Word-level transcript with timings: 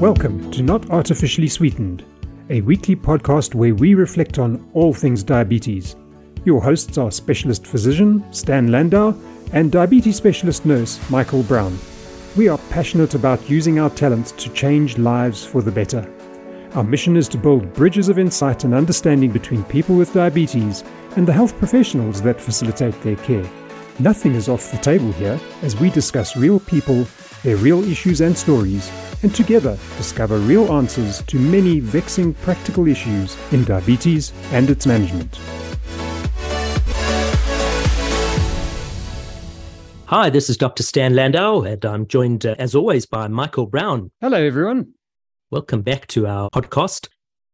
Welcome 0.00 0.50
to 0.50 0.62
Not 0.62 0.90
Artificially 0.90 1.48
Sweetened, 1.48 2.04
a 2.50 2.60
weekly 2.60 2.94
podcast 2.94 3.54
where 3.54 3.74
we 3.74 3.94
reflect 3.94 4.38
on 4.38 4.68
all 4.74 4.92
things 4.92 5.22
diabetes. 5.22 5.96
Your 6.44 6.62
hosts 6.62 6.98
are 6.98 7.10
specialist 7.10 7.66
physician 7.66 8.22
Stan 8.30 8.70
Landau 8.70 9.14
and 9.54 9.72
diabetes 9.72 10.16
specialist 10.16 10.66
nurse 10.66 11.00
Michael 11.08 11.44
Brown. 11.44 11.78
We 12.36 12.46
are 12.46 12.58
passionate 12.68 13.14
about 13.14 13.48
using 13.48 13.78
our 13.78 13.88
talents 13.88 14.32
to 14.32 14.52
change 14.52 14.98
lives 14.98 15.46
for 15.46 15.62
the 15.62 15.72
better. 15.72 16.06
Our 16.74 16.84
mission 16.84 17.16
is 17.16 17.26
to 17.28 17.38
build 17.38 17.72
bridges 17.72 18.10
of 18.10 18.18
insight 18.18 18.64
and 18.64 18.74
understanding 18.74 19.30
between 19.30 19.64
people 19.64 19.96
with 19.96 20.12
diabetes 20.12 20.84
and 21.16 21.26
the 21.26 21.32
health 21.32 21.56
professionals 21.56 22.20
that 22.20 22.38
facilitate 22.38 23.00
their 23.00 23.16
care. 23.16 23.50
Nothing 23.98 24.34
is 24.34 24.50
off 24.50 24.70
the 24.70 24.76
table 24.76 25.10
here 25.12 25.40
as 25.62 25.74
we 25.80 25.88
discuss 25.88 26.36
real 26.36 26.60
people, 26.60 27.06
their 27.42 27.56
real 27.56 27.82
issues 27.82 28.20
and 28.20 28.36
stories, 28.36 28.90
and 29.22 29.34
together 29.34 29.78
discover 29.96 30.38
real 30.38 30.72
answers 30.72 31.22
to 31.24 31.38
many 31.38 31.80
vexing 31.80 32.34
practical 32.34 32.86
issues 32.86 33.36
in 33.52 33.64
diabetes 33.64 34.32
and 34.52 34.70
its 34.70 34.86
management. 34.86 35.38
Hi, 40.06 40.30
this 40.30 40.48
is 40.48 40.56
Dr. 40.56 40.84
Stan 40.84 41.16
Landau, 41.16 41.62
and 41.62 41.84
I'm 41.84 42.06
joined, 42.06 42.46
uh, 42.46 42.54
as 42.60 42.76
always, 42.76 43.06
by 43.06 43.26
Michael 43.26 43.66
Brown. 43.66 44.12
Hello, 44.20 44.40
everyone. 44.40 44.92
Welcome 45.50 45.82
back 45.82 46.06
to 46.08 46.28
our 46.28 46.48
podcast. 46.50 47.08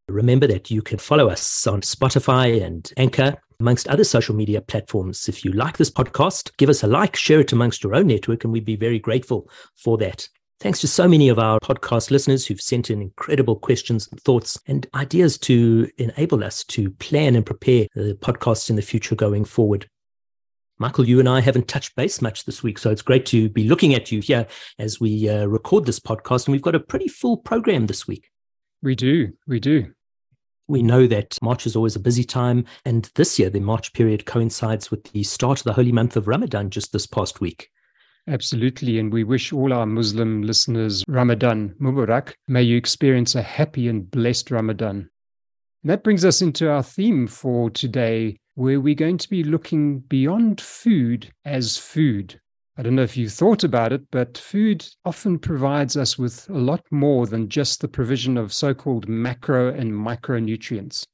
Remember 0.07 0.45
that 0.45 0.69
you 0.69 0.83
can 0.83 0.99
follow 0.99 1.29
us 1.29 1.65
on 1.65 1.81
Spotify 1.81 2.63
and 2.63 2.91
Anchor, 2.95 3.41
amongst 3.59 3.87
other 3.87 4.03
social 4.03 4.35
media 4.35 4.61
platforms. 4.61 5.27
If 5.27 5.43
you 5.43 5.51
like 5.53 5.77
this 5.77 5.89
podcast, 5.89 6.55
give 6.57 6.69
us 6.69 6.83
a 6.83 6.87
like, 6.87 7.15
share 7.15 7.39
it 7.39 7.53
amongst 7.53 7.83
your 7.83 7.95
own 7.95 8.07
network, 8.07 8.43
and 8.43 8.53
we'd 8.53 8.65
be 8.65 8.75
very 8.75 8.99
grateful 8.99 9.49
for 9.75 9.97
that. 9.97 10.27
Thanks 10.63 10.79
to 10.79 10.87
so 10.87 11.09
many 11.09 11.27
of 11.27 11.39
our 11.39 11.59
podcast 11.59 12.09
listeners 12.09 12.47
who've 12.47 12.61
sent 12.61 12.89
in 12.89 13.01
incredible 13.01 13.57
questions 13.57 14.07
and 14.09 14.21
thoughts 14.21 14.57
and 14.65 14.87
ideas 14.95 15.37
to 15.39 15.89
enable 15.97 16.41
us 16.41 16.63
to 16.63 16.89
plan 16.89 17.35
and 17.35 17.45
prepare 17.45 17.87
the 17.95 18.17
podcasts 18.21 18.69
in 18.69 18.77
the 18.77 18.81
future 18.81 19.13
going 19.13 19.43
forward. 19.43 19.89
Michael, 20.79 21.05
you 21.05 21.19
and 21.19 21.27
I 21.27 21.41
haven't 21.41 21.67
touched 21.67 21.97
base 21.97 22.21
much 22.21 22.45
this 22.45 22.63
week, 22.63 22.77
so 22.77 22.91
it's 22.91 23.01
great 23.01 23.25
to 23.25 23.49
be 23.49 23.65
looking 23.65 23.93
at 23.93 24.09
you 24.09 24.21
here 24.21 24.47
as 24.79 25.01
we 25.01 25.27
uh, 25.27 25.47
record 25.47 25.85
this 25.85 25.99
podcast. 25.99 26.47
And 26.47 26.53
we've 26.53 26.61
got 26.61 26.75
a 26.75 26.79
pretty 26.79 27.09
full 27.09 27.35
program 27.35 27.87
this 27.87 28.07
week. 28.07 28.29
We 28.81 28.95
do. 28.95 29.33
We 29.45 29.59
do. 29.59 29.91
We 30.69 30.81
know 30.81 31.07
that 31.07 31.37
March 31.41 31.65
is 31.65 31.75
always 31.75 31.97
a 31.97 31.99
busy 31.99 32.23
time, 32.23 32.63
and 32.85 33.11
this 33.15 33.37
year 33.37 33.49
the 33.49 33.59
March 33.59 33.91
period 33.91 34.25
coincides 34.25 34.89
with 34.89 35.03
the 35.11 35.23
start 35.23 35.59
of 35.59 35.65
the 35.65 35.73
holy 35.73 35.91
month 35.91 36.15
of 36.15 36.29
Ramadan 36.29 36.69
just 36.69 36.93
this 36.93 37.05
past 37.05 37.41
week. 37.41 37.69
Absolutely. 38.27 38.99
And 38.99 39.11
we 39.11 39.23
wish 39.23 39.51
all 39.51 39.73
our 39.73 39.85
Muslim 39.85 40.43
listeners 40.43 41.03
Ramadan 41.07 41.75
Mubarak. 41.81 42.33
May 42.47 42.63
you 42.63 42.77
experience 42.77 43.35
a 43.35 43.41
happy 43.41 43.87
and 43.87 44.09
blessed 44.09 44.49
Ramadan. 44.49 45.09
And 45.83 45.89
that 45.89 46.03
brings 46.03 46.23
us 46.23 46.41
into 46.41 46.69
our 46.69 46.83
theme 46.83 47.27
for 47.27 47.69
today, 47.69 48.37
where 48.55 48.79
we're 48.79 48.95
going 48.95 49.17
to 49.17 49.29
be 49.29 49.43
looking 49.43 49.99
beyond 49.99 50.61
food 50.61 51.29
as 51.43 51.77
food. 51.77 52.39
I 52.77 52.81
don't 52.81 52.95
know 52.95 53.03
if 53.03 53.17
you 53.17 53.27
thought 53.27 53.65
about 53.65 53.91
it, 53.91 54.01
but 54.09 54.37
food 54.37 54.87
often 55.03 55.37
provides 55.37 55.97
us 55.97 56.17
with 56.17 56.49
a 56.49 56.57
lot 56.57 56.81
more 56.91 57.27
than 57.27 57.49
just 57.49 57.81
the 57.81 57.87
provision 57.89 58.37
of 58.37 58.53
so 58.53 58.73
called 58.73 59.09
macro 59.09 59.73
and 59.73 59.91
micronutrients. 59.91 61.05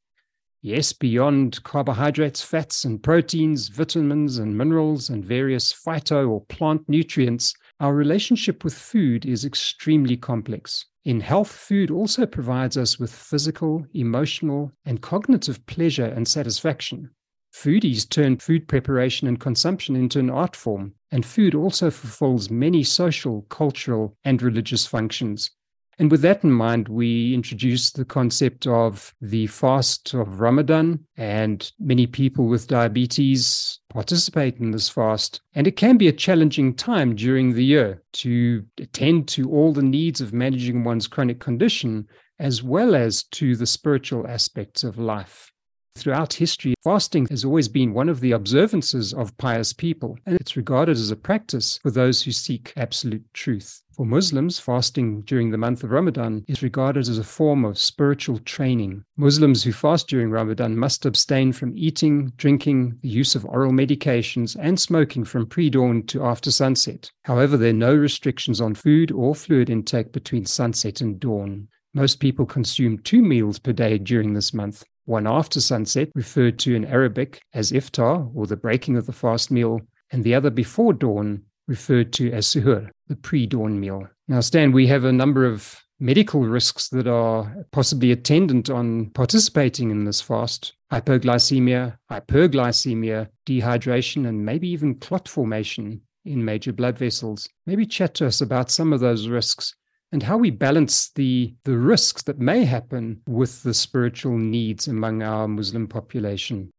Yes, 0.62 0.92
beyond 0.92 1.64
carbohydrates, 1.64 2.42
fats, 2.42 2.84
and 2.84 3.02
proteins, 3.02 3.70
vitamins 3.70 4.40
and 4.40 4.58
minerals, 4.58 5.10
and 5.10 5.24
various 5.24 5.72
phyto 5.72 6.30
or 6.30 6.42
plant 6.48 6.82
nutrients, 6.90 7.54
our 7.80 7.96
relationship 7.96 8.66
with 8.66 8.74
food 8.74 9.26
is 9.26 9.46
extremely 9.46 10.18
complex. 10.18 10.86
In 11.06 11.22
health, 11.22 11.50
food 11.50 11.90
also 11.90 12.26
provides 12.26 12.76
us 12.76 13.00
with 13.00 13.10
physical, 13.10 13.86
emotional, 13.94 14.74
and 14.84 15.02
cognitive 15.02 15.66
pleasure 15.66 16.06
and 16.08 16.28
satisfaction. 16.28 17.10
Foodies 17.54 18.08
turn 18.08 18.38
food 18.38 18.68
preparation 18.68 19.30
and 19.30 19.40
consumption 19.40 19.96
into 19.96 20.20
an 20.20 20.30
art 20.30 20.58
form, 20.58 20.94
and 21.10 21.26
food 21.26 21.56
also 21.56 21.90
fulfills 21.90 22.50
many 22.50 22.84
social, 22.84 23.44
cultural, 23.44 24.18
and 24.26 24.42
religious 24.42 24.86
functions. 24.86 25.52
And 26.00 26.10
with 26.10 26.22
that 26.22 26.46
in 26.46 26.52
mind, 26.54 26.88
we 26.88 27.34
introduced 27.34 27.98
the 27.98 28.06
concept 28.06 28.66
of 28.66 29.14
the 29.20 29.48
fast 29.48 30.14
of 30.14 30.40
Ramadan, 30.40 31.06
and 31.18 31.70
many 31.78 32.08
people 32.08 32.48
with 32.48 32.70
diabetes 32.70 33.80
participate 33.90 34.58
in 34.60 34.72
this 34.72 34.88
fast. 34.88 35.42
And 35.56 35.68
it 35.68 35.76
can 35.76 35.98
be 35.98 36.08
a 36.08 36.14
challenging 36.14 36.74
time 36.74 37.16
during 37.16 37.54
the 37.54 37.66
year 37.66 38.02
to 38.14 38.64
attend 38.78 39.28
to 39.30 39.52
all 39.52 39.74
the 39.74 39.84
needs 39.84 40.22
of 40.22 40.32
managing 40.32 40.86
one's 40.86 41.06
chronic 41.06 41.42
condition, 41.42 42.08
as 42.40 42.64
well 42.64 42.96
as 42.96 43.24
to 43.24 43.58
the 43.58 43.68
spiritual 43.68 44.26
aspects 44.26 44.86
of 44.86 44.98
life. 44.98 45.52
Throughout 45.96 46.34
history, 46.34 46.76
fasting 46.84 47.28
has 47.30 47.44
always 47.44 47.68
been 47.68 47.94
one 47.94 48.10
of 48.10 48.20
the 48.20 48.32
observances 48.32 49.14
of 49.14 49.38
pious 49.38 49.74
people, 49.74 50.18
and 50.26 50.36
it's 50.40 50.56
regarded 50.56 50.94
as 50.94 51.12
a 51.12 51.16
practice 51.16 51.80
for 51.82 51.92
those 51.92 52.22
who 52.22 52.32
seek 52.32 52.72
absolute 52.78 53.26
truth. 53.34 53.82
For 54.00 54.06
Muslims, 54.06 54.60
fasting 54.60 55.24
during 55.24 55.52
the 55.52 55.58
month 55.58 55.84
of 55.84 55.92
Ramadan 55.92 56.46
is 56.48 56.64
regarded 56.64 57.10
as 57.10 57.18
a 57.18 57.24
form 57.24 57.66
of 57.66 57.78
spiritual 57.78 58.40
training. 58.40 59.04
Muslims 59.18 59.64
who 59.64 59.74
fast 59.74 60.08
during 60.08 60.30
Ramadan 60.30 60.78
must 60.78 61.06
abstain 61.06 61.52
from 61.52 61.78
eating, 61.78 62.32
drinking, 62.38 62.98
the 63.02 63.10
use 63.10 63.36
of 63.36 63.44
oral 63.44 63.74
medications, 63.74 64.56
and 64.58 64.80
smoking 64.80 65.26
from 65.26 65.48
pre 65.48 65.70
dawn 65.70 66.04
to 66.04 66.24
after 66.24 66.50
sunset. 66.50 67.12
However, 67.24 67.58
there 67.58 67.72
are 67.72 67.74
no 67.74 67.94
restrictions 67.94 68.62
on 68.62 68.74
food 68.74 69.12
or 69.12 69.36
fluid 69.36 69.70
intake 69.70 70.14
between 70.14 70.46
sunset 70.46 71.02
and 71.02 71.20
dawn. 71.20 71.68
Most 71.94 72.22
people 72.22 72.46
consume 72.46 73.00
two 73.00 73.22
meals 73.22 73.60
per 73.60 73.74
day 73.74 73.98
during 73.98 74.34
this 74.34 74.54
month, 74.54 74.86
one 75.10 75.28
after 75.28 75.60
sunset, 75.60 76.10
referred 76.14 76.60
to 76.60 76.76
in 76.76 76.86
Arabic 76.86 77.42
as 77.54 77.72
iftar 77.72 78.32
or 78.36 78.46
the 78.46 78.56
breaking 78.56 78.96
of 78.96 79.08
the 79.08 79.12
fast 79.12 79.50
meal, 79.50 79.82
and 80.12 80.24
the 80.24 80.36
other 80.36 80.52
before 80.52 80.94
dawn, 80.94 81.42
referred 81.68 82.14
to 82.14 82.32
as 82.32 82.46
suhur, 82.46 82.90
the 83.08 83.16
pre 83.16 83.46
dawn 83.46 83.80
meal. 83.80 84.08
Now, 84.28 84.40
Stan, 84.40 84.72
we 84.72 84.88
have 84.88 85.04
a 85.04 85.12
number 85.12 85.46
of 85.46 85.82
medical 86.00 86.42
risks 86.42 86.90
that 86.90 87.08
are 87.08 87.66
possibly 87.72 88.12
attendant 88.12 88.70
on 88.70 89.10
participating 89.10 89.92
in 89.92 90.06
this 90.06 90.22
fast 90.22 90.74
hypoglycemia, 90.92 91.98
hyperglycemia, 92.12 93.28
dehydration, 93.46 94.28
and 94.28 94.46
maybe 94.46 94.70
even 94.70 94.96
clot 94.96 95.28
formation 95.28 96.02
in 96.24 96.46
major 96.46 96.72
blood 96.72 96.98
vessels. 96.98 97.50
Maybe 97.66 97.86
chat 97.86 98.14
to 98.16 98.28
us 98.28 98.42
about 98.42 98.72
some 98.72 98.94
of 98.94 99.00
those 99.00 99.28
risks 99.28 99.74
and 100.12 100.24
how 100.24 100.38
we 100.38 100.50
balance 100.50 101.12
the 101.16 101.54
the 101.66 101.78
risks 101.78 102.24
that 102.24 102.40
may 102.40 102.64
happen 102.66 103.22
with 103.28 103.64
the 103.64 103.74
spiritual 103.74 104.38
needs 104.38 104.88
among 104.88 105.22
our 105.22 105.48
Muslim 105.48 105.88
population 105.88 106.72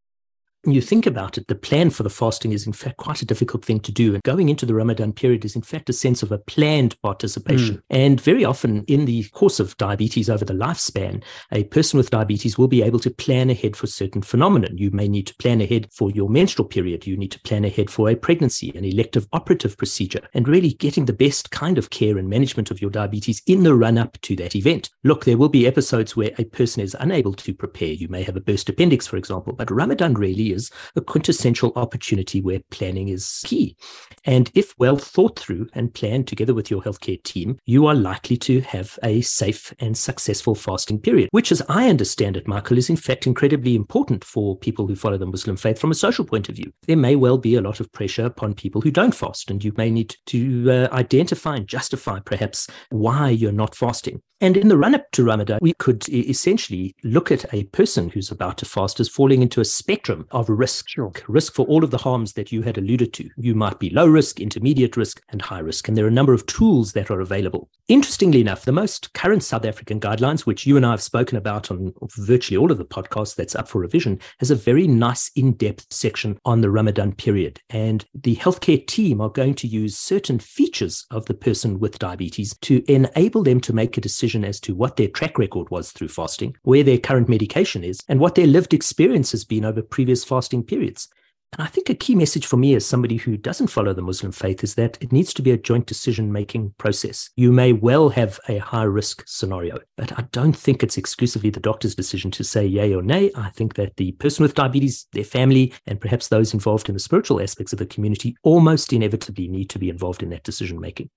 you 0.66 0.82
think 0.82 1.06
about 1.06 1.38
it, 1.38 1.48
the 1.48 1.54
plan 1.54 1.88
for 1.90 2.02
the 2.02 2.10
fasting 2.10 2.52
is 2.52 2.66
in 2.66 2.72
fact 2.72 2.98
quite 2.98 3.22
a 3.22 3.26
difficult 3.26 3.64
thing 3.64 3.80
to 3.80 3.92
do. 3.92 4.14
And 4.14 4.22
going 4.22 4.48
into 4.50 4.66
the 4.66 4.74
Ramadan 4.74 5.12
period 5.12 5.44
is 5.44 5.56
in 5.56 5.62
fact 5.62 5.88
a 5.88 5.92
sense 5.92 6.22
of 6.22 6.32
a 6.32 6.38
planned 6.38 7.00
participation. 7.02 7.76
Mm. 7.76 7.82
And 7.90 8.20
very 8.20 8.44
often 8.44 8.84
in 8.84 9.06
the 9.06 9.24
course 9.30 9.58
of 9.58 9.76
diabetes 9.78 10.28
over 10.28 10.44
the 10.44 10.52
lifespan, 10.52 11.22
a 11.50 11.64
person 11.64 11.96
with 11.96 12.10
diabetes 12.10 12.58
will 12.58 12.68
be 12.68 12.82
able 12.82 12.98
to 13.00 13.10
plan 13.10 13.48
ahead 13.48 13.74
for 13.74 13.86
certain 13.86 14.20
phenomenon. 14.20 14.76
You 14.76 14.90
may 14.90 15.08
need 15.08 15.26
to 15.28 15.36
plan 15.36 15.60
ahead 15.60 15.88
for 15.92 16.10
your 16.10 16.28
menstrual 16.28 16.68
period. 16.68 17.06
You 17.06 17.16
need 17.16 17.32
to 17.32 17.40
plan 17.40 17.64
ahead 17.64 17.90
for 17.90 18.10
a 18.10 18.14
pregnancy, 18.14 18.70
an 18.74 18.84
elective 18.84 19.26
operative 19.32 19.78
procedure, 19.78 20.28
and 20.34 20.46
really 20.46 20.74
getting 20.74 21.06
the 21.06 21.12
best 21.14 21.50
kind 21.50 21.78
of 21.78 21.90
care 21.90 22.18
and 22.18 22.28
management 22.28 22.70
of 22.70 22.82
your 22.82 22.90
diabetes 22.90 23.42
in 23.46 23.62
the 23.62 23.74
run 23.74 23.96
up 23.96 24.20
to 24.22 24.36
that 24.36 24.54
event. 24.54 24.90
Look, 25.04 25.24
there 25.24 25.38
will 25.38 25.48
be 25.48 25.66
episodes 25.66 26.16
where 26.16 26.32
a 26.38 26.44
person 26.44 26.82
is 26.82 26.96
unable 27.00 27.32
to 27.34 27.54
prepare. 27.54 27.88
You 27.88 28.08
may 28.08 28.22
have 28.24 28.36
a 28.36 28.40
burst 28.40 28.68
appendix, 28.68 29.06
for 29.06 29.16
example, 29.16 29.54
but 29.54 29.70
Ramadan 29.70 30.14
really 30.14 30.49
is 30.52 30.70
a 30.96 31.00
quintessential 31.00 31.72
opportunity 31.76 32.40
where 32.40 32.60
planning 32.70 33.08
is 33.08 33.42
key. 33.44 33.76
And 34.24 34.50
if 34.54 34.74
well 34.78 34.96
thought 34.96 35.38
through 35.38 35.68
and 35.72 35.94
planned 35.94 36.28
together 36.28 36.54
with 36.54 36.70
your 36.70 36.82
healthcare 36.82 37.22
team, 37.22 37.58
you 37.64 37.86
are 37.86 37.94
likely 37.94 38.36
to 38.38 38.60
have 38.60 38.98
a 39.02 39.20
safe 39.22 39.72
and 39.78 39.96
successful 39.96 40.54
fasting 40.54 40.98
period, 40.98 41.28
which, 41.32 41.52
as 41.52 41.62
I 41.68 41.88
understand 41.88 42.36
it, 42.36 42.48
Michael, 42.48 42.78
is 42.78 42.90
in 42.90 42.96
fact 42.96 43.26
incredibly 43.26 43.74
important 43.74 44.24
for 44.24 44.56
people 44.56 44.86
who 44.86 44.96
follow 44.96 45.18
the 45.18 45.26
Muslim 45.26 45.56
faith 45.56 45.78
from 45.78 45.90
a 45.90 45.94
social 45.94 46.24
point 46.24 46.48
of 46.48 46.56
view. 46.56 46.72
There 46.86 46.96
may 46.96 47.16
well 47.16 47.38
be 47.38 47.54
a 47.54 47.62
lot 47.62 47.80
of 47.80 47.90
pressure 47.92 48.26
upon 48.26 48.54
people 48.54 48.80
who 48.80 48.90
don't 48.90 49.14
fast, 49.14 49.50
and 49.50 49.64
you 49.64 49.72
may 49.76 49.90
need 49.90 50.16
to 50.26 50.70
uh, 50.70 50.88
identify 50.94 51.56
and 51.56 51.66
justify 51.66 52.20
perhaps 52.20 52.68
why 52.90 53.30
you're 53.30 53.52
not 53.52 53.74
fasting. 53.74 54.22
And 54.42 54.56
in 54.56 54.68
the 54.68 54.78
run 54.78 54.94
up 54.94 55.10
to 55.12 55.24
Ramadan, 55.24 55.58
we 55.60 55.74
could 55.74 56.08
essentially 56.08 56.94
look 57.04 57.30
at 57.30 57.52
a 57.52 57.64
person 57.64 58.08
who's 58.08 58.30
about 58.30 58.56
to 58.58 58.64
fast 58.64 58.98
as 58.98 59.08
falling 59.08 59.42
into 59.42 59.60
a 59.60 59.66
spectrum 59.66 60.26
of 60.30 60.39
risk. 60.48 60.88
Sure. 60.88 61.12
Risk 61.28 61.54
for 61.54 61.66
all 61.66 61.84
of 61.84 61.90
the 61.90 61.98
harms 61.98 62.32
that 62.34 62.52
you 62.52 62.62
had 62.62 62.78
alluded 62.78 63.12
to. 63.14 63.28
You 63.36 63.54
might 63.54 63.78
be 63.78 63.90
low 63.90 64.06
risk, 64.06 64.40
intermediate 64.40 64.96
risk, 64.96 65.22
and 65.30 65.42
high 65.42 65.58
risk. 65.58 65.88
And 65.88 65.96
there 65.96 66.04
are 66.04 66.08
a 66.08 66.12
number 66.12 66.32
of 66.32 66.46
tools 66.46 66.92
that 66.92 67.10
are 67.10 67.20
available. 67.20 67.68
Interestingly 67.88 68.40
enough, 68.40 68.64
the 68.64 68.72
most 68.72 69.12
current 69.14 69.42
South 69.42 69.64
African 69.64 70.00
guidelines, 70.00 70.46
which 70.46 70.66
you 70.66 70.76
and 70.76 70.86
I 70.86 70.92
have 70.92 71.02
spoken 71.02 71.36
about 71.36 71.70
on 71.70 71.92
virtually 72.16 72.56
all 72.56 72.70
of 72.70 72.78
the 72.78 72.84
podcasts 72.84 73.34
that's 73.34 73.56
up 73.56 73.68
for 73.68 73.80
revision, 73.80 74.18
has 74.38 74.50
a 74.50 74.56
very 74.56 74.86
nice 74.86 75.30
in 75.34 75.52
depth 75.52 75.86
section 75.90 76.38
on 76.44 76.60
the 76.60 76.70
Ramadan 76.70 77.12
period. 77.12 77.60
And 77.70 78.04
the 78.14 78.36
healthcare 78.36 78.86
team 78.86 79.20
are 79.20 79.28
going 79.28 79.54
to 79.54 79.66
use 79.66 79.96
certain 79.96 80.38
features 80.38 81.06
of 81.10 81.26
the 81.26 81.34
person 81.34 81.78
with 81.78 81.98
diabetes 81.98 82.56
to 82.62 82.84
enable 82.90 83.42
them 83.42 83.60
to 83.60 83.72
make 83.72 83.96
a 83.96 84.00
decision 84.00 84.44
as 84.44 84.60
to 84.60 84.74
what 84.74 84.96
their 84.96 85.08
track 85.08 85.38
record 85.38 85.68
was 85.70 85.90
through 85.92 86.08
fasting, 86.08 86.56
where 86.62 86.82
their 86.82 86.98
current 86.98 87.28
medication 87.28 87.82
is, 87.82 88.00
and 88.08 88.20
what 88.20 88.34
their 88.34 88.46
lived 88.46 88.72
experience 88.72 89.32
has 89.32 89.44
been 89.44 89.64
over 89.64 89.82
previous 89.82 90.24
fasting 90.30 90.62
periods. 90.62 91.08
And 91.52 91.66
I 91.66 91.66
think 91.66 91.90
a 91.90 91.94
key 91.94 92.14
message 92.14 92.46
for 92.46 92.56
me 92.56 92.76
as 92.76 92.86
somebody 92.86 93.16
who 93.16 93.36
doesn't 93.36 93.66
follow 93.66 93.92
the 93.92 94.02
Muslim 94.02 94.30
faith 94.30 94.62
is 94.62 94.76
that 94.76 94.96
it 95.00 95.10
needs 95.10 95.34
to 95.34 95.42
be 95.42 95.50
a 95.50 95.56
joint 95.56 95.86
decision 95.86 96.30
making 96.30 96.74
process. 96.78 97.28
You 97.34 97.50
may 97.50 97.72
well 97.72 98.08
have 98.10 98.38
a 98.48 98.58
high 98.58 98.84
risk 98.84 99.24
scenario, 99.26 99.80
but 99.96 100.16
I 100.16 100.22
don't 100.30 100.56
think 100.56 100.82
it's 100.82 100.96
exclusively 100.96 101.50
the 101.50 101.58
doctor's 101.58 101.96
decision 101.96 102.30
to 102.32 102.44
say 102.44 102.64
yay 102.64 102.94
or 102.94 103.02
nay. 103.02 103.32
I 103.34 103.50
think 103.50 103.74
that 103.74 103.96
the 103.96 104.12
person 104.12 104.44
with 104.44 104.54
diabetes, 104.54 105.08
their 105.12 105.24
family, 105.24 105.74
and 105.88 106.00
perhaps 106.00 106.28
those 106.28 106.54
involved 106.54 106.88
in 106.88 106.94
the 106.94 107.00
spiritual 107.00 107.42
aspects 107.42 107.72
of 107.72 107.80
the 107.80 107.86
community 107.86 108.36
almost 108.44 108.92
inevitably 108.92 109.48
need 109.48 109.70
to 109.70 109.80
be 109.80 109.90
involved 109.90 110.22
in 110.22 110.30
that 110.30 110.44
decision 110.44 110.80
making. 110.80 111.10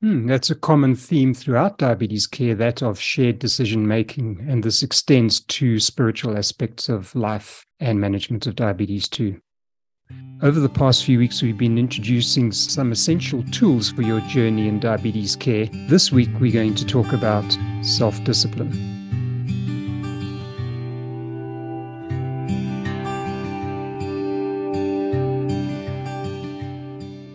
Hmm, 0.00 0.26
that's 0.26 0.50
a 0.50 0.54
common 0.54 0.94
theme 0.94 1.32
throughout 1.32 1.78
diabetes 1.78 2.26
care, 2.26 2.54
that 2.56 2.82
of 2.82 3.00
shared 3.00 3.38
decision 3.38 3.86
making, 3.86 4.44
and 4.48 4.62
this 4.62 4.82
extends 4.82 5.40
to 5.40 5.80
spiritual 5.80 6.36
aspects 6.36 6.88
of 6.88 7.14
life 7.14 7.64
and 7.80 8.00
management 8.00 8.46
of 8.46 8.56
diabetes 8.56 9.08
too. 9.08 9.40
Over 10.42 10.60
the 10.60 10.68
past 10.68 11.04
few 11.04 11.18
weeks, 11.18 11.40
we've 11.42 11.56
been 11.56 11.78
introducing 11.78 12.52
some 12.52 12.92
essential 12.92 13.42
tools 13.44 13.90
for 13.90 14.02
your 14.02 14.20
journey 14.22 14.68
in 14.68 14.78
diabetes 14.78 15.36
care. 15.36 15.66
This 15.88 16.12
week, 16.12 16.28
we're 16.38 16.52
going 16.52 16.74
to 16.74 16.84
talk 16.84 17.12
about 17.12 17.56
self 17.82 18.22
discipline. 18.24 19.03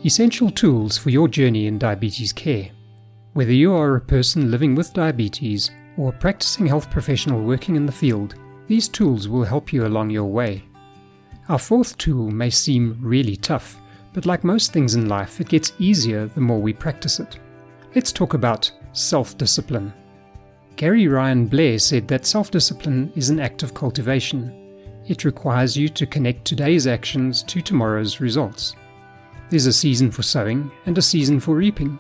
Essential 0.10 0.50
tools 0.50 0.98
for 0.98 1.12
your 1.12 1.28
journey 1.28 1.68
in 1.68 1.78
diabetes 1.78 2.34
care. 2.34 2.72
Whether 3.34 3.54
you 3.54 3.76
are 3.76 3.96
a 3.96 4.02
person 4.02 4.50
living 4.50 4.74
with 4.74 4.92
diabetes 4.92 5.70
or 5.98 6.10
a 6.10 6.18
practicing 6.18 6.66
health 6.66 6.90
professional 6.90 7.44
working 7.44 7.76
in 7.76 7.86
the 7.86 7.92
field, 7.92 8.34
these 8.66 8.88
tools 8.88 9.28
will 9.28 9.44
help 9.44 9.72
you 9.72 9.86
along 9.86 10.10
your 10.10 10.26
way. 10.26 10.64
Our 11.48 11.60
fourth 11.60 11.96
tool 12.00 12.32
may 12.32 12.50
seem 12.50 12.98
really 13.00 13.36
tough, 13.36 13.80
but 14.12 14.26
like 14.26 14.44
most 14.44 14.74
things 14.74 14.96
in 14.96 15.08
life, 15.08 15.40
it 15.40 15.48
gets 15.48 15.74
easier 15.78 16.26
the 16.26 16.42
more 16.42 16.60
we 16.60 16.74
practice 16.74 17.20
it. 17.20 17.38
Let's 17.94 18.12
talk 18.12 18.34
about 18.34 18.72
self 18.94 19.38
discipline. 19.38 19.94
Gary 20.76 21.08
Ryan 21.08 21.46
Blair 21.46 21.78
said 21.78 22.08
that 22.08 22.26
self 22.26 22.50
discipline 22.50 23.14
is 23.16 23.30
an 23.30 23.40
act 23.40 23.62
of 23.62 23.76
cultivation. 23.76 24.52
It 25.08 25.24
requires 25.24 25.78
you 25.78 25.88
to 25.90 26.08
connect 26.08 26.46
today's 26.46 26.88
actions 26.88 27.44
to 27.44 27.62
tomorrow's 27.62 28.20
results. 28.20 28.76
There's 29.50 29.66
a 29.66 29.74
season 29.74 30.12
for 30.12 30.22
sowing 30.22 30.72
and 30.86 30.98
a 30.98 31.02
season 31.02 31.40
for 31.40 31.56
reaping. 31.56 31.98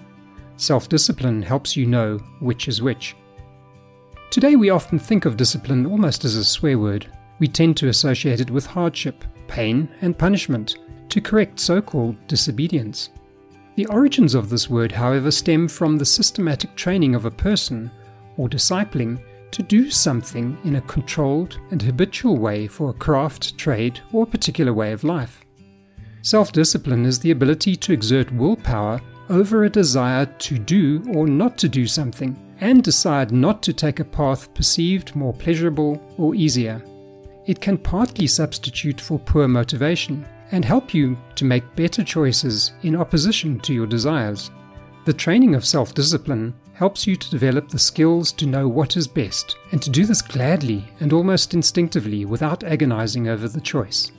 Self 0.57 0.87
discipline 0.87 1.41
helps 1.41 1.75
you 1.75 1.87
know 1.87 2.17
which 2.39 2.67
is 2.67 2.81
which. 2.81 3.15
Today, 4.29 4.55
we 4.55 4.69
often 4.69 4.99
think 4.99 5.25
of 5.25 5.37
discipline 5.37 5.87
almost 5.87 6.23
as 6.25 6.35
a 6.35 6.45
swear 6.45 6.77
word. 6.77 7.07
We 7.39 7.47
tend 7.47 7.75
to 7.77 7.87
associate 7.87 8.39
it 8.39 8.51
with 8.51 8.67
hardship, 8.67 9.23
pain, 9.47 9.89
and 10.01 10.15
punishment 10.15 10.77
to 11.09 11.21
correct 11.21 11.59
so 11.59 11.81
called 11.81 12.15
disobedience. 12.27 13.09
The 13.75 13.87
origins 13.87 14.35
of 14.35 14.49
this 14.49 14.69
word, 14.69 14.91
however, 14.91 15.31
stem 15.31 15.67
from 15.67 15.97
the 15.97 16.05
systematic 16.05 16.75
training 16.75 17.15
of 17.15 17.25
a 17.25 17.31
person, 17.31 17.89
or 18.37 18.47
discipling, 18.47 19.23
to 19.49 19.63
do 19.63 19.89
something 19.89 20.55
in 20.63 20.75
a 20.75 20.81
controlled 20.81 21.59
and 21.71 21.81
habitual 21.81 22.37
way 22.37 22.67
for 22.67 22.91
a 22.91 22.93
craft, 22.93 23.57
trade, 23.57 24.01
or 24.13 24.27
particular 24.27 24.73
way 24.73 24.91
of 24.91 25.03
life. 25.03 25.43
Self 26.29 26.51
discipline 26.51 27.07
is 27.07 27.17
the 27.17 27.31
ability 27.31 27.75
to 27.77 27.91
exert 27.91 28.31
willpower 28.31 29.01
over 29.31 29.63
a 29.63 29.69
desire 29.69 30.27
to 30.27 30.59
do 30.59 31.03
or 31.15 31.25
not 31.25 31.57
to 31.57 31.67
do 31.67 31.87
something, 31.87 32.37
and 32.61 32.83
decide 32.83 33.31
not 33.31 33.63
to 33.63 33.73
take 33.73 33.99
a 33.99 34.05
path 34.05 34.53
perceived 34.53 35.15
more 35.15 35.33
pleasurable 35.33 35.99
or 36.19 36.35
easier 36.35 36.83
it 37.49 37.59
can 37.59 37.79
partly 37.79 38.27
substitute 38.27 39.01
for 39.01 39.17
poor 39.17 39.47
motivation 39.47 40.23
and 40.51 40.63
help 40.63 40.93
you 40.93 41.17
to 41.33 41.45
make 41.45 41.75
better 41.75 42.03
choices 42.03 42.73
in 42.83 42.95
opposition 42.95 43.59
to 43.61 43.73
your 43.73 43.87
desires. 43.87 44.51
The 45.05 45.13
training 45.13 45.55
of 45.55 45.65
self 45.65 45.95
discipline 45.95 46.53
helps 46.73 47.07
you 47.07 47.15
to 47.15 47.31
develop 47.31 47.67
the 47.67 47.79
skills 47.79 48.31
to 48.33 48.45
know 48.45 48.67
what 48.67 48.97
is 48.97 49.07
best 49.07 49.57
and 49.71 49.81
to 49.81 49.89
do 49.89 50.05
this 50.05 50.21
gladly 50.21 50.87
and 50.99 51.11
almost 51.11 51.55
instinctively 51.55 52.23
without 52.23 52.63
agonizing 52.63 53.29
over 53.29 53.47
the 53.47 53.61
choice. 53.61 54.11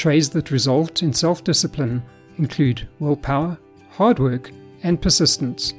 Traits 0.00 0.30
that 0.30 0.50
result 0.50 1.02
in 1.02 1.12
self 1.12 1.44
discipline 1.44 2.02
include 2.38 2.88
willpower, 3.00 3.58
hard 3.90 4.18
work, 4.18 4.50
and 4.82 4.98
persistence. 4.98 5.74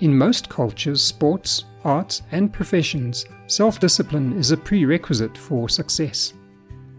In 0.00 0.16
most 0.16 0.48
cultures, 0.48 1.02
sports, 1.04 1.66
arts, 1.84 2.22
and 2.32 2.50
professions, 2.50 3.26
self 3.48 3.78
discipline 3.78 4.38
is 4.38 4.52
a 4.52 4.56
prerequisite 4.56 5.36
for 5.36 5.68
success. 5.68 6.32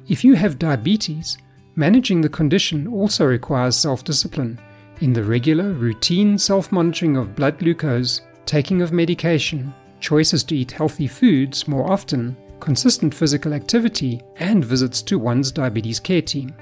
If 0.07 0.23
you 0.23 0.35
have 0.35 0.59
diabetes, 0.59 1.39
managing 1.75 2.21
the 2.21 2.29
condition 2.29 2.85
also 2.85 3.25
requires 3.25 3.75
self 3.75 4.03
discipline 4.03 4.59
in 5.01 5.11
the 5.11 5.23
regular, 5.23 5.73
routine 5.73 6.37
self 6.37 6.71
monitoring 6.71 7.17
of 7.17 7.35
blood 7.35 7.57
glucose, 7.57 8.21
taking 8.45 8.83
of 8.83 8.91
medication, 8.91 9.73
choices 9.99 10.43
to 10.43 10.55
eat 10.55 10.71
healthy 10.71 11.07
foods 11.07 11.67
more 11.67 11.91
often, 11.91 12.37
consistent 12.63 13.13
physical 13.13 13.53
activity, 13.53 14.21
and 14.37 14.63
visits 14.63 15.01
to 15.01 15.19
one's 15.19 15.51
diabetes 15.51 15.99
care 15.99 16.21
team. 16.21 16.55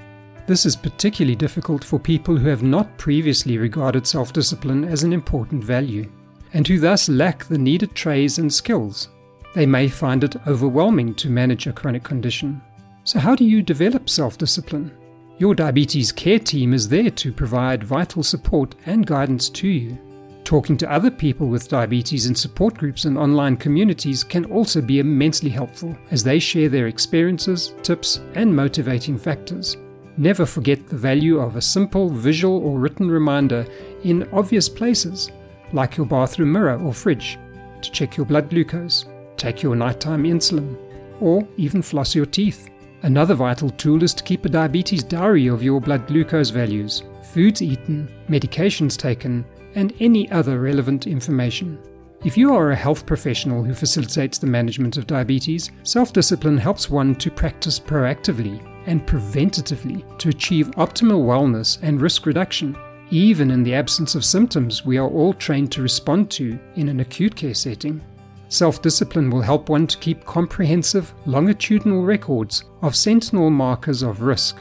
This 0.48 0.66
is 0.66 0.74
particularly 0.74 1.36
difficult 1.36 1.84
for 1.84 2.00
people 2.00 2.36
who 2.36 2.48
have 2.48 2.64
not 2.64 2.98
previously 2.98 3.56
regarded 3.56 4.04
self 4.04 4.32
discipline 4.32 4.84
as 4.84 5.04
an 5.04 5.12
important 5.12 5.62
value 5.62 6.10
and 6.54 6.66
who 6.66 6.80
thus 6.80 7.08
lack 7.08 7.44
the 7.44 7.56
needed 7.56 7.94
traits 7.94 8.38
and 8.38 8.52
skills. 8.52 9.10
They 9.54 9.64
may 9.64 9.86
find 9.86 10.24
it 10.24 10.36
overwhelming 10.46 11.14
to 11.14 11.30
manage 11.30 11.68
a 11.68 11.72
chronic 11.72 12.02
condition. 12.02 12.60
So, 13.04 13.20
how 13.20 13.36
do 13.36 13.44
you 13.44 13.62
develop 13.62 14.10
self 14.10 14.36
discipline? 14.36 14.90
Your 15.38 15.54
diabetes 15.54 16.10
care 16.10 16.40
team 16.40 16.74
is 16.74 16.88
there 16.88 17.10
to 17.10 17.32
provide 17.32 17.84
vital 17.84 18.24
support 18.24 18.74
and 18.86 19.06
guidance 19.06 19.48
to 19.50 19.68
you. 19.68 19.98
Talking 20.44 20.76
to 20.78 20.90
other 20.90 21.10
people 21.10 21.48
with 21.48 21.68
diabetes 21.68 22.26
in 22.26 22.34
support 22.34 22.76
groups 22.76 23.04
and 23.04 23.16
online 23.16 23.56
communities 23.56 24.24
can 24.24 24.44
also 24.46 24.80
be 24.80 24.98
immensely 24.98 25.50
helpful 25.50 25.96
as 26.10 26.24
they 26.24 26.38
share 26.38 26.68
their 26.68 26.88
experiences, 26.88 27.74
tips, 27.82 28.20
and 28.34 28.54
motivating 28.54 29.16
factors. 29.16 29.76
Never 30.16 30.44
forget 30.44 30.88
the 30.88 30.96
value 30.96 31.38
of 31.38 31.56
a 31.56 31.62
simple 31.62 32.10
visual 32.10 32.58
or 32.58 32.78
written 32.78 33.10
reminder 33.10 33.64
in 34.04 34.28
obvious 34.32 34.68
places 34.68 35.30
like 35.72 35.96
your 35.96 36.06
bathroom 36.06 36.52
mirror 36.52 36.78
or 36.80 36.92
fridge, 36.92 37.38
to 37.80 37.90
check 37.90 38.16
your 38.16 38.26
blood 38.26 38.50
glucose, 38.50 39.06
take 39.36 39.62
your 39.62 39.74
nighttime 39.74 40.24
insulin, 40.24 40.76
or 41.20 41.46
even 41.56 41.80
floss 41.80 42.14
your 42.14 42.26
teeth. 42.26 42.68
Another 43.02 43.34
vital 43.34 43.70
tool 43.70 44.02
is 44.02 44.14
to 44.14 44.22
keep 44.22 44.44
a 44.44 44.48
diabetes 44.48 45.02
diary 45.02 45.46
of 45.48 45.62
your 45.62 45.80
blood 45.80 46.06
glucose 46.06 46.50
values, 46.50 47.02
foods 47.32 47.62
eaten, 47.62 48.08
medications 48.28 48.96
taken, 48.96 49.44
and 49.74 49.92
any 50.00 50.30
other 50.30 50.60
relevant 50.60 51.06
information. 51.06 51.78
If 52.24 52.36
you 52.36 52.54
are 52.54 52.70
a 52.70 52.76
health 52.76 53.04
professional 53.04 53.64
who 53.64 53.74
facilitates 53.74 54.38
the 54.38 54.46
management 54.46 54.96
of 54.96 55.06
diabetes, 55.06 55.70
self 55.82 56.12
discipline 56.12 56.58
helps 56.58 56.88
one 56.88 57.14
to 57.16 57.30
practice 57.30 57.80
proactively 57.80 58.60
and 58.86 59.06
preventatively 59.06 60.18
to 60.18 60.28
achieve 60.28 60.70
optimal 60.72 61.24
wellness 61.24 61.78
and 61.82 62.00
risk 62.00 62.26
reduction 62.26 62.76
even 63.12 63.50
in 63.50 63.62
the 63.62 63.74
absence 63.74 64.14
of 64.14 64.24
symptoms 64.24 64.86
we 64.86 64.96
are 64.96 65.08
all 65.08 65.34
trained 65.34 65.70
to 65.70 65.82
respond 65.82 66.30
to 66.30 66.58
in 66.76 66.88
an 66.88 67.00
acute 67.00 67.36
care 67.36 67.52
setting. 67.52 68.00
Self 68.48 68.80
discipline 68.80 69.28
will 69.28 69.42
help 69.42 69.68
one 69.68 69.86
to 69.86 69.98
keep 69.98 70.24
comprehensive, 70.24 71.12
longitudinal 71.26 72.02
records 72.02 72.64
of 72.80 72.96
sentinel 72.96 73.50
markers 73.50 74.02
of 74.02 74.22
risk 74.22 74.56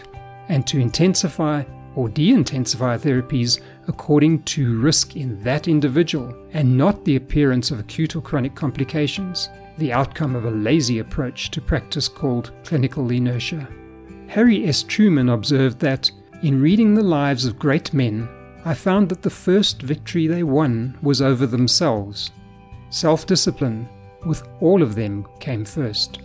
and 0.49 0.67
to 0.67 0.79
intensify 0.79 1.63
or 1.95 2.09
de 2.09 2.31
intensify 2.31 2.97
therapies 2.97 3.59
according 3.87 4.43
to 4.43 4.79
risk 4.79 5.15
in 5.15 5.41
that 5.43 5.67
individual 5.67 6.33
and 6.53 6.77
not 6.77 7.03
the 7.03 7.15
appearance 7.15 7.71
of 7.71 7.79
acute 7.79 8.15
or 8.15 8.21
chronic 8.21 8.55
complications, 8.55 9.49
the 9.77 9.91
outcome 9.91 10.35
of 10.35 10.45
a 10.45 10.51
lazy 10.51 10.99
approach 10.99 11.51
to 11.51 11.61
practice 11.61 12.07
called 12.07 12.51
clinical 12.63 13.09
inertia. 13.11 13.67
Harry 14.27 14.65
S. 14.65 14.83
Truman 14.83 15.29
observed 15.29 15.79
that 15.79 16.09
in 16.43 16.61
reading 16.61 16.93
the 16.93 17.03
lives 17.03 17.45
of 17.45 17.59
great 17.59 17.93
men, 17.93 18.29
I 18.63 18.73
found 18.73 19.09
that 19.09 19.21
the 19.21 19.29
first 19.29 19.81
victory 19.81 20.27
they 20.27 20.43
won 20.43 20.97
was 21.01 21.21
over 21.21 21.45
themselves. 21.45 22.31
Self 22.89 23.25
discipline, 23.25 23.89
with 24.25 24.47
all 24.59 24.81
of 24.81 24.95
them, 24.95 25.27
came 25.39 25.65
first. 25.65 26.19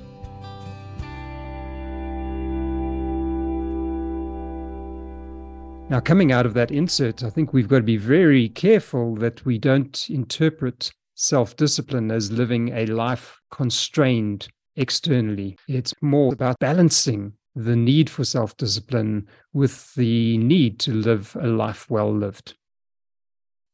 Now, 5.88 6.00
coming 6.00 6.33
out 6.33 6.47
of 6.47 6.55
that 6.55 6.73
insert, 6.73 7.23
I 7.23 7.31
think 7.31 7.52
we've 7.52 7.69
got 7.69 7.76
to 7.76 7.85
be 7.85 7.97
very 7.97 8.49
careful 8.49 9.14
that 9.16 9.45
we 9.45 9.57
don't 9.57 10.11
interpret 10.11 10.90
self 11.14 11.55
discipline 11.55 12.11
as 12.11 12.33
living 12.33 12.71
a 12.71 12.87
life 12.87 13.40
constrained 13.52 14.49
externally. 14.75 15.57
It's 15.69 15.95
more 16.02 16.33
about 16.33 16.59
balancing 16.59 17.35
the 17.55 17.76
need 17.76 18.11
for 18.11 18.25
self 18.25 18.57
discipline 18.57 19.28
with 19.52 19.95
the 19.95 20.38
need 20.38 20.81
to 20.81 20.93
live 20.93 21.37
a 21.40 21.47
life 21.47 21.88
well 21.88 22.12
lived. 22.12 22.55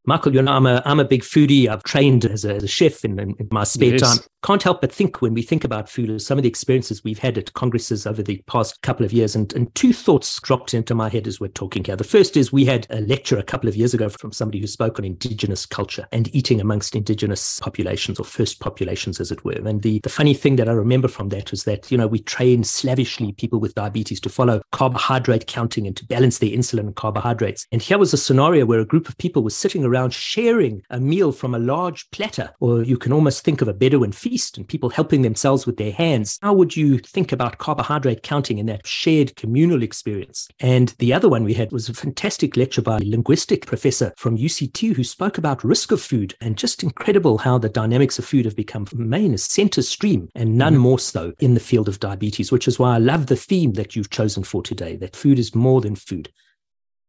Michael, 0.05 0.35
you 0.35 0.43
know, 0.43 0.53
I'm 0.53 0.67
a, 0.67 0.83
I'm 0.85 0.99
a 0.99 1.05
big 1.05 1.23
foodie. 1.23 1.69
I've 1.69 1.85
trained 1.85 2.25
as 2.25 2.45
a, 2.45 2.57
as 2.57 2.65
a 2.65 2.69
chef 2.69 3.05
in, 3.05 3.21
in, 3.21 3.37
my 3.53 3.63
spare 3.63 3.93
yes. 3.93 4.01
time. 4.01 4.19
Can't 4.43 4.63
help 4.63 4.81
but 4.81 4.93
think 4.93 5.23
when 5.23 5.35
we 5.35 5.43
think 5.43 5.63
about 5.63 5.89
food, 5.89 6.21
some 6.21 6.37
of 6.37 6.43
the 6.43 6.49
experiences 6.49 7.05
we've 7.05 7.21
had 7.21 7.39
at 7.39 7.53
congresses 7.53 8.05
over 8.05 8.21
the 8.21 8.43
past 8.49 8.83
couple 8.83 9.07
of 9.07 9.13
years. 9.13 9.37
And, 9.37 9.53
and 9.53 9.73
two 9.77 9.93
thoughts 9.93 10.41
dropped 10.41 10.75
into 10.75 10.97
my 10.97 11.09
head 11.09 11.29
as 11.29 11.39
we're 11.39 11.47
talking 11.47 11.85
here. 11.85 11.95
The 11.95 12.03
first 12.03 12.37
is 12.37 12.53
we 12.53 12.65
had 12.65 12.89
a 12.91 13.03
lecture 13.03 13.39
a 13.39 13.45
couple 13.45 13.69
of 13.69 13.77
years 13.77 13.95
ago 13.95 14.09
from 14.09 14.33
somebody 14.33 14.59
who 14.59 14.67
spoke 14.67 14.99
on 14.99 15.05
indigenous 15.05 15.65
culture 15.65 16.09
and 16.11 16.35
eating 16.35 16.61
amongst 16.61 16.97
indigenous 16.97 17.61
populations 17.61 18.19
or 18.19 18.25
first 18.25 18.59
populations, 18.59 19.21
as 19.21 19.31
it 19.31 19.45
were. 19.45 19.53
And 19.53 19.83
the, 19.83 20.01
the 20.01 20.09
funny 20.09 20.35
thing 20.35 20.57
that 20.57 20.69
I 20.69 20.73
remember 20.73 21.07
from 21.07 21.29
that 21.29 21.53
was 21.53 21.63
that, 21.65 21.93
you 21.93 21.97
know, 21.97 22.09
we 22.09 22.19
train 22.19 22.65
slavishly 22.65 23.31
people 23.35 23.61
with 23.61 23.77
diabetes 23.77 24.19
to 24.23 24.29
follow 24.29 24.63
carbohydrate 24.73 25.47
counting 25.47 25.87
and 25.87 25.97
to 25.97 26.05
balance 26.07 26.39
their 26.39 26.51
insulin 26.51 26.81
and 26.81 26.97
carbohydrates. 26.97 27.69
And 27.71 27.81
here 27.81 27.99
was 27.99 28.13
a 28.13 28.17
scenario 28.19 28.67
where 28.67 28.81
a 28.81 28.85
group 28.85 29.09
of 29.09 29.17
people 29.19 29.45
was 29.45 29.55
sitting 29.55 29.85
around 29.85 29.92
sharing 30.15 30.83
a 30.91 31.01
meal 31.01 31.33
from 31.33 31.55
a 31.55 31.59
large 31.59 32.11
platter, 32.11 32.51
or 32.61 32.83
you 32.83 32.97
can 32.97 33.13
almost 33.13 33.45
think 33.45 33.61
of 33.61 33.69
a 33.69 33.75
Bedouin 33.75 34.13
feast 34.13 34.57
and 34.57 34.69
people 34.69 34.91
helping 34.91 35.23
themselves 35.23 35.67
with 35.67 35.77
their 35.77 35.93
hands. 35.93 36.39
How 36.43 36.53
would 36.53 36.77
you 36.77 36.99
think 36.99 37.33
about 37.33 37.59
carbohydrate 37.59 38.23
counting 38.23 38.59
in 38.59 38.67
that 38.67 38.87
shared 38.87 39.37
communal 39.37 39.83
experience? 39.83 40.49
And 40.61 40.91
the 40.99 41.13
other 41.13 41.29
one 41.29 41.45
we 41.45 41.55
had 41.55 41.73
was 41.73 41.89
a 41.89 41.95
fantastic 41.95 42.57
lecture 42.57 42.83
by 42.83 42.97
a 42.97 43.05
linguistic 43.05 43.67
professor 43.67 44.13
from 44.17 44.39
UCT 44.39 44.95
who 44.95 45.05
spoke 45.05 45.39
about 45.39 45.65
risk 45.65 45.93
of 45.93 46.01
food 46.01 46.35
and 46.41 46.57
just 46.57 46.83
incredible 46.83 47.39
how 47.39 47.59
the 47.59 47.69
dynamics 47.69 48.19
of 48.19 48.25
food 48.25 48.45
have 48.45 48.57
become 48.57 48.87
main 48.93 49.37
center 49.37 49.83
stream 49.83 50.29
and 50.35 50.57
none 50.57 50.75
mm-hmm. 50.75 50.83
more 50.83 50.99
so 50.99 51.33
in 51.41 51.55
the 51.55 51.61
field 51.61 51.89
of 51.89 52.01
diabetes, 52.01 52.51
which 52.53 52.69
is 52.69 52.79
why 52.79 52.95
I 52.95 52.99
love 52.99 53.27
the 53.27 53.37
theme 53.37 53.73
that 53.75 53.95
you've 53.95 54.11
chosen 54.11 54.43
for 54.43 54.63
today, 54.63 54.97
that 54.97 55.17
food 55.17 55.39
is 55.39 55.55
more 55.55 55.81
than 55.81 55.97
food. 55.97 56.31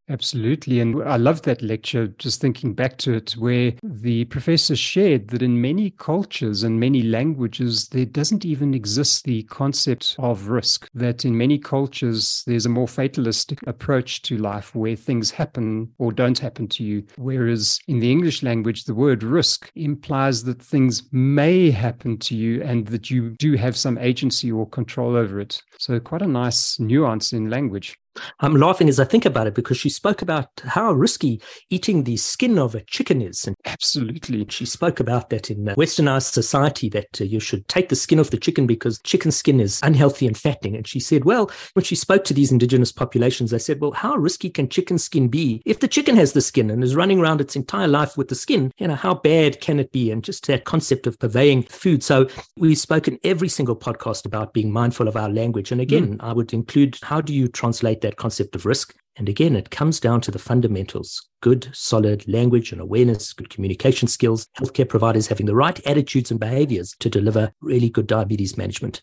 Absolutely. 0.10 0.81
And 0.81 1.01
I 1.01 1.15
love 1.15 1.43
that 1.43 1.62
lecture, 1.62 2.07
just 2.07 2.41
thinking 2.41 2.74
back 2.74 2.98
to 3.00 3.13
it, 3.13 3.31
where 3.38 3.74
the 3.81 4.25
professor 4.25 4.75
shared 4.75 5.29
that 5.29 5.41
in 5.41 5.62
many 5.62 5.91
cultures 5.91 6.63
and 6.63 6.77
many 6.77 7.01
languages, 7.03 7.88
there 7.88 8.05
doesn't 8.05 8.43
even 8.43 8.74
exist 8.74 9.24
the 9.24 9.43
concept 9.43 10.17
of 10.19 10.50
risk. 10.50 10.89
That 10.93 11.24
in 11.24 11.38
many 11.38 11.57
cultures, 11.57 12.43
there's 12.45 12.65
a 12.65 12.69
more 12.69 12.88
fatalistic 12.88 13.60
approach 13.65 14.22
to 14.24 14.38
life 14.38 14.75
where 14.75 14.98
things 14.98 15.31
happen 15.31 15.93
or 15.98 16.12
don't 16.12 16.38
happen 16.38 16.67
to 16.67 16.83
you. 16.83 17.05
Whereas 17.15 17.79
in 17.88 18.00
the 18.00 18.12
English 18.12 18.43
language, 18.43 18.83
the 18.83 18.93
word 18.93 19.24
risk 19.24 19.72
implies 19.75 20.43
that 20.43 20.62
things 20.62 21.03
may 21.13 21.72
happen 21.72 22.17
to 22.19 22.36
you 22.36 22.62
and 22.62 22.88
that 22.88 23.10
you 23.10 23.36
do 23.39 23.53
have 23.53 23.77
some 23.77 23.98
agency 23.98 24.51
or 24.51 24.67
control 24.67 25.15
over 25.15 25.39
it. 25.39 25.62
So, 25.79 25.98
quite 26.01 26.22
a 26.22 26.27
nice 26.27 26.77
nuance 26.77 27.31
in 27.31 27.50
language. 27.50 27.95
I'm 28.39 28.55
laughing 28.55 28.89
as 28.89 29.00
I 29.00 29.05
think 29.05 29.25
about 29.25 29.48
it 29.48 29.55
because 29.55 29.77
she 29.77 29.89
spoke 29.89 30.22
about 30.22 30.48
how 30.65 30.91
risky 30.93 31.41
eating 31.70 32.03
the 32.03 32.17
skin 32.17 32.58
of 32.58 32.75
a 32.75 32.82
chicken 32.82 33.22
is. 33.22 33.46
And 33.46 33.55
absolutely. 33.65 34.46
She 34.50 34.65
spoke 34.65 35.00
about 35.00 35.29
that 35.29 35.50
in 35.50 35.65
westernized 35.65 36.32
society 36.32 36.89
that 36.89 37.22
uh, 37.22 37.24
you 37.24 37.39
should 37.39 37.67
take 37.67 37.89
the 37.89 37.96
skin 37.96 38.20
off 38.20 38.29
the 38.29 38.38
chicken 38.38 38.67
because 38.67 39.00
chicken 39.03 39.32
skin 39.32 39.60
is 39.60 39.79
unhealthy 39.84 40.27
and 40.27 40.38
fattening. 40.38 40.75
And 40.75 40.88
she 40.88 41.00
said, 41.00 41.25
well, 41.25 41.50
when 41.74 41.84
she 41.84 41.96
spoke 41.96 42.24
to 42.25 42.34
these 42.34 42.51
indigenous 42.51 42.91
populations, 42.91 43.51
they 43.51 43.60
said, 43.60 43.79
well, 43.82 43.91
how 43.91 44.15
risky 44.15 44.50
can 44.50 44.70
chicken 44.70 44.98
skin 44.98 45.27
be? 45.27 45.62
If 45.65 45.79
the 45.79 45.88
chicken 45.88 46.15
has 46.15 46.34
the 46.34 46.41
skin 46.41 46.70
and 46.70 46.84
is 46.84 46.96
running 46.96 47.20
around 47.20 47.41
its 47.41 47.55
entire 47.55 47.88
life 47.88 48.17
with 48.17 48.27
the 48.27 48.36
skin, 48.36 48.72
you 48.77 48.88
know, 48.88 48.96
how 48.96 49.15
bad 49.15 49.62
can 49.62 49.79
it 49.79 49.91
be? 49.91 50.12
And 50.12 50.24
just 50.24 50.46
that 50.48 50.65
concept 50.65 51.08
of 51.08 51.20
purveying 51.20 51.63
food. 51.63 52.03
So 52.03 52.27
we've 52.58 52.77
spoken 52.77 53.20
every 53.24 53.50
single 53.50 53.75
podcast 53.75 54.25
about 54.25 54.53
being 54.53 54.72
mindful 54.72 55.08
of 55.08 55.15
our 55.15 55.29
language. 55.29 55.72
And 55.72 55.82
again, 55.82 56.17
mm. 56.17 56.24
I 56.24 56.34
would 56.34 56.53
include 56.53 56.98
how 57.01 57.22
do 57.22 57.34
you 57.34 57.48
translate 57.48 58.01
that 58.03 58.17
concept 58.17 58.55
of 58.55 58.65
risk. 58.65 58.95
And 59.15 59.27
again, 59.27 59.55
it 59.55 59.69
comes 59.69 60.00
down 60.00 60.22
to 60.22 60.31
the 60.31 60.39
fundamentals 60.39 61.29
good, 61.41 61.67
solid 61.74 62.25
language 62.27 62.72
and 62.72 62.79
awareness, 62.79 63.33
good 63.33 63.50
communication 63.50 64.07
skills, 64.07 64.48
healthcare 64.57 64.88
providers 64.88 65.27
having 65.27 65.45
the 65.45 65.55
right 65.55 65.79
attitudes 65.86 66.31
and 66.31 66.39
behaviors 66.39 66.95
to 67.00 67.10
deliver 67.10 67.51
really 67.62 67.89
good 67.89 68.07
diabetes 68.07 68.57
management. 68.57 69.01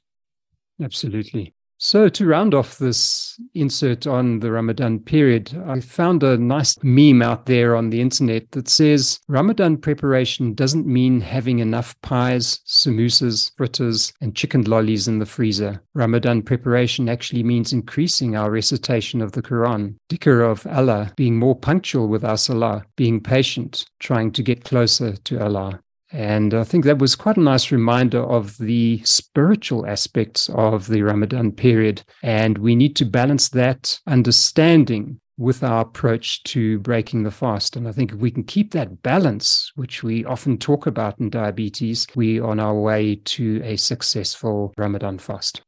Absolutely. 0.83 1.54
So, 1.82 2.10
to 2.10 2.26
round 2.26 2.52
off 2.52 2.76
this 2.76 3.40
insert 3.54 4.06
on 4.06 4.40
the 4.40 4.52
Ramadan 4.52 4.99
period, 4.99 5.58
I 5.66 5.80
found 5.80 6.22
a 6.22 6.37
nice 6.37 6.76
meme 6.82 7.22
out 7.22 7.46
there 7.46 7.75
on 7.75 7.88
the 7.88 8.02
internet 8.02 8.50
that 8.50 8.68
says 8.68 9.18
Ramadan 9.28 9.78
preparation 9.78 10.52
doesn't 10.52 10.87
mean 10.87 11.22
having 11.22 11.60
enough 11.60 11.99
pies, 12.02 12.60
samosas, 12.66 13.52
fritters, 13.56 14.12
and 14.20 14.37
chicken 14.37 14.64
lollies 14.64 15.08
in 15.08 15.20
the 15.20 15.25
freezer. 15.25 15.82
Ramadan 15.94 16.42
preparation 16.42 17.08
actually 17.08 17.44
means 17.44 17.72
increasing 17.72 18.37
our 18.37 18.50
recitation 18.50 19.22
of 19.22 19.32
the 19.32 19.42
Quran, 19.42 19.94
dhikr 20.10 20.44
of 20.44 20.66
Allah, 20.66 21.14
being 21.16 21.38
more 21.38 21.56
punctual 21.56 22.08
with 22.08 22.26
our 22.26 22.37
salah, 22.37 22.84
being 22.96 23.22
patient, 23.22 23.87
trying 24.00 24.32
to 24.32 24.42
get 24.42 24.64
closer 24.64 25.16
to 25.16 25.42
Allah. 25.42 25.80
And 26.12 26.55
I 26.55 26.64
think 26.64 26.85
that 26.85 26.99
was 26.99 27.14
quite 27.14 27.37
a 27.37 27.40
nice 27.40 27.71
reminder 27.71 28.23
of 28.23 28.59
the 28.59 29.00
spiritual 29.05 29.87
aspects 29.87 30.50
of 30.55 30.88
the 30.88 31.02
Ramadan 31.02 31.52
period. 31.52 32.02
And 32.23 32.59
we 32.59 32.75
need 32.75 32.97
to 32.97 33.05
balance 33.05 33.49
that 33.50 34.00
understanding 34.07 35.21
with 35.40 35.64
our 35.64 35.81
approach 35.81 36.43
to 36.43 36.79
breaking 36.81 37.23
the 37.23 37.31
fast. 37.31 37.75
And 37.75 37.88
I 37.88 37.93
think 37.93 38.12
if 38.12 38.19
we 38.19 38.31
can 38.31 38.45
keep 38.45 38.73
that 38.73 39.02
balance, 39.02 39.73
which 39.75 40.02
we 40.02 40.25
often 40.26 40.59
talk 40.59 40.87
about 40.87 41.19
in 41.19 41.31
diabetes, 41.31 42.07
we 42.14 42.38
are 42.40 42.49
on 42.49 42.61
our 42.61 42.75
way 42.75 43.17
to 43.25 43.62
a 43.64 43.76
successful 43.76 44.75
Ramadan 44.76 45.19
fast. 45.19 45.62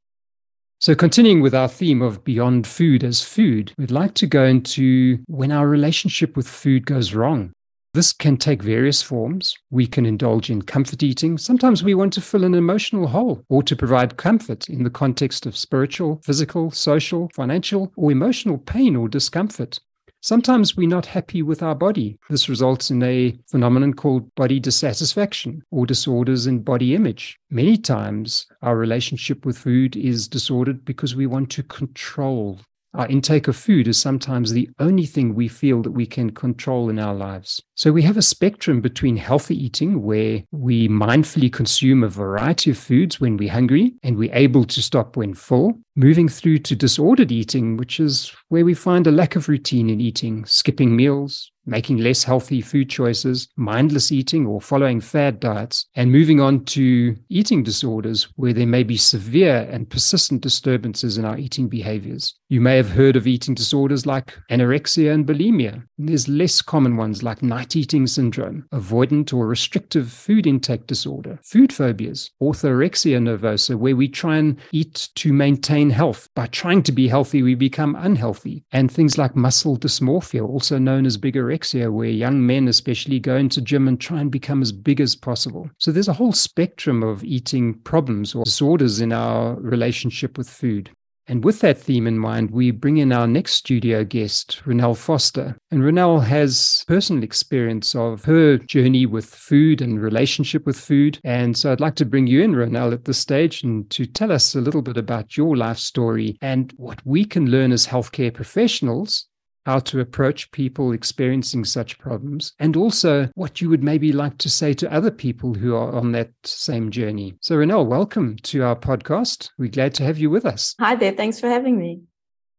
So, 0.79 0.95
continuing 0.95 1.41
with 1.41 1.55
our 1.55 1.69
theme 1.69 2.03
of 2.03 2.25
beyond 2.25 2.67
food 2.67 3.05
as 3.05 3.23
food, 3.23 3.73
we'd 3.79 3.93
like 3.93 4.15
to 4.15 4.27
go 4.27 4.45
into 4.45 5.19
when 5.27 5.53
our 5.53 5.69
relationship 5.69 6.37
with 6.37 6.49
food 6.49 6.85
goes 6.85 7.15
wrong. 7.15 7.53
This 7.95 8.15
can 8.15 8.39
take 8.39 8.63
various 8.63 9.03
forms. 9.03 9.55
We 9.71 9.87
can 9.87 10.07
indulge 10.07 10.49
in 10.49 10.63
comfort 10.63 11.03
eating. 11.03 11.37
Sometimes 11.37 11.85
we 11.85 11.95
want 11.95 12.15
to 12.15 12.23
fill 12.23 12.45
an 12.45 12.55
emotional 12.55 13.07
hole 13.07 13.45
or 13.51 13.63
to 13.65 13.77
provide 13.77 14.17
comfort 14.17 14.71
in 14.71 14.83
the 14.83 14.89
context 14.89 15.45
of 15.45 15.59
spiritual, 15.59 16.23
physical, 16.25 16.71
social, 16.71 17.31
financial, 17.35 17.93
or 17.97 18.11
emotional 18.11 18.57
pain 18.57 18.97
or 18.97 19.09
discomfort. 19.09 19.79
Sometimes 20.23 20.75
we're 20.75 20.89
not 20.89 21.05
happy 21.05 21.43
with 21.43 21.63
our 21.63 21.75
body. 21.75 22.17
This 22.31 22.49
results 22.49 22.91
in 22.91 23.03
a 23.03 23.37
phenomenon 23.51 23.93
called 23.93 24.35
body 24.37 24.59
dissatisfaction 24.59 25.63
or 25.71 25.85
disorders 25.85 26.47
in 26.47 26.61
body 26.61 26.95
image. 26.95 27.39
Many 27.51 27.77
times, 27.77 28.47
our 28.63 28.77
relationship 28.77 29.45
with 29.45 29.59
food 29.59 29.97
is 29.97 30.29
disordered 30.29 30.87
because 30.87 31.15
we 31.15 31.27
want 31.27 31.51
to 31.51 31.63
control 31.65 32.61
our 32.95 33.07
intake 33.07 33.49
of 33.49 33.57
food 33.57 33.89
is 33.89 33.99
sometimes 33.99 34.53
the 34.53 34.69
only 34.79 35.07
thing 35.07 35.35
we 35.35 35.49
feel 35.49 35.83
that 35.83 35.93
we 35.93 36.07
can 36.07 36.31
control 36.31 36.91
in 36.91 36.99
our 36.99 37.15
lives. 37.15 37.63
So 37.75 37.93
we 37.93 38.03
have 38.03 38.17
a 38.17 38.23
spectrum 38.23 38.81
between 38.81 39.17
healthy 39.17 39.57
eating, 39.63 40.03
where 40.03 40.43
we 40.51 40.89
mindfully 40.89 41.53
consume 41.53 42.03
a 42.03 42.09
variety 42.09 42.71
of 42.71 42.79
foods 42.79 43.21
when 43.21 43.37
we're 43.37 43.53
hungry 43.53 43.95
and 44.03 44.17
we're 44.17 44.35
able 44.35 44.65
to 44.65 44.83
stop 44.83 45.17
when 45.17 45.35
full, 45.35 45.79
moving 45.95 46.29
through 46.29 46.59
to 46.59 46.75
disordered 46.75 47.31
eating, 47.31 47.77
which 47.77 48.01
is 48.01 48.35
where 48.49 48.65
we 48.65 48.75
find 48.75 49.07
a 49.07 49.13
lack 49.13 49.37
of 49.37 49.49
routine 49.49 49.89
in 49.89 50.01
eating, 50.01 50.45
skipping 50.47 50.97
meals, 50.97 51.52
making 51.67 51.99
less 51.99 52.25
healthy 52.25 52.61
food 52.61 52.91
choices, 52.91 53.49
mindless 53.57 54.11
eating, 54.11 54.47
or 54.47 54.61
following 54.61 55.01
fad 55.01 55.41
diets, 55.41 55.87
and 55.95 56.11
moving 56.11 56.41
on 56.41 56.65
to 56.65 57.17
eating 57.29 57.63
disorders 57.63 58.29
where 58.37 58.53
there 58.53 58.67
may 58.67 58.83
be 58.83 58.97
severe 58.97 59.69
and 59.71 59.89
persistent 59.89 60.41
disturbances 60.41 61.19
in 61.19 61.25
our 61.25 61.39
eating 61.39 61.69
behaviors. 61.69 62.35
You 62.49 62.61
may 62.61 62.77
have 62.77 62.91
heard 62.91 63.17
of 63.17 63.27
eating 63.27 63.55
disorders 63.55 64.07
like 64.07 64.37
anorexia 64.51 65.13
and 65.13 65.27
bulimia. 65.27 65.85
There's 65.99 66.29
less 66.29 66.61
common 66.61 66.97
ones 66.97 67.23
like 67.23 67.43
night 67.43 67.77
eating 67.77 68.07
syndrome, 68.07 68.67
avoidant 68.73 69.33
or 69.33 69.47
restrictive 69.47 70.11
food 70.11 70.47
intake 70.47 70.87
disorder, 70.87 71.39
food 71.43 71.73
phobias, 71.73 72.31
orthorexia 72.43 73.19
nervosa, 73.19 73.77
where 73.77 73.97
we 73.97 74.09
try 74.09 74.37
and 74.37 74.59
eat 74.73 75.09
to 75.15 75.33
maintain 75.33 75.91
health. 75.91 76.29
By 76.35 76.47
trying 76.49 76.83
to 76.85 76.93
be 76.93 77.09
healthy, 77.09 77.43
we 77.43 77.55
become 77.55 77.97
unhealthy. 77.99 78.65
And 78.73 78.91
things 78.91 79.17
like 79.17 79.37
muscle 79.37 79.79
dysmorphia, 79.79 80.47
also 80.47 80.79
known 80.79 81.07
as 81.07 81.17
bigorexia 81.17 81.52
anorexia, 81.53 81.93
where 81.93 82.09
young 82.09 82.45
men 82.45 82.69
especially 82.69 83.21
go 83.21 83.37
into 83.37 83.61
gym 83.61 83.89
and 83.89 84.01
try 84.01 84.21
and 84.21 84.31
become 84.31 84.63
as 84.63 84.73
big 84.73 85.01
as 85.01 85.15
possible. 85.17 85.71
So 85.79 85.93
there's 85.93 86.09
a 86.09 86.13
whole 86.13 86.33
spectrum 86.33 87.03
of 87.03 87.25
eating 87.25 87.75
problems 87.75 88.35
or 88.35 88.45
disorders 88.45 89.01
in 89.01 89.13
our 89.13 89.55
relationship 89.57 90.39
with 90.39 90.49
food. 90.49 90.91
And 91.29 91.45
with 91.45 91.61
that 91.61 91.79
theme 91.79 92.09
in 92.09 92.19
mind, 92.19 92.51
we 92.51 92.73
bring 92.73 92.97
in 92.97 93.13
our 93.13 93.29
next 93.29 93.53
studio 93.53 94.03
guest, 94.03 94.61
Ronelle 94.67 94.97
Foster. 94.97 95.57
And 95.71 95.81
Ronelle 95.81 96.25
has 96.25 96.85
personal 96.89 97.23
experience 97.23 97.95
of 97.95 98.25
her 98.25 98.59
journey 98.59 99.07
with 99.07 99.27
food 99.27 99.81
and 99.81 100.03
relationship 100.03 100.67
with 100.67 100.77
food. 100.77 101.21
And 101.23 101.57
so 101.57 101.71
I'd 101.71 101.81
like 101.81 101.95
to 101.97 102.05
bring 102.05 102.27
you 102.27 102.43
in, 102.43 102.55
Ronelle, 102.55 102.93
at 102.93 103.05
this 103.05 103.19
stage 103.19 103.63
and 103.63 103.89
to 103.91 104.05
tell 104.05 104.33
us 104.33 104.57
a 104.57 104.61
little 104.61 104.83
bit 104.83 104.97
about 104.97 105.37
your 105.37 105.57
life 105.57 105.79
story 105.79 106.37
and 106.43 106.73
what 106.77 107.01
we 107.07 107.25
can 107.25 107.49
learn 107.49 107.71
as 107.71 107.87
healthcare 107.87 108.35
professionals 108.35 109.29
how 109.65 109.79
to 109.79 110.01
approach 110.01 110.51
people 110.51 110.93
experiencing 110.93 111.65
such 111.65 111.99
problems, 111.99 112.53
and 112.59 112.77
also 112.77 113.29
what 113.35 113.61
you 113.61 113.69
would 113.69 113.83
maybe 113.83 114.13
like 114.13 114.39
to 114.39 114.51
say 114.51 114.75
to 114.75 114.93
other 114.93 115.11
people 115.11 115.55
who 115.55 115.75
are 115.75 115.93
on 115.93 116.13
that 116.13 116.31
same 116.45 116.91
journey. 116.91 117.35
So, 117.41 117.57
Ronelle, 117.57 117.87
welcome 117.87 118.37
to 118.45 118.63
our 118.65 118.77
podcast. 118.77 119.51
We're 119.59 119.71
glad 119.71 119.95
to 119.95 120.05
have 120.05 120.19
you 120.19 120.31
with 120.31 120.45
us. 120.45 120.75
Hi 120.81 120.95
there. 120.95 121.13
Thanks 121.13 121.39
for 121.39 121.49
having 121.49 121.79
me. 121.79 122.03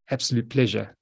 Absolute 0.10 0.50
pleasure. 0.50 0.96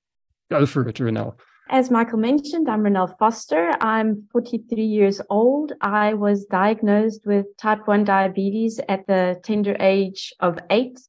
Go 0.50 0.66
for 0.66 0.88
it, 0.88 0.96
Ronelle. 0.96 1.36
As 1.70 1.90
Michael 1.90 2.20
mentioned, 2.20 2.70
I'm 2.70 2.84
Ronelle 2.84 3.18
Foster. 3.18 3.72
I'm 3.80 4.28
43 4.34 4.84
years 4.84 5.22
old. 5.30 5.72
I 5.80 6.16
was 6.16 6.44
diagnosed 6.46 7.22
with 7.26 7.46
type 7.56 7.88
1 7.88 8.04
diabetes 8.04 8.82
at 8.90 9.08
the 9.08 9.40
tender 9.42 9.78
age 9.80 10.34
of 10.42 10.60
eight. 10.70 11.00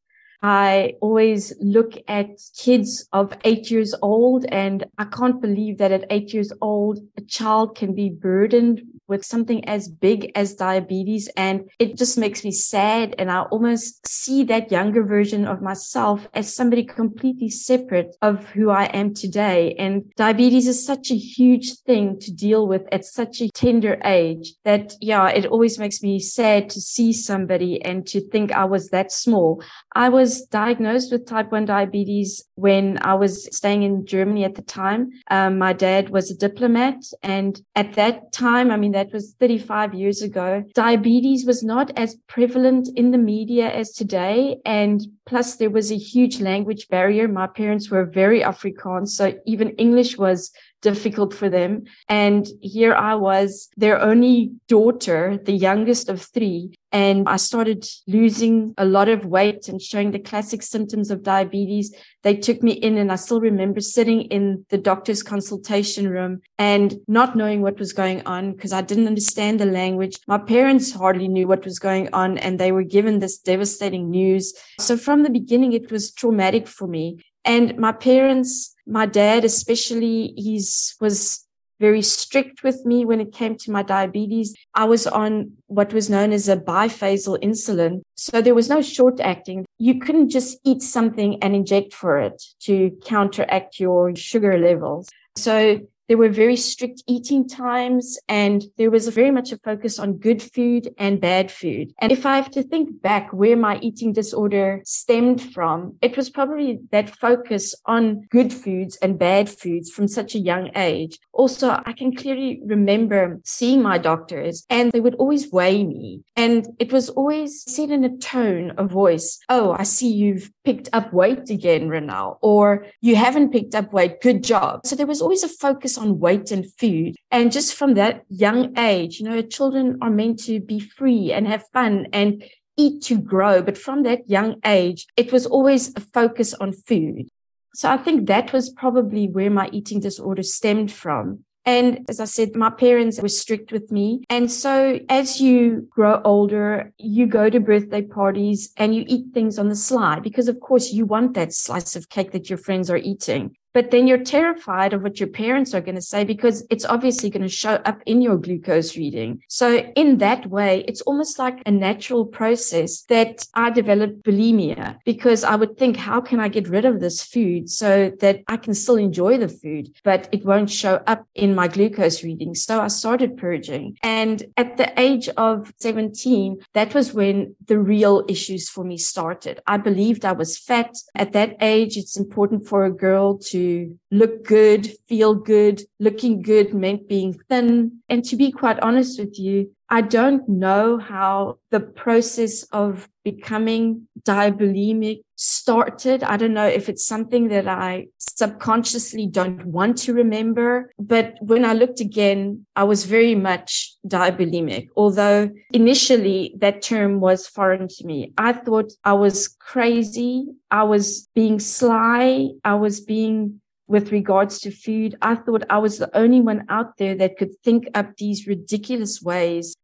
I 0.43 0.95
always 1.01 1.53
look 1.61 1.93
at 2.09 2.27
kids 2.57 3.09
of 3.13 3.33
eight 3.45 3.71
years 3.71 3.95
old 4.03 4.45
and 4.47 4.85
I 4.99 5.05
can't 5.05 5.41
believe 5.41 5.79
that 5.79 5.93
at 5.93 6.07
eight 6.11 6.35
years 6.35 6.53
old, 6.61 6.99
a 7.17 7.21
child 7.21 7.77
can 7.77 7.95
be 7.95 8.11
burdened 8.11 8.83
with 9.13 9.25
something 9.25 9.65
as 9.69 9.89
big 9.89 10.33
as 10.35 10.55
diabetes. 10.55 11.29
And 11.37 11.71
it 11.79 11.97
just 11.97 12.17
makes 12.17 12.43
me 12.43 12.51
sad. 12.51 13.15
And 13.19 13.31
I 13.31 13.43
almost 13.43 14.07
see 14.09 14.43
that 14.45 14.73
younger 14.73 15.05
version 15.05 15.47
of 15.47 15.61
myself 15.61 16.27
as 16.33 16.57
somebody 16.57 16.83
completely 16.83 17.51
separate 17.51 18.17
of 18.23 18.45
who 18.53 18.71
I 18.71 18.85
am 18.87 19.13
today. 19.13 19.75
And 19.79 20.11
diabetes 20.17 20.67
is 20.67 20.85
such 20.85 21.11
a 21.11 21.15
huge 21.37 21.69
thing 21.87 22.19
to 22.21 22.33
deal 22.33 22.67
with 22.67 22.85
at 22.91 23.05
such 23.05 23.43
a 23.43 23.51
tender 23.51 24.01
age 24.05 24.55
that, 24.65 24.95
yeah, 25.01 25.29
it 25.29 25.45
always 25.47 25.79
makes 25.79 26.03
me 26.03 26.19
sad 26.19 26.71
to 26.71 26.81
see 26.81 27.13
somebody 27.13 27.83
and 27.85 28.07
to 28.07 28.21
think 28.31 28.53
I 28.53 28.65
was 28.65 28.89
that 28.89 29.13
small. 29.13 29.63
I 29.95 30.09
was 30.09 30.47
diagnosed 30.47 31.13
with 31.13 31.27
type 31.27 31.53
1 31.53 31.67
diabetes 31.67 32.43
when 32.55 32.99
I 33.03 33.15
was 33.15 33.55
staying 33.55 33.83
in 33.83 34.07
Germany 34.07 34.45
at 34.45 34.55
the 34.55 34.63
time. 34.63 35.11
Um, 35.31 35.59
my 35.59 35.75
dad 35.75 36.09
was 36.09 36.31
a 36.31 36.37
diplomat. 36.37 36.97
And 37.23 37.61
at 37.77 37.93
that 37.95 38.33
time, 38.33 38.71
I 38.71 38.77
mean, 38.77 38.93
that 38.93 39.02
was 39.11 39.35
35 39.41 39.95
years 39.95 40.21
ago, 40.21 40.63
diabetes 40.75 41.47
was 41.47 41.63
not 41.63 41.91
as 41.97 42.17
prevalent 42.29 42.91
in 42.95 43.11
the 43.11 43.19
media 43.19 43.71
as 43.71 43.93
today. 43.93 44.59
And 44.67 45.01
plus, 45.25 45.57
there 45.57 45.71
was 45.71 45.91
a 45.91 45.97
huge 45.97 46.41
language 46.41 46.89
barrier. 46.89 47.27
My 47.27 47.47
parents 47.47 47.91
were 47.91 48.05
very 48.05 48.41
Afrikaans. 48.41 49.09
So 49.09 49.33
even 49.47 49.71
English 49.71 50.19
was 50.19 50.53
difficult 50.83 51.33
for 51.33 51.49
them. 51.49 51.85
And 52.09 52.47
here 52.61 52.95
I 52.95 53.15
was, 53.15 53.71
their 53.77 54.01
only 54.01 54.53
daughter, 54.69 55.39
the 55.43 55.53
youngest 55.53 56.09
of 56.09 56.21
three. 56.21 56.79
And 56.95 57.27
I 57.27 57.37
started 57.37 57.87
losing 58.07 58.75
a 58.77 58.85
lot 58.85 59.09
of 59.09 59.25
weight 59.25 59.67
and 59.69 59.81
showing 59.81 60.11
the 60.11 60.19
classic 60.19 60.63
symptoms 60.63 61.11
of 61.11 61.23
diabetes. 61.23 61.95
They 62.23 62.37
took 62.37 62.63
me 62.63 62.73
in 62.73 62.99
and 62.99 63.11
I 63.11 63.17
still 63.17 63.41
remember 63.41 63.81
sitting 63.81 64.23
in 64.23 64.67
the 64.69 64.77
doctor's 64.77 65.23
consultation 65.23 66.07
room 66.07 66.43
and 66.59 66.97
not 67.09 67.35
knowing 67.35 67.63
what 67.63 67.79
was 67.79 67.95
going 67.95 68.27
on 68.27 68.53
because 68.53 68.75
I 68.75 68.83
didn't 68.83 69.07
understand 69.07 69.59
the 69.59 69.65
language. 69.65 70.19
My 70.27 70.37
parents 70.37 70.93
hardly 70.93 71.29
knew 71.29 71.47
what 71.49 71.65
was 71.65 71.79
going 71.79 72.11
on 72.13 72.37
and 72.37 72.59
they 72.59 72.73
were 72.73 72.83
given 72.83 73.21
this 73.21 73.39
devastating 73.39 74.11
news. 74.11 74.53
So 74.79 74.99
from 74.99 75.23
the 75.23 75.31
beginning, 75.31 75.73
it 75.73 75.91
was 75.91 76.13
traumatic 76.13 76.69
for 76.69 76.87
me. 76.87 77.25
And 77.45 77.77
my 77.79 77.93
parents, 77.93 78.75
my 78.87 79.07
dad 79.07 79.45
especially, 79.45 80.35
he's 80.37 80.95
was 81.01 81.47
very 81.81 82.03
strict 82.03 82.63
with 82.63 82.87
me 82.87 83.05
when 83.05 83.21
it 83.21 83.33
came 83.33 83.57
to 83.57 83.73
my 83.73 83.83
diabetes. 83.83 84.55
I 84.73 84.85
was 84.85 85.05
on 85.09 85.53
what 85.67 85.93
was 85.93 86.09
known 86.09 86.31
as 86.33 86.49
a 86.49 86.57
biphasal 86.57 87.43
insulin. 87.43 88.03
So 88.15 88.41
there 88.41 88.55
was 88.55 88.69
no 88.69 88.81
short 88.81 89.19
acting. 89.19 89.65
You 89.79 89.99
couldn't 89.99 90.31
just 90.31 90.59
eat 90.65 90.81
something 90.81 91.43
and 91.43 91.57
inject 91.57 91.93
for 91.93 92.21
it 92.21 92.41
to 92.61 92.97
counteract 93.05 93.81
your 93.81 94.15
sugar 94.15 94.57
levels. 94.59 95.09
So 95.35 95.81
there 96.09 96.19
were 96.19 96.29
very 96.29 96.57
strict 96.57 97.03
eating 97.07 97.49
times 97.49 98.19
and 98.29 98.65
there 98.77 98.91
was 98.91 99.09
very 99.09 99.31
much 99.31 99.53
a 99.53 99.59
focus 99.59 99.99
on 99.99 100.19
good 100.19 100.43
food 100.43 100.93
and 100.99 101.21
bad 101.21 101.51
food. 101.51 101.93
And 102.01 102.13
if 102.13 102.27
I 102.27 102.37
have 102.37 102.51
to 102.53 102.63
think 102.63 103.01
back 103.03 103.33
where 103.33 103.57
my 103.57 103.79
eating 103.81 104.13
disorder 104.13 104.81
stemmed 104.85 105.41
from, 105.53 105.97
it 106.03 106.17
was 106.17 106.31
probably 106.31 106.81
that 106.91 107.11
focus 107.17 107.75
on 107.87 108.23
good 108.31 108.53
foods 108.53 108.97
and 108.97 109.19
bad 109.19 109.49
foods 109.49 109.91
from 109.91 110.09
such 110.09 110.35
a 110.35 110.39
young 110.39 110.71
age. 110.77 111.19
Also, 111.33 111.81
I 111.85 111.93
can 111.93 112.15
clearly 112.15 112.61
remember 112.65 113.41
seeing 113.45 113.83
my 113.83 113.99
doctors 113.99 114.67
and 114.69 114.93
they 114.93 115.01
would 115.01 115.15
always 115.17 115.51
weigh 115.51 115.85
me. 115.85 116.23
And 116.37 116.69
it 116.79 116.93
was 116.93 117.09
always 117.11 117.63
said 117.73 117.91
in 117.91 118.05
a 118.05 118.17
tone 118.19 118.73
of 118.73 118.91
voice, 118.91 119.39
Oh, 119.49 119.73
I 119.73 119.85
see 119.85 120.11
you've 120.13 120.51
picked 120.65 120.89
up 120.93 121.13
weight 121.13 121.51
again, 121.51 121.89
Ronelle, 121.89 122.39
or 122.43 122.87
you 123.01 123.17
haven't 123.17 123.53
picked 123.53 123.75
up 123.75 123.93
weight. 123.93 124.21
Good 124.21 124.45
job. 124.45 124.87
So 124.87 124.97
there 124.97 125.07
was 125.07 125.23
always 125.23 125.43
a 125.43 125.49
focus 125.49 125.92
on 125.99 126.19
weight 126.19 126.51
and 126.51 126.71
food. 126.75 127.17
And 127.31 127.53
just 127.53 127.75
from 127.75 127.95
that 127.95 128.25
young 128.29 128.77
age, 128.79 129.21
you 129.21 129.29
know, 129.29 129.43
children 129.43 129.99
are 130.03 130.11
meant 130.11 130.41
to 130.45 130.61
be 130.61 130.81
free 130.81 131.33
and 131.33 131.47
have 131.47 131.65
fun 131.73 132.07
and 132.13 132.45
eat 132.77 133.03
to 133.05 133.19
grow. 133.19 133.63
But 133.63 133.79
from 133.79 134.03
that 134.05 134.29
young 134.29 134.57
age, 134.65 135.07
it 135.17 135.33
was 135.33 135.47
always 135.47 135.95
a 135.97 136.01
focus 136.01 136.55
on 136.55 136.73
food. 136.73 137.29
So 137.75 137.91
I 137.91 137.97
think 137.97 138.27
that 138.27 138.53
was 138.53 138.71
probably 138.71 139.29
where 139.29 139.51
my 139.51 139.69
eating 139.73 140.01
disorder 140.01 140.43
stemmed 140.43 140.93
from. 140.93 141.45
And 141.65 142.05
as 142.09 142.19
I 142.19 142.25
said, 142.25 142.57
my 142.57 142.71
parents 142.71 143.21
were 143.23 143.29
strict 143.29 143.71
with 143.71 143.93
me. 143.93 144.25
And 144.29 144.51
so 144.51 144.99
as 145.09 145.41
you 145.41 145.87
grow 145.91 146.21
older, 146.25 146.93
you 146.99 147.27
go 147.27 147.49
to 147.49 147.61
birthday 147.61 148.03
parties 148.03 148.73
and 148.77 148.95
you 148.95 149.05
eat 149.07 149.27
things 149.33 149.59
on 149.59 149.69
the 149.69 149.77
sly 149.77 150.19
because 150.19 150.49
of 150.49 150.59
course 150.59 150.93
you 150.93 151.07
want 151.07 151.35
that 151.35 151.53
slice 151.53 151.95
of 151.95 152.09
cake 152.09 152.33
that 152.33 152.51
your 152.51 152.59
friends 152.59 152.91
are 152.91 152.97
eating 152.97 153.57
but 153.73 153.91
then 153.91 154.07
you're 154.07 154.25
terrified 154.25 154.93
of 154.93 155.03
what 155.03 155.21
your 155.21 155.29
parents 155.29 155.75
are 155.75 155.81
going 155.81 155.95
to 155.95 156.03
say 156.03 156.25
because 156.25 156.67
it's 156.71 156.85
obviously 156.85 157.31
going 157.31 157.43
to 157.43 157.49
show 157.49 157.75
up 157.85 158.03
in 158.07 158.23
your 158.23 158.37
glucose 158.37 158.97
reading. 158.97 159.43
So 159.49 159.79
in 159.97 160.19
that 160.19 160.47
way, 160.47 160.85
it's 160.89 161.01
almost 161.03 161.39
like 161.39 161.63
a 161.67 161.71
natural 161.71 162.27
process 162.27 163.03
that 163.03 163.47
I 163.55 163.71
developed 163.71 164.23
bulimia 164.25 164.99
because 165.05 165.45
I 165.45 165.57
would 165.57 165.77
think, 165.79 165.97
how 165.97 166.21
can 166.21 166.41
I 166.41 166.49
get 166.49 166.69
rid 166.69 166.85
of 166.85 167.01
this 167.01 167.23
food 167.23 167.71
so 167.71 168.13
that 168.21 168.43
I 168.49 168.57
can 168.57 168.75
still 168.75 168.97
enjoy 168.97 169.39
the 169.39 169.49
food, 169.49 169.95
but 170.05 170.29
it 170.33 170.45
won't 170.45 170.71
show 170.71 170.97
up 171.07 171.27
in 171.35 171.55
my 171.55 171.69
glucose 171.69 172.23
reading. 172.23 172.55
So 172.55 172.81
I 172.81 172.89
started 172.89 173.37
purging. 173.37 173.97
And 174.03 174.43
at 174.57 174.77
the 174.77 174.93
age 175.01 175.29
of 175.37 175.73
17, 175.79 176.61
that 176.75 176.95
was 176.95 177.13
when 177.13 177.55
the 177.67 177.79
real 177.79 178.25
issues 178.29 178.69
for 178.69 178.85
me 178.85 178.99
started. 178.99 179.61
I 179.67 179.77
believed 179.77 180.25
I 180.25 180.33
was 180.33 180.59
fat. 180.59 180.95
At 181.15 181.33
that 181.33 181.57
age, 181.61 181.97
it's 181.97 182.17
important 182.17 182.67
for 182.67 182.85
a 182.85 182.93
girl 182.93 183.39
to 183.51 183.62
look 184.11 184.45
good, 184.45 184.91
feel 185.09 185.35
good. 185.35 185.83
Looking 185.99 186.43
good 186.43 186.75
meant 186.75 187.09
being 187.09 187.33
thin. 187.49 188.01
And 188.09 188.25
to 188.27 188.37
be 188.37 188.53
quite 188.53 188.81
honest 188.81 189.19
with 189.19 189.39
you, 189.39 189.75
I 189.93 190.01
don't 190.01 190.49
know 190.49 190.97
how 190.97 191.59
the 191.71 191.81
process 191.81 192.63
of 192.73 193.07
becoming 193.25 194.09
diabulimic 194.23 195.21
started. 195.37 196.25
I 196.25 196.39
don't 196.39 196.55
know 196.55 196.67
if 196.67 196.89
it's 196.89 197.05
something 197.05 197.49
that 197.49 197.69
I 197.69 198.07
subconsciously 198.17 199.27
don't 199.27 199.67
want 199.67 199.99
to 199.99 200.15
remember. 200.15 200.91
But 200.99 201.35
when 201.43 201.67
I 201.67 201.75
looked 201.75 202.01
again, 202.01 202.65
I 202.75 202.85
was 202.85 203.05
very 203.05 203.35
much 203.35 203.95
diabulimic, 204.09 204.89
although 204.97 205.51
initially 205.75 206.55
that 206.61 206.81
term 206.81 207.21
was 207.21 207.47
foreign 207.47 207.87
to 207.89 208.07
me. 208.07 208.33
I 208.39 208.55
thought 208.55 208.95
I 209.05 209.13
was 209.13 209.49
crazy. 209.49 210.47
I 210.71 210.85
was 210.85 211.29
being 211.35 211.61
sly. 211.61 212.49
I 212.65 212.77
was 212.77 213.03
being 213.03 213.61
with 213.89 214.11
regards 214.11 214.59
to 214.61 214.71
food. 214.71 215.17
I 215.21 215.35
thought 215.35 215.65
I 215.69 215.77
was 215.77 215.99
the 215.99 216.17
only 216.17 216.41
one 216.41 216.65
out 216.71 216.97
there 216.97 217.15
that 217.17 217.37
could 217.37 217.51
think 217.63 217.89
up 217.93 218.17
these 218.17 218.47
ridiculous 218.47 219.21
ways 219.21 219.75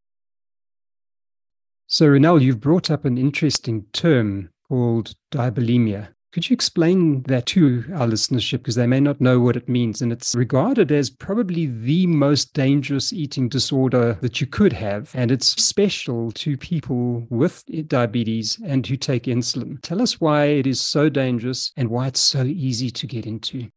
so, 1.90 2.07
Ronelle, 2.07 2.42
you've 2.42 2.61
brought 2.61 2.90
up 2.90 3.07
an 3.07 3.16
interesting 3.16 3.87
term 3.94 4.51
called 4.68 5.14
diabulimia. 5.33 6.09
Could 6.33 6.51
you 6.51 6.55
explain 6.55 7.22
that 7.22 7.46
to 7.46 7.87
our 7.94 8.07
listenership 8.07 8.59
because 8.59 8.74
they 8.74 8.87
may 8.87 9.01
not 9.01 9.22
know 9.22 9.40
what 9.40 9.57
it 9.57 9.70
means? 9.70 10.03
And 10.03 10.12
it's 10.12 10.35
regarded 10.35 10.92
as 10.92 11.09
probably 11.09 11.64
the 11.64 12.07
most 12.07 12.53
dangerous 12.53 13.14
eating 13.14 13.48
disorder 13.48 14.18
that 14.20 14.38
you 14.38 14.46
could 14.46 14.74
have. 14.74 15.11
And 15.14 15.31
it's 15.31 15.46
special 15.46 16.31
to 16.33 16.59
people 16.59 17.27
with 17.31 17.64
diabetes 17.88 18.61
and 18.62 18.87
who 18.87 18.96
take 18.96 19.24
insulin. 19.24 19.81
Tell 19.81 20.03
us 20.03 20.20
why 20.20 20.44
it 20.44 20.66
is 20.66 20.83
so 20.83 21.09
dangerous 21.09 21.72
and 21.79 21.88
why 21.88 22.09
it's 22.09 22.20
so 22.20 22.44
easy 22.44 22.90
to 22.90 23.07
get 23.07 23.24
into. 23.24 23.70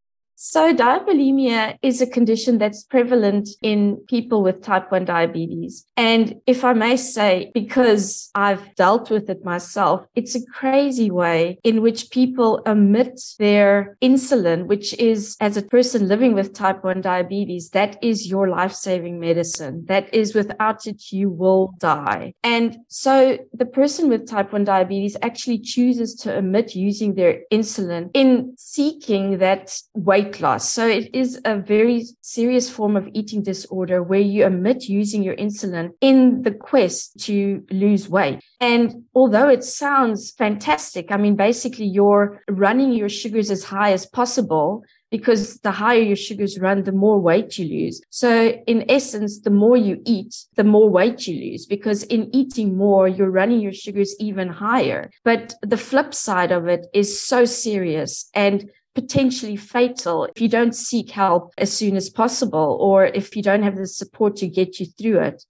So 0.44 0.74
diabulimia 0.74 1.76
is 1.82 2.00
a 2.00 2.06
condition 2.06 2.58
that's 2.58 2.82
prevalent 2.82 3.48
in 3.62 3.98
people 4.08 4.42
with 4.42 4.60
type 4.60 4.90
1 4.90 5.04
diabetes. 5.04 5.86
And 5.96 6.40
if 6.48 6.64
I 6.64 6.72
may 6.72 6.96
say, 6.96 7.52
because 7.54 8.28
I've 8.34 8.74
dealt 8.74 9.08
with 9.08 9.30
it 9.30 9.44
myself, 9.44 10.04
it's 10.16 10.34
a 10.34 10.44
crazy 10.46 11.12
way 11.12 11.60
in 11.62 11.80
which 11.80 12.10
people 12.10 12.60
omit 12.66 13.20
their 13.38 13.96
insulin, 14.02 14.66
which 14.66 14.94
is 14.94 15.36
as 15.38 15.56
a 15.56 15.62
person 15.62 16.08
living 16.08 16.34
with 16.34 16.52
type 16.52 16.82
1 16.82 17.02
diabetes, 17.02 17.70
that 17.70 17.96
is 18.02 18.26
your 18.26 18.48
life-saving 18.48 19.20
medicine. 19.20 19.84
That 19.86 20.12
is 20.12 20.34
without 20.34 20.88
it, 20.88 21.12
you 21.12 21.30
will 21.30 21.72
die. 21.78 22.34
And 22.42 22.78
so 22.88 23.38
the 23.52 23.64
person 23.64 24.08
with 24.08 24.26
type 24.26 24.52
1 24.52 24.64
diabetes 24.64 25.16
actually 25.22 25.60
chooses 25.60 26.16
to 26.16 26.36
omit 26.38 26.74
using 26.74 27.14
their 27.14 27.42
insulin 27.52 28.10
in 28.12 28.54
seeking 28.58 29.38
that 29.38 29.80
weight 29.94 30.31
loss. 30.40 30.70
So 30.70 30.86
it 30.86 31.14
is 31.14 31.40
a 31.44 31.56
very 31.56 32.04
serious 32.20 32.70
form 32.70 32.96
of 32.96 33.08
eating 33.12 33.42
disorder 33.42 34.02
where 34.02 34.20
you 34.20 34.44
omit 34.44 34.84
using 34.84 35.22
your 35.22 35.36
insulin 35.36 35.90
in 36.00 36.42
the 36.42 36.52
quest 36.52 37.18
to 37.26 37.64
lose 37.70 38.08
weight. 38.08 38.40
And 38.60 39.04
although 39.14 39.48
it 39.48 39.64
sounds 39.64 40.30
fantastic, 40.32 41.10
I 41.10 41.16
mean, 41.16 41.36
basically 41.36 41.86
you're 41.86 42.42
running 42.48 42.92
your 42.92 43.08
sugars 43.08 43.50
as 43.50 43.64
high 43.64 43.92
as 43.92 44.06
possible 44.06 44.84
because 45.12 45.58
the 45.58 45.70
higher 45.70 46.00
your 46.00 46.16
sugars 46.16 46.58
run, 46.58 46.84
the 46.84 46.90
more 46.90 47.20
weight 47.20 47.58
you 47.58 47.66
lose. 47.66 48.00
So 48.08 48.48
in 48.66 48.90
essence, 48.90 49.40
the 49.40 49.50
more 49.50 49.76
you 49.76 50.00
eat, 50.06 50.34
the 50.56 50.64
more 50.64 50.88
weight 50.88 51.28
you 51.28 51.50
lose 51.50 51.66
because 51.66 52.02
in 52.04 52.34
eating 52.34 52.76
more, 52.76 53.06
you're 53.06 53.30
running 53.30 53.60
your 53.60 53.74
sugars 53.74 54.16
even 54.18 54.48
higher. 54.48 55.10
But 55.22 55.54
the 55.60 55.76
flip 55.76 56.14
side 56.14 56.50
of 56.50 56.66
it 56.66 56.86
is 56.94 57.20
so 57.20 57.44
serious 57.44 58.30
and 58.34 58.70
potentially 58.94 59.56
fatal 59.56 60.24
if 60.24 60.40
you 60.40 60.48
don't 60.48 60.74
seek 60.74 61.10
help 61.10 61.54
as 61.56 61.72
soon 61.72 61.96
as 61.96 62.10
possible 62.10 62.76
or 62.80 63.06
if 63.06 63.34
you 63.36 63.42
don't 63.42 63.62
have 63.62 63.76
the 63.76 63.86
support 63.86 64.36
to 64.36 64.46
get 64.46 64.78
you 64.78 64.86
through 64.86 65.20
it. 65.20 65.44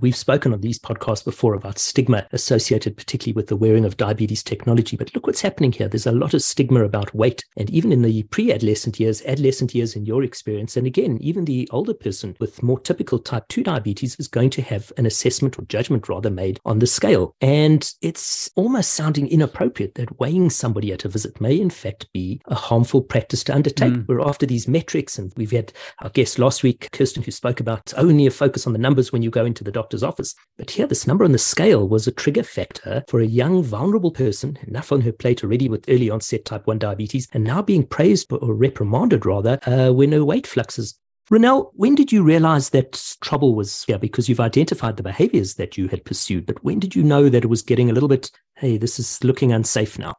We've 0.00 0.16
spoken 0.16 0.52
on 0.52 0.60
these 0.60 0.78
podcasts 0.78 1.24
before 1.24 1.54
about 1.54 1.78
stigma 1.78 2.26
associated 2.32 2.96
particularly 2.96 3.34
with 3.34 3.46
the 3.46 3.56
wearing 3.56 3.84
of 3.84 3.96
diabetes 3.96 4.42
technology, 4.42 4.96
but 4.96 5.14
look 5.14 5.26
what's 5.26 5.40
happening 5.40 5.72
here. 5.72 5.88
There's 5.88 6.06
a 6.06 6.12
lot 6.12 6.34
of 6.34 6.42
stigma 6.42 6.84
about 6.84 7.14
weight. 7.14 7.44
And 7.56 7.70
even 7.70 7.92
in 7.92 8.02
the 8.02 8.22
pre 8.24 8.52
adolescent 8.52 9.00
years, 9.00 9.24
adolescent 9.24 9.74
years 9.74 9.96
in 9.96 10.04
your 10.04 10.22
experience, 10.22 10.76
and 10.76 10.86
again, 10.86 11.18
even 11.20 11.46
the 11.46 11.68
older 11.72 11.94
person 11.94 12.36
with 12.40 12.62
more 12.62 12.78
typical 12.78 13.18
type 13.18 13.48
2 13.48 13.62
diabetes 13.62 14.16
is 14.18 14.28
going 14.28 14.50
to 14.50 14.62
have 14.62 14.92
an 14.98 15.06
assessment 15.06 15.58
or 15.58 15.62
judgment 15.62 16.08
rather 16.08 16.30
made 16.30 16.60
on 16.64 16.78
the 16.78 16.86
scale. 16.86 17.34
And 17.40 17.90
it's 18.02 18.50
almost 18.54 18.92
sounding 18.92 19.28
inappropriate 19.28 19.94
that 19.94 20.20
weighing 20.20 20.50
somebody 20.50 20.92
at 20.92 21.04
a 21.04 21.08
visit 21.08 21.40
may 21.40 21.58
in 21.58 21.70
fact 21.70 22.12
be 22.12 22.40
a 22.46 22.54
harmful 22.54 23.00
practice 23.00 23.42
to 23.44 23.54
undertake. 23.54 23.92
Mm. 23.92 24.08
We're 24.08 24.20
after 24.20 24.44
these 24.44 24.68
metrics, 24.68 25.18
and 25.18 25.32
we've 25.36 25.52
had 25.52 25.72
our 26.00 26.10
guest 26.10 26.38
last 26.38 26.62
week, 26.62 26.90
Kirsten, 26.92 27.22
who 27.22 27.30
spoke 27.30 27.60
about 27.60 27.94
only 27.96 28.26
a 28.26 28.30
focus 28.30 28.66
on 28.66 28.72
the 28.72 28.78
numbers 28.78 29.12
when 29.12 29.22
you 29.22 29.30
go 29.30 29.44
into 29.44 29.64
the 29.64 29.72
doctor 29.72 29.85
doctor's 29.86 30.02
office. 30.02 30.34
But 30.58 30.72
here, 30.72 30.86
this 30.88 31.06
number 31.06 31.24
on 31.24 31.30
the 31.30 31.38
scale 31.38 31.88
was 31.88 32.08
a 32.08 32.12
trigger 32.12 32.42
factor 32.42 33.04
for 33.08 33.20
a 33.20 33.26
young, 33.26 33.62
vulnerable 33.62 34.10
person, 34.10 34.58
enough 34.66 34.90
on 34.90 35.02
her 35.02 35.12
plate 35.12 35.44
already 35.44 35.68
with 35.68 35.88
early 35.88 36.10
onset 36.10 36.44
type 36.44 36.66
1 36.66 36.80
diabetes, 36.80 37.28
and 37.32 37.44
now 37.44 37.62
being 37.62 37.86
praised 37.86 38.26
or 38.32 38.52
reprimanded 38.52 39.24
rather 39.24 39.60
uh, 39.64 39.92
when 39.92 40.10
her 40.10 40.24
weight 40.24 40.46
fluxes. 40.46 40.98
Ronelle, 41.30 41.70
when 41.74 41.94
did 41.94 42.10
you 42.10 42.24
realize 42.24 42.70
that 42.70 43.14
trouble 43.20 43.54
was 43.54 43.84
here? 43.84 43.98
Because 43.98 44.28
you've 44.28 44.40
identified 44.40 44.96
the 44.96 45.02
behaviors 45.04 45.54
that 45.54 45.78
you 45.78 45.86
had 45.86 46.04
pursued, 46.04 46.46
but 46.46 46.62
when 46.64 46.80
did 46.80 46.96
you 46.96 47.04
know 47.04 47.28
that 47.28 47.44
it 47.44 47.48
was 47.48 47.62
getting 47.62 47.88
a 47.88 47.92
little 47.92 48.08
bit, 48.08 48.30
hey, 48.56 48.76
this 48.76 48.98
is 48.98 49.22
looking 49.22 49.52
unsafe 49.52 49.98
now? 50.00 50.14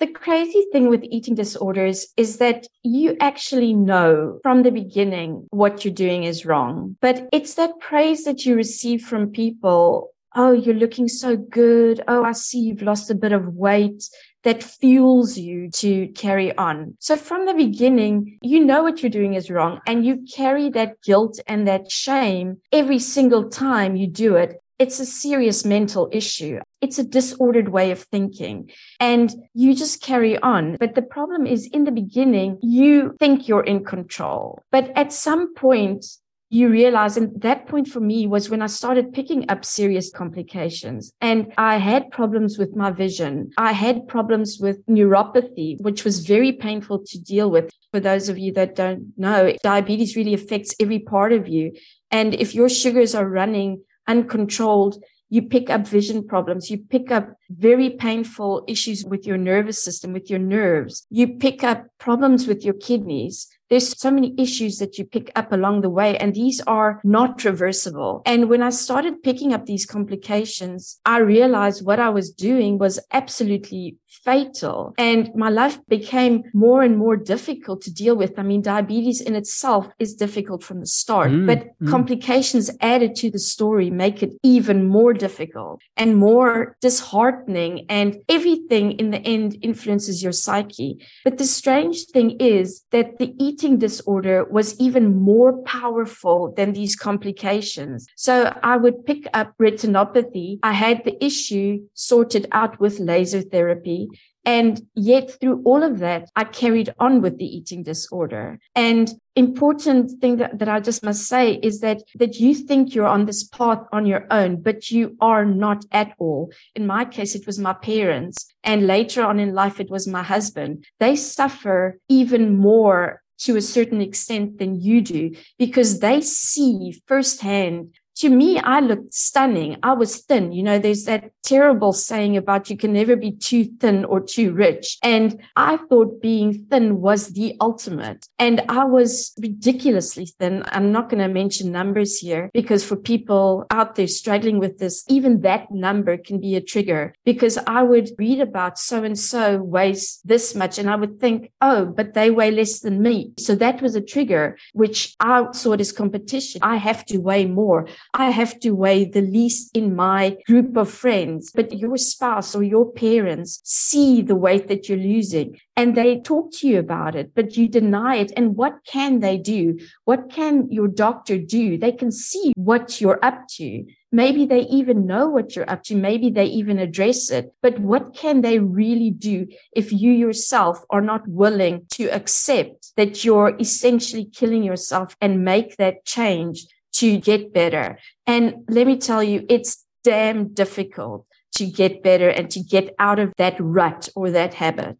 The 0.00 0.06
crazy 0.06 0.64
thing 0.72 0.88
with 0.88 1.04
eating 1.04 1.34
disorders 1.34 2.06
is 2.16 2.38
that 2.38 2.66
you 2.82 3.18
actually 3.20 3.74
know 3.74 4.38
from 4.42 4.62
the 4.62 4.70
beginning 4.70 5.46
what 5.50 5.84
you're 5.84 5.92
doing 5.92 6.24
is 6.24 6.46
wrong. 6.46 6.96
But 7.02 7.28
it's 7.34 7.52
that 7.56 7.78
praise 7.80 8.24
that 8.24 8.46
you 8.46 8.54
receive 8.56 9.02
from 9.02 9.30
people. 9.30 10.14
Oh, 10.34 10.52
you're 10.52 10.74
looking 10.74 11.06
so 11.06 11.36
good. 11.36 12.02
Oh, 12.08 12.24
I 12.24 12.32
see 12.32 12.60
you've 12.60 12.80
lost 12.80 13.10
a 13.10 13.14
bit 13.14 13.32
of 13.32 13.54
weight 13.54 14.08
that 14.42 14.62
fuels 14.62 15.36
you 15.36 15.68
to 15.72 16.08
carry 16.08 16.56
on. 16.56 16.96
So 16.98 17.14
from 17.14 17.44
the 17.44 17.52
beginning, 17.52 18.38
you 18.40 18.64
know 18.64 18.82
what 18.82 19.02
you're 19.02 19.10
doing 19.10 19.34
is 19.34 19.50
wrong 19.50 19.80
and 19.86 20.06
you 20.06 20.24
carry 20.34 20.70
that 20.70 21.02
guilt 21.02 21.38
and 21.46 21.68
that 21.68 21.90
shame 21.90 22.62
every 22.72 23.00
single 23.00 23.50
time 23.50 23.96
you 23.96 24.06
do 24.06 24.36
it 24.36 24.62
it's 24.80 24.98
a 24.98 25.04
serious 25.04 25.64
mental 25.64 26.08
issue. 26.10 26.58
It's 26.80 26.98
a 26.98 27.04
disordered 27.04 27.68
way 27.68 27.90
of 27.90 28.02
thinking 28.04 28.70
and 28.98 29.32
you 29.52 29.74
just 29.74 30.02
carry 30.02 30.38
on. 30.38 30.78
But 30.80 30.94
the 30.94 31.02
problem 31.02 31.46
is 31.46 31.66
in 31.66 31.84
the 31.84 31.92
beginning, 31.92 32.58
you 32.62 33.14
think 33.20 33.46
you're 33.46 33.62
in 33.62 33.84
control, 33.84 34.62
but 34.72 34.90
at 34.96 35.12
some 35.12 35.54
point, 35.54 36.06
you 36.52 36.68
realize, 36.68 37.16
and 37.16 37.40
that 37.42 37.68
point 37.68 37.86
for 37.86 38.00
me 38.00 38.26
was 38.26 38.50
when 38.50 38.60
I 38.60 38.66
started 38.66 39.12
picking 39.12 39.48
up 39.48 39.64
serious 39.64 40.10
complications 40.10 41.12
and 41.20 41.52
I 41.56 41.76
had 41.76 42.10
problems 42.10 42.58
with 42.58 42.74
my 42.74 42.90
vision. 42.90 43.52
I 43.56 43.70
had 43.70 44.08
problems 44.08 44.58
with 44.58 44.84
neuropathy, 44.86 45.80
which 45.80 46.04
was 46.04 46.26
very 46.26 46.50
painful 46.50 47.04
to 47.06 47.20
deal 47.20 47.52
with. 47.52 47.70
For 47.92 48.00
those 48.00 48.28
of 48.28 48.36
you 48.36 48.52
that 48.54 48.74
don't 48.74 49.12
know, 49.16 49.52
diabetes 49.62 50.16
really 50.16 50.34
affects 50.34 50.74
every 50.80 50.98
part 50.98 51.32
of 51.32 51.46
you. 51.46 51.72
And 52.10 52.34
if 52.34 52.52
your 52.52 52.68
sugars 52.68 53.14
are 53.14 53.28
running 53.28 53.84
uncontrolled, 54.10 54.94
you 55.28 55.42
pick 55.42 55.70
up 55.70 55.86
vision 55.86 56.26
problems. 56.26 56.70
You 56.70 56.78
pick 56.78 57.10
up 57.12 57.26
very 57.48 57.90
painful 57.90 58.64
issues 58.66 59.04
with 59.04 59.26
your 59.28 59.38
nervous 59.38 59.82
system, 59.82 60.12
with 60.12 60.28
your 60.28 60.40
nerves. 60.40 61.06
You 61.08 61.26
pick 61.44 61.62
up 61.62 61.86
problems 61.98 62.48
with 62.48 62.64
your 62.64 62.74
kidneys. 62.74 63.48
There's 63.70 63.96
so 63.98 64.10
many 64.10 64.34
issues 64.36 64.78
that 64.78 64.98
you 64.98 65.04
pick 65.04 65.30
up 65.36 65.52
along 65.52 65.82
the 65.82 65.90
way, 65.90 66.18
and 66.18 66.34
these 66.34 66.60
are 66.66 67.00
not 67.04 67.44
reversible. 67.44 68.22
And 68.26 68.48
when 68.48 68.62
I 68.62 68.70
started 68.70 69.22
picking 69.22 69.54
up 69.54 69.66
these 69.66 69.86
complications, 69.86 70.98
I 71.06 71.18
realized 71.18 71.86
what 71.86 72.00
I 72.00 72.10
was 72.10 72.30
doing 72.32 72.78
was 72.78 72.98
absolutely 73.12 73.96
fatal. 74.24 74.92
And 74.98 75.30
my 75.34 75.50
life 75.50 75.78
became 75.86 76.42
more 76.52 76.82
and 76.82 76.98
more 76.98 77.16
difficult 77.16 77.82
to 77.82 77.92
deal 77.92 78.16
with. 78.16 78.38
I 78.38 78.42
mean, 78.42 78.60
diabetes 78.60 79.20
in 79.20 79.36
itself 79.36 79.86
is 79.98 80.14
difficult 80.14 80.64
from 80.64 80.80
the 80.80 80.86
start, 80.86 81.30
mm, 81.30 81.46
but 81.46 81.68
mm. 81.80 81.88
complications 81.88 82.70
added 82.80 83.14
to 83.16 83.30
the 83.30 83.38
story 83.38 83.88
make 83.88 84.22
it 84.22 84.32
even 84.42 84.88
more 84.88 85.12
difficult 85.12 85.80
and 85.96 86.16
more 86.16 86.76
disheartening. 86.80 87.86
And 87.88 88.18
everything 88.28 88.92
in 88.92 89.10
the 89.10 89.18
end 89.18 89.56
influences 89.62 90.22
your 90.22 90.32
psyche. 90.32 91.06
But 91.24 91.38
the 91.38 91.44
strange 91.44 92.06
thing 92.06 92.32
is 92.40 92.82
that 92.90 93.18
the 93.18 93.34
eating 93.38 93.59
disorder 93.68 94.44
was 94.44 94.78
even 94.80 95.20
more 95.20 95.62
powerful 95.62 96.52
than 96.56 96.72
these 96.72 96.96
complications. 96.96 98.06
So 98.16 98.56
I 98.62 98.76
would 98.76 99.04
pick 99.06 99.26
up 99.34 99.54
retinopathy. 99.58 100.58
I 100.62 100.72
had 100.72 101.04
the 101.04 101.22
issue 101.24 101.80
sorted 101.94 102.46
out 102.52 102.80
with 102.80 102.98
laser 102.98 103.42
therapy. 103.42 104.08
And 104.44 104.80
yet 104.94 105.38
through 105.38 105.62
all 105.64 105.82
of 105.82 105.98
that, 105.98 106.30
I 106.34 106.44
carried 106.44 106.94
on 106.98 107.20
with 107.20 107.38
the 107.38 107.44
eating 107.44 107.82
disorder. 107.82 108.58
And 108.74 109.12
important 109.36 110.20
thing 110.20 110.38
that, 110.38 110.58
that 110.58 110.68
I 110.68 110.80
just 110.80 111.04
must 111.04 111.28
say 111.28 111.54
is 111.54 111.80
that, 111.80 112.02
that 112.14 112.36
you 112.36 112.54
think 112.54 112.94
you're 112.94 113.06
on 113.06 113.26
this 113.26 113.44
path 113.44 113.82
on 113.92 114.06
your 114.06 114.26
own, 114.30 114.62
but 114.62 114.90
you 114.90 115.16
are 115.20 115.44
not 115.44 115.84
at 115.92 116.14
all. 116.18 116.52
In 116.74 116.86
my 116.86 117.04
case, 117.04 117.34
it 117.34 117.46
was 117.46 117.58
my 117.58 117.74
parents. 117.74 118.46
And 118.64 118.86
later 118.86 119.22
on 119.22 119.38
in 119.38 119.54
life, 119.54 119.78
it 119.78 119.90
was 119.90 120.08
my 120.08 120.22
husband. 120.22 120.86
They 120.98 121.16
suffer 121.16 121.98
even 122.08 122.56
more 122.56 123.22
to 123.40 123.56
a 123.56 123.62
certain 123.62 124.00
extent 124.00 124.58
than 124.58 124.80
you 124.80 125.00
do 125.00 125.34
because 125.58 126.00
they 126.00 126.20
see 126.20 127.00
firsthand 127.06 127.94
to 128.20 128.28
me, 128.28 128.58
I 128.58 128.80
looked 128.80 129.14
stunning. 129.14 129.78
I 129.82 129.94
was 129.94 130.18
thin. 130.18 130.52
You 130.52 130.62
know, 130.62 130.78
there's 130.78 131.04
that 131.04 131.30
terrible 131.42 131.94
saying 131.94 132.36
about 132.36 132.68
you 132.68 132.76
can 132.76 132.92
never 132.92 133.16
be 133.16 133.32
too 133.32 133.64
thin 133.80 134.04
or 134.04 134.20
too 134.20 134.52
rich. 134.52 134.98
And 135.02 135.40
I 135.56 135.78
thought 135.88 136.20
being 136.20 136.66
thin 136.70 137.00
was 137.00 137.28
the 137.28 137.56
ultimate. 137.62 138.28
And 138.38 138.60
I 138.68 138.84
was 138.84 139.32
ridiculously 139.40 140.26
thin. 140.38 140.64
I'm 140.66 140.92
not 140.92 141.08
going 141.08 141.22
to 141.22 141.32
mention 141.32 141.72
numbers 141.72 142.18
here 142.18 142.50
because 142.52 142.84
for 142.84 142.96
people 142.96 143.64
out 143.70 143.94
there 143.94 144.06
struggling 144.06 144.58
with 144.58 144.76
this, 144.76 145.02
even 145.08 145.40
that 145.40 145.70
number 145.70 146.18
can 146.18 146.40
be 146.40 146.56
a 146.56 146.60
trigger 146.60 147.14
because 147.24 147.56
I 147.66 147.82
would 147.82 148.10
read 148.18 148.40
about 148.40 148.78
so 148.78 149.02
and 149.02 149.18
so 149.18 149.62
weighs 149.62 150.20
this 150.24 150.54
much 150.54 150.78
and 150.78 150.90
I 150.90 150.96
would 150.96 151.18
think, 151.20 151.52
oh, 151.62 151.86
but 151.86 152.12
they 152.12 152.30
weigh 152.30 152.50
less 152.50 152.80
than 152.80 153.00
me. 153.00 153.32
So 153.38 153.54
that 153.54 153.80
was 153.80 153.96
a 153.96 154.02
trigger, 154.02 154.58
which 154.74 155.16
I 155.20 155.46
saw 155.52 155.72
it 155.72 155.80
as 155.80 155.90
competition. 155.90 156.60
I 156.62 156.76
have 156.76 157.06
to 157.06 157.16
weigh 157.16 157.46
more. 157.46 157.88
I 158.14 158.30
have 158.30 158.58
to 158.60 158.72
weigh 158.72 159.04
the 159.04 159.22
least 159.22 159.76
in 159.76 159.94
my 159.94 160.36
group 160.46 160.76
of 160.76 160.90
friends, 160.90 161.52
but 161.54 161.72
your 161.72 161.96
spouse 161.96 162.54
or 162.54 162.62
your 162.62 162.90
parents 162.90 163.60
see 163.64 164.20
the 164.20 164.34
weight 164.34 164.68
that 164.68 164.88
you're 164.88 164.98
losing 164.98 165.58
and 165.76 165.96
they 165.96 166.20
talk 166.20 166.52
to 166.56 166.68
you 166.68 166.78
about 166.78 167.14
it, 167.14 167.32
but 167.34 167.56
you 167.56 167.68
deny 167.68 168.16
it. 168.16 168.32
And 168.36 168.56
what 168.56 168.80
can 168.86 169.20
they 169.20 169.38
do? 169.38 169.78
What 170.04 170.30
can 170.30 170.70
your 170.70 170.88
doctor 170.88 171.38
do? 171.38 171.78
They 171.78 171.92
can 171.92 172.12
see 172.12 172.52
what 172.56 173.00
you're 173.00 173.24
up 173.24 173.48
to. 173.56 173.86
Maybe 174.12 174.44
they 174.44 174.62
even 174.62 175.06
know 175.06 175.28
what 175.28 175.54
you're 175.54 175.70
up 175.70 175.84
to. 175.84 175.94
Maybe 175.94 176.30
they 176.30 176.46
even 176.46 176.78
address 176.78 177.30
it. 177.30 177.54
But 177.62 177.78
what 177.78 178.14
can 178.14 178.40
they 178.40 178.58
really 178.58 179.10
do 179.10 179.46
if 179.74 179.92
you 179.92 180.12
yourself 180.12 180.84
are 180.90 181.00
not 181.00 181.26
willing 181.28 181.86
to 181.92 182.08
accept 182.08 182.92
that 182.96 183.24
you're 183.24 183.56
essentially 183.58 184.24
killing 184.24 184.64
yourself 184.64 185.16
and 185.20 185.44
make 185.44 185.76
that 185.76 186.04
change 186.04 186.66
to 187.00 187.16
get 187.16 187.54
better. 187.54 187.98
And 188.26 188.64
let 188.68 188.86
me 188.86 188.98
tell 188.98 189.22
you, 189.22 189.46
it's 189.48 189.84
damn 190.04 190.52
difficult 190.52 191.26
to 191.56 191.66
get 191.66 192.02
better 192.02 192.28
and 192.28 192.50
to 192.50 192.60
get 192.60 192.94
out 192.98 193.18
of 193.18 193.32
that 193.38 193.56
rut 193.58 194.10
or 194.14 194.30
that 194.30 194.52
habit. 194.52 194.98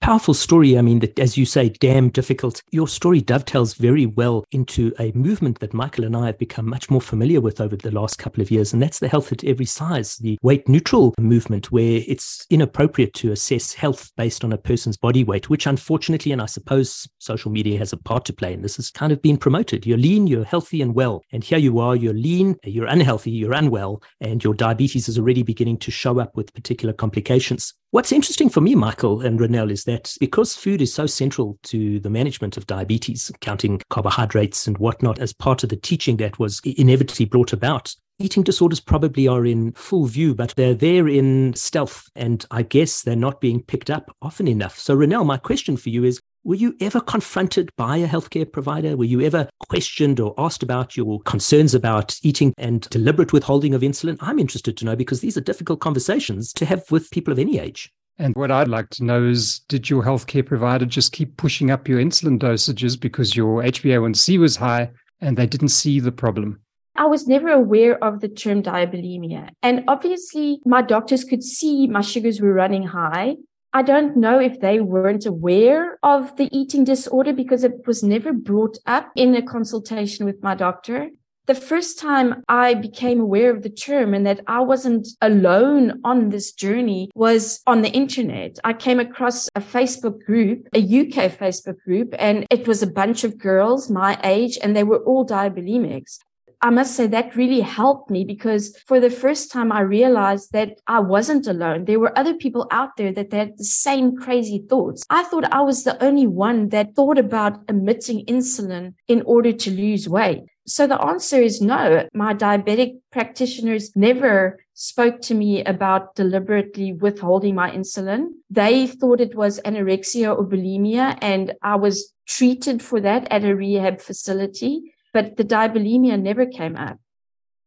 Powerful 0.00 0.32
story. 0.32 0.78
I 0.78 0.80
mean, 0.80 1.00
that, 1.00 1.18
as 1.18 1.36
you 1.36 1.44
say, 1.44 1.68
damn 1.68 2.08
difficult. 2.08 2.62
Your 2.70 2.86
story 2.86 3.20
dovetails 3.20 3.74
very 3.74 4.06
well 4.06 4.44
into 4.52 4.92
a 4.98 5.12
movement 5.12 5.58
that 5.58 5.74
Michael 5.74 6.04
and 6.04 6.16
I 6.16 6.26
have 6.26 6.38
become 6.38 6.66
much 6.66 6.88
more 6.88 7.00
familiar 7.00 7.40
with 7.40 7.60
over 7.60 7.76
the 7.76 7.90
last 7.90 8.16
couple 8.16 8.40
of 8.40 8.50
years, 8.50 8.72
and 8.72 8.80
that's 8.80 9.00
the 9.00 9.08
health 9.08 9.32
at 9.32 9.44
every 9.44 9.66
size, 9.66 10.16
the 10.16 10.38
weight 10.40 10.68
neutral 10.68 11.14
movement, 11.18 11.72
where 11.72 12.00
it's 12.06 12.46
inappropriate 12.48 13.12
to 13.14 13.32
assess 13.32 13.74
health 13.74 14.10
based 14.16 14.44
on 14.44 14.52
a 14.52 14.56
person's 14.56 14.96
body 14.96 15.24
weight, 15.24 15.50
which 15.50 15.66
unfortunately, 15.66 16.32
and 16.32 16.40
I 16.40 16.46
suppose 16.46 17.08
social 17.18 17.50
media 17.50 17.76
has 17.78 17.92
a 17.92 17.98
part 17.98 18.24
to 18.26 18.32
play 18.32 18.52
in 18.52 18.62
this, 18.62 18.76
has 18.76 18.90
kind 18.90 19.12
of 19.12 19.20
been 19.20 19.36
promoted. 19.36 19.84
You're 19.84 19.98
lean, 19.98 20.26
you're 20.28 20.44
healthy 20.44 20.80
and 20.80 20.94
well. 20.94 21.22
And 21.32 21.42
here 21.42 21.58
you 21.58 21.80
are, 21.80 21.96
you're 21.96 22.14
lean, 22.14 22.56
you're 22.62 22.86
unhealthy, 22.86 23.32
you're 23.32 23.52
unwell, 23.52 24.00
and 24.20 24.42
your 24.42 24.54
diabetes 24.54 25.08
is 25.08 25.18
already 25.18 25.42
beginning 25.42 25.78
to 25.78 25.90
show 25.90 26.20
up 26.20 26.36
with 26.36 26.54
particular 26.54 26.94
complications. 26.94 27.74
What's 27.90 28.12
interesting 28.12 28.50
for 28.50 28.60
me, 28.60 28.74
Michael 28.74 29.22
and 29.22 29.40
Ronelle, 29.40 29.70
is 29.70 29.84
that 29.88 30.14
because 30.20 30.54
food 30.54 30.82
is 30.82 30.92
so 30.92 31.06
central 31.06 31.58
to 31.64 31.98
the 32.00 32.10
management 32.10 32.56
of 32.56 32.66
diabetes, 32.66 33.32
counting 33.40 33.80
carbohydrates 33.88 34.66
and 34.66 34.78
whatnot 34.78 35.18
as 35.18 35.32
part 35.32 35.62
of 35.62 35.70
the 35.70 35.76
teaching 35.76 36.18
that 36.18 36.38
was 36.38 36.60
inevitably 36.64 37.24
brought 37.24 37.52
about, 37.52 37.94
eating 38.18 38.42
disorders 38.42 38.80
probably 38.80 39.26
are 39.26 39.46
in 39.46 39.72
full 39.72 40.06
view, 40.06 40.34
but 40.34 40.52
they're 40.56 40.74
there 40.74 41.08
in 41.08 41.54
stealth. 41.54 42.08
And 42.14 42.44
I 42.50 42.62
guess 42.62 43.02
they're 43.02 43.16
not 43.16 43.40
being 43.40 43.62
picked 43.62 43.90
up 43.90 44.14
often 44.20 44.46
enough. 44.46 44.78
So, 44.78 44.96
Ronelle, 44.96 45.24
my 45.24 45.38
question 45.38 45.76
for 45.76 45.88
you 45.88 46.04
is 46.04 46.20
were 46.44 46.54
you 46.54 46.76
ever 46.80 47.00
confronted 47.00 47.70
by 47.76 47.96
a 47.96 48.08
healthcare 48.08 48.50
provider? 48.50 48.96
Were 48.96 49.04
you 49.04 49.22
ever 49.22 49.48
questioned 49.68 50.20
or 50.20 50.34
asked 50.38 50.62
about 50.62 50.96
your 50.96 51.20
concerns 51.22 51.74
about 51.74 52.16
eating 52.22 52.54
and 52.56 52.82
deliberate 52.90 53.32
withholding 53.32 53.74
of 53.74 53.82
insulin? 53.82 54.16
I'm 54.20 54.38
interested 54.38 54.76
to 54.78 54.84
know 54.84 54.96
because 54.96 55.20
these 55.20 55.36
are 55.36 55.42
difficult 55.42 55.80
conversations 55.80 56.52
to 56.54 56.64
have 56.64 56.90
with 56.90 57.10
people 57.10 57.32
of 57.32 57.38
any 57.38 57.58
age. 57.58 57.90
And 58.18 58.34
what 58.34 58.50
I'd 58.50 58.68
like 58.68 58.90
to 58.90 59.04
know 59.04 59.24
is 59.24 59.60
did 59.68 59.88
your 59.88 60.02
healthcare 60.02 60.44
provider 60.44 60.84
just 60.84 61.12
keep 61.12 61.36
pushing 61.36 61.70
up 61.70 61.86
your 61.86 62.00
insulin 62.00 62.38
dosages 62.38 62.98
because 62.98 63.36
your 63.36 63.62
HbA1c 63.62 64.38
was 64.38 64.56
high 64.56 64.90
and 65.20 65.36
they 65.36 65.46
didn't 65.46 65.68
see 65.68 66.00
the 66.00 66.12
problem? 66.12 66.60
I 66.96 67.06
was 67.06 67.28
never 67.28 67.48
aware 67.48 68.02
of 68.02 68.20
the 68.20 68.28
term 68.28 68.60
diabulimia. 68.60 69.50
And 69.62 69.84
obviously, 69.86 70.60
my 70.64 70.82
doctors 70.82 71.22
could 71.22 71.44
see 71.44 71.86
my 71.86 72.00
sugars 72.00 72.40
were 72.40 72.52
running 72.52 72.82
high. 72.82 73.36
I 73.72 73.82
don't 73.82 74.16
know 74.16 74.40
if 74.40 74.58
they 74.58 74.80
weren't 74.80 75.24
aware 75.24 75.98
of 76.02 76.34
the 76.36 76.48
eating 76.50 76.82
disorder 76.82 77.32
because 77.32 77.62
it 77.62 77.86
was 77.86 78.02
never 78.02 78.32
brought 78.32 78.78
up 78.86 79.12
in 79.14 79.36
a 79.36 79.42
consultation 79.42 80.26
with 80.26 80.42
my 80.42 80.56
doctor. 80.56 81.10
The 81.48 81.54
first 81.54 81.98
time 81.98 82.44
I 82.46 82.74
became 82.74 83.20
aware 83.20 83.48
of 83.48 83.62
the 83.62 83.70
term 83.70 84.12
and 84.12 84.26
that 84.26 84.40
I 84.46 84.60
wasn't 84.60 85.08
alone 85.22 85.98
on 86.04 86.28
this 86.28 86.52
journey 86.52 87.10
was 87.14 87.62
on 87.66 87.80
the 87.80 87.88
internet. 87.88 88.58
I 88.64 88.74
came 88.74 89.00
across 89.00 89.48
a 89.54 89.62
Facebook 89.62 90.22
group, 90.26 90.68
a 90.74 90.78
UK 90.78 91.32
Facebook 91.32 91.82
group, 91.86 92.14
and 92.18 92.46
it 92.50 92.68
was 92.68 92.82
a 92.82 92.86
bunch 92.86 93.24
of 93.24 93.38
girls 93.38 93.88
my 93.88 94.20
age 94.24 94.58
and 94.62 94.76
they 94.76 94.84
were 94.84 95.02
all 95.04 95.24
diabulimics. 95.24 96.18
I 96.60 96.68
must 96.68 96.94
say 96.94 97.06
that 97.06 97.34
really 97.34 97.60
helped 97.60 98.10
me 98.10 98.24
because 98.24 98.76
for 98.86 99.00
the 99.00 99.08
first 99.08 99.50
time 99.50 99.72
I 99.72 99.80
realized 99.80 100.52
that 100.52 100.80
I 100.86 100.98
wasn't 100.98 101.46
alone. 101.46 101.86
There 101.86 102.00
were 102.00 102.18
other 102.18 102.34
people 102.34 102.66
out 102.70 102.98
there 102.98 103.12
that 103.12 103.32
had 103.32 103.56
the 103.56 103.64
same 103.64 104.16
crazy 104.18 104.66
thoughts. 104.68 105.02
I 105.08 105.22
thought 105.22 105.50
I 105.50 105.62
was 105.62 105.84
the 105.84 106.02
only 106.04 106.26
one 106.26 106.68
that 106.70 106.94
thought 106.94 107.16
about 107.16 107.60
emitting 107.70 108.26
insulin 108.26 108.94
in 109.06 109.22
order 109.22 109.52
to 109.52 109.70
lose 109.70 110.10
weight. 110.10 110.42
So 110.68 110.86
the 110.86 111.00
answer 111.02 111.40
is 111.40 111.60
no. 111.60 112.06
My 112.14 112.34
diabetic 112.34 113.00
practitioners 113.10 113.96
never 113.96 114.60
spoke 114.74 115.20
to 115.22 115.34
me 115.34 115.64
about 115.64 116.14
deliberately 116.14 116.92
withholding 116.92 117.54
my 117.54 117.70
insulin. 117.70 118.28
They 118.50 118.86
thought 118.86 119.20
it 119.20 119.34
was 119.34 119.60
anorexia 119.64 120.36
or 120.36 120.44
bulimia 120.46 121.18
and 121.22 121.54
I 121.62 121.76
was 121.76 122.12
treated 122.26 122.82
for 122.82 123.00
that 123.00 123.26
at 123.32 123.44
a 123.44 123.56
rehab 123.56 124.00
facility 124.00 124.92
but 125.12 125.36
the 125.36 125.44
diabulimia 125.44 126.20
never 126.20 126.46
came 126.46 126.76
up. 126.76 126.98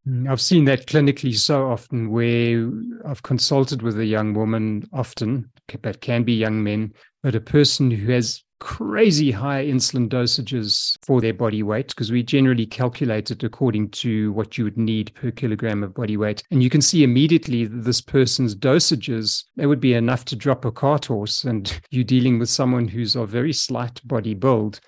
Mm, 0.08 0.30
I've 0.30 0.42
seen 0.42 0.66
that 0.66 0.88
clinically 0.88 1.36
so 1.36 1.70
often 1.70 2.10
where 2.12 2.72
I've 3.06 3.24
consulted 3.24 3.82
with 3.82 4.00
a 4.00 4.06
young 4.06 4.34
woman 4.34 4.88
often, 4.94 5.52
that 5.82 6.02
can 6.02 6.24
be 6.24 6.34
young 6.34 6.64
men, 6.64 6.94
but 7.24 7.36
a 7.36 7.42
person 7.42 7.92
who 7.92 8.12
has 8.12 8.44
crazy 8.62 9.32
high 9.32 9.66
insulin 9.66 10.08
dosages 10.08 10.96
for 11.02 11.20
their 11.20 11.34
body 11.34 11.64
weight 11.64 11.88
because 11.88 12.12
we 12.12 12.22
generally 12.22 12.66
calculate 12.66 13.32
it 13.32 13.44
according 13.44 13.90
to 13.90 14.32
what 14.34 14.56
you 14.56 14.64
would 14.64 14.78
need 14.78 15.12
per 15.16 15.32
kilogram 15.32 15.84
of 15.84 15.96
body 15.96 16.16
weight. 16.16 16.44
And 16.52 16.62
you 16.62 16.70
can 16.70 16.80
see 16.80 17.04
immediately 17.04 17.66
that 17.66 17.84
this 17.84 18.02
person's 18.02 18.56
dosages, 18.56 19.46
they 19.58 19.66
would 19.66 19.80
be 19.80 19.96
enough 19.96 20.26
to 20.26 20.36
drop 20.36 20.64
a 20.64 20.72
cart 20.72 21.08
horse. 21.08 21.44
And 21.44 21.82
you're 21.90 22.04
dealing 22.04 22.38
with 22.38 22.50
someone 22.50 22.88
who's 22.88 23.16
of 23.16 23.30
very 23.30 23.52
slight 23.52 24.00
body 24.08 24.36
build. 24.36 24.80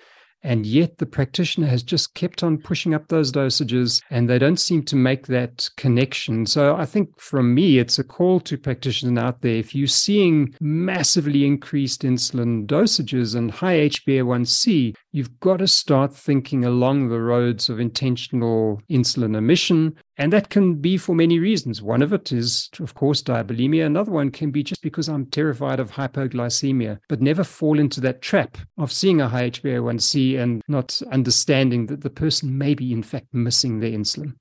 And 0.44 0.66
yet 0.66 0.98
the 0.98 1.06
practitioner 1.06 1.66
has 1.68 1.82
just 1.82 2.14
kept 2.14 2.42
on 2.42 2.58
pushing 2.58 2.92
up 2.92 3.08
those 3.08 3.32
dosages 3.32 4.02
and 4.10 4.28
they 4.28 4.38
don't 4.38 4.60
seem 4.60 4.82
to 4.84 4.96
make 4.96 5.26
that 5.28 5.70
connection. 5.78 6.44
So 6.44 6.76
I 6.76 6.84
think 6.84 7.18
from 7.18 7.54
me, 7.54 7.78
it's 7.78 7.98
a 7.98 8.04
call 8.04 8.40
to 8.40 8.58
practitioners 8.58 9.18
out 9.18 9.40
there. 9.40 9.56
If 9.56 9.74
you're 9.74 9.86
seeing 9.86 10.54
massively 10.60 11.46
increased 11.46 12.02
insulin 12.02 12.66
dosages 12.66 13.34
and 13.34 13.50
high 13.50 13.88
HbA1c, 13.88 14.94
you've 15.14 15.38
got 15.38 15.58
to 15.58 15.68
start 15.68 16.12
thinking 16.12 16.64
along 16.64 17.08
the 17.08 17.20
roads 17.20 17.68
of 17.68 17.78
intentional 17.78 18.82
insulin 18.90 19.36
omission 19.36 19.94
and 20.16 20.32
that 20.32 20.50
can 20.50 20.74
be 20.74 20.98
for 20.98 21.14
many 21.14 21.38
reasons. 21.38 21.80
One 21.80 22.02
of 22.02 22.12
it 22.12 22.32
is, 22.32 22.68
of 22.80 22.94
course, 22.94 23.22
diabulimia. 23.22 23.86
Another 23.86 24.10
one 24.10 24.32
can 24.32 24.50
be 24.50 24.64
just 24.64 24.82
because 24.82 25.08
I'm 25.08 25.26
terrified 25.26 25.78
of 25.78 25.92
hypoglycemia, 25.92 26.98
but 27.08 27.22
never 27.22 27.44
fall 27.44 27.78
into 27.78 28.00
that 28.00 28.22
trap 28.22 28.58
of 28.76 28.90
seeing 28.90 29.20
a 29.20 29.28
high 29.28 29.50
HbA1c 29.50 30.36
and 30.36 30.62
not 30.66 31.00
understanding 31.12 31.86
that 31.86 32.00
the 32.00 32.10
person 32.10 32.58
may 32.58 32.74
be, 32.74 32.92
in 32.92 33.04
fact, 33.04 33.28
missing 33.32 33.78
their 33.78 33.92
insulin. 33.92 34.34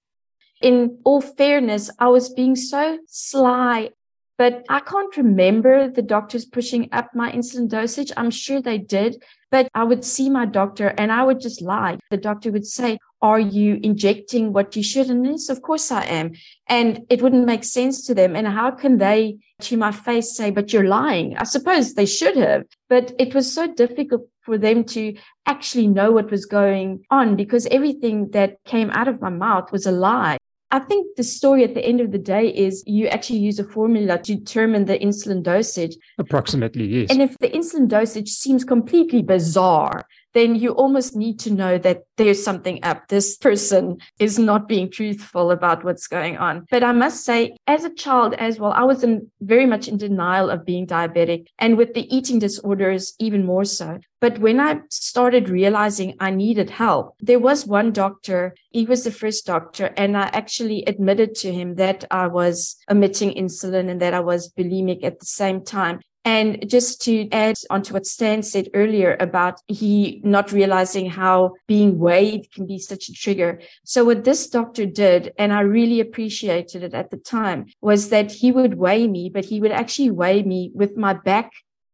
In 0.60 0.98
all 1.04 1.22
fairness, 1.22 1.92
I 2.00 2.08
was 2.08 2.34
being 2.34 2.56
so 2.56 2.98
sly 3.06 3.92
but 4.38 4.64
I 4.70 4.80
can't 4.80 5.16
remember 5.16 5.90
the 5.90 6.02
doctors 6.02 6.46
pushing 6.46 6.90
up 6.92 7.14
my 7.14 7.32
insulin 7.32 7.70
dosage. 7.70 8.12
I'm 8.18 8.32
sure 8.32 8.62
they 8.62 8.78
did, 8.78 9.24
but 9.52 9.68
I 9.74 9.84
would 9.84 10.04
see 10.04 10.30
my 10.30 10.46
doctor 10.46 10.88
and 10.98 11.12
I 11.12 11.24
would 11.24 11.40
just 11.40 11.62
lie. 11.62 12.00
The 12.10 12.18
doctor 12.18 12.52
would 12.52 12.66
say, 12.66 12.98
are 13.22 13.40
you 13.40 13.80
injecting 13.84 14.52
what 14.52 14.76
you 14.76 14.84
should? 14.84 15.10
And 15.10 15.26
yes, 15.26 15.48
of 15.50 15.62
course 15.62 15.92
I 15.92 16.04
am. 16.06 16.34
And 16.68 17.06
it 17.10 17.22
wouldn't 17.22 17.46
make 17.46 17.64
sense 17.64 18.06
to 18.08 18.14
them. 18.14 18.36
And 18.36 18.48
how 18.48 18.72
can 18.72 18.98
they 18.98 19.38
to 19.62 19.78
my 19.78 19.92
face 19.92 20.36
say, 20.36 20.52
but 20.52 20.74
you're 20.74 20.88
lying? 20.88 21.38
I 21.38 21.44
suppose 21.44 21.94
they 21.94 22.06
should 22.06 22.36
have, 22.36 22.64
but 22.90 23.14
it 23.20 23.34
was 23.34 23.54
so 23.54 23.74
difficult 23.74 24.28
for 24.42 24.58
them 24.58 24.84
to 24.84 25.16
actually 25.46 25.88
know 25.88 26.12
what 26.12 26.32
was 26.32 26.46
going 26.46 27.06
on 27.10 27.38
because 27.38 27.66
everything 27.68 28.32
that 28.32 28.58
came 28.66 28.90
out 28.90 29.08
of 29.08 29.22
my 29.22 29.30
mouth 29.30 29.72
was 29.72 29.86
a 29.86 29.92
lie. 29.92 30.38
I 30.74 30.80
think 30.80 31.16
the 31.18 31.24
story 31.24 31.64
at 31.64 31.76
the 31.76 31.86
end 31.86 32.02
of 32.02 32.12
the 32.12 32.18
day 32.18 32.48
is 32.48 32.84
you 32.88 33.06
actually 33.06 33.38
use 33.38 33.60
a 33.60 33.64
formula 33.64 34.18
to 34.24 34.36
determine 34.36 34.86
the 34.86 34.98
insulin 34.98 35.44
dosage. 35.44 35.96
Approximately, 36.18 36.86
yes. 36.86 37.12
And 37.12 37.22
if 37.22 37.38
the 37.38 37.50
insulin 37.50 37.88
dosage 37.88 38.30
seems 38.30 38.64
completely 38.64 39.22
bizarre, 39.22 40.08
then 40.34 40.56
you 40.56 40.72
almost 40.72 41.16
need 41.16 41.40
to 41.40 41.54
know 41.54 41.78
that 41.78 42.04
there's 42.18 42.44
something 42.44 42.80
up. 42.84 43.08
This 43.08 43.38
person 43.38 43.98
is 44.20 44.38
not 44.38 44.68
being 44.68 44.90
truthful 44.90 45.52
about 45.52 45.84
what's 45.84 46.08
going 46.08 46.38
on. 46.38 46.66
But 46.70 46.84
I 46.84 46.92
must 46.92 47.24
say, 47.24 47.56
as 47.68 47.84
a 47.84 47.94
child 47.94 48.34
as 48.36 48.60
well, 48.60 48.72
I 48.72 48.84
was 48.84 49.04
in 49.04 49.32
very 49.42 49.66
much 49.66 49.88
in 49.88 49.98
denial 49.98 50.50
of 50.50 50.66
being 50.66 50.88
diabetic 50.88 51.48
and 51.60 51.78
with 51.78 51.94
the 51.94 52.14
eating 52.16 52.40
disorders, 52.40 53.14
even 53.20 53.46
more 53.46 53.66
so. 53.66 54.00
But 54.22 54.40
when 54.40 54.60
I 54.60 54.80
started 54.90 55.50
realizing 55.50 56.16
I 56.20 56.32
needed 56.32 56.70
help, 56.70 57.16
there 57.20 57.40
was 57.40 57.66
one 57.66 57.92
doctor. 57.92 58.56
He 58.70 58.86
was 58.86 59.04
the 59.04 59.12
first 59.12 59.46
doctor. 59.46 59.94
And 59.98 60.16
I 60.16 60.30
actually 60.32 60.84
admitted 60.88 61.36
to 61.36 61.52
him 61.52 61.76
that 61.76 62.06
I 62.10 62.28
was 62.28 62.78
emitting 62.90 63.34
insulin 63.34 63.90
and 63.90 64.02
that 64.02 64.14
I 64.14 64.22
was 64.22 64.52
bulimic 64.54 65.04
at 65.04 65.20
the 65.20 65.26
same 65.26 65.64
time. 65.66 66.00
And 66.26 66.70
just 66.70 67.02
to 67.04 67.30
add 67.32 67.56
onto 67.70 67.94
what 67.94 68.06
Stan 68.06 68.44
said 68.44 68.70
earlier 68.74 69.18
about 69.20 69.60
he 69.68 70.22
not 70.24 70.54
realizing 70.54 71.10
how 71.10 71.56
being 71.68 72.00
weighed 72.00 72.50
can 72.54 72.66
be 72.66 72.80
such 72.80 73.10
a 73.10 73.14
trigger. 73.14 73.62
So 73.84 74.06
what 74.06 74.24
this 74.24 74.48
doctor 74.50 74.86
did, 74.86 75.34
and 75.38 75.52
I 75.52 75.62
really 75.62 76.00
appreciated 76.00 76.84
it 76.84 76.94
at 76.94 77.12
the 77.12 77.18
time, 77.18 77.66
was 77.82 78.10
that 78.10 78.32
he 78.32 78.54
would 78.54 78.76
weigh 78.76 79.08
me, 79.08 79.30
but 79.30 79.44
he 79.44 79.60
would 79.60 79.72
actually 79.72 80.12
weigh 80.12 80.44
me 80.44 80.72
with 80.74 80.96
my 80.96 81.14
back 81.14 81.52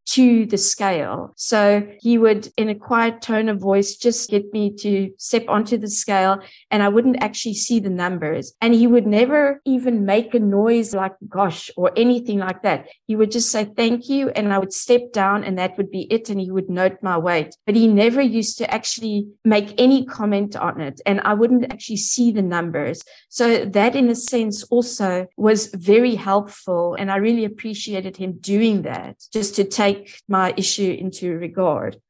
to 0.10 0.45
the 0.48 0.58
scale. 0.58 1.34
So 1.36 1.88
he 2.00 2.17
would, 2.17 2.52
in 2.58 2.69
a 2.69 2.76
quiet 2.76 3.22
tone 3.22 3.48
of 3.48 3.60
voice, 3.60 3.95
just 3.95 4.30
get 4.30 4.52
me 4.52 4.74
to 4.78 5.12
step 5.17 5.45
onto 5.48 5.78
the 5.78 5.89
scale 5.89 6.39
and 6.72 6.82
I 6.82 6.89
wouldn't 6.89 7.22
actually 7.22 7.54
see 7.54 7.80
the 7.80 7.91
numbers. 7.91 8.54
And 8.60 8.74
he 8.74 8.88
would 8.88 9.06
never 9.06 9.62
even 9.65 10.06
make 10.06 10.34
a 10.34 10.39
noise 10.39 10.95
like 10.95 11.13
gosh 11.28 11.69
or 11.78 11.91
anything 11.95 12.39
like 12.39 12.63
that. 12.63 12.88
He 13.06 13.15
would 13.15 13.30
just 13.30 13.52
say 13.52 13.65
thank 13.65 14.10
you. 14.10 14.30
And 14.30 14.52
I 14.52 14.58
would 14.58 14.74
step 14.74 15.12
down 15.13 15.43
and 15.43 15.60
that 15.60 15.78
would 15.78 15.91
be 15.91 16.12
it. 16.12 16.30
And 16.30 16.41
he 16.41 16.50
would 16.50 16.69
note 16.69 16.98
my 17.04 17.17
weight, 17.17 17.56
but 17.67 17.76
he 17.76 17.88
never 17.88 18.22
used 18.22 18.58
to 18.58 18.74
actually 18.74 19.28
make 19.45 19.76
any 19.78 20.06
comment 20.06 20.56
on 20.56 20.82
it. 20.82 21.02
And 21.06 21.22
I 21.22 21.36
wouldn't 21.36 21.72
actually 21.72 21.98
see 21.98 22.32
the 22.32 22.41
numbers. 22.41 23.04
So 23.30 23.63
that 23.65 23.95
in 23.95 24.10
a 24.10 24.15
sense 24.15 24.63
also 24.63 25.28
was 25.38 25.67
very 25.67 26.15
helpful. 26.15 26.95
And 26.95 27.12
I 27.12 27.17
really 27.17 27.45
appreciated 27.45 28.17
him 28.17 28.39
doing 28.39 28.82
that 28.84 29.17
just 29.32 29.56
to 29.58 29.63
take 29.63 29.98
take 29.99 30.21
my 30.27 30.53
issue 30.57 30.95
into 30.99 31.38
regard. 31.38 32.01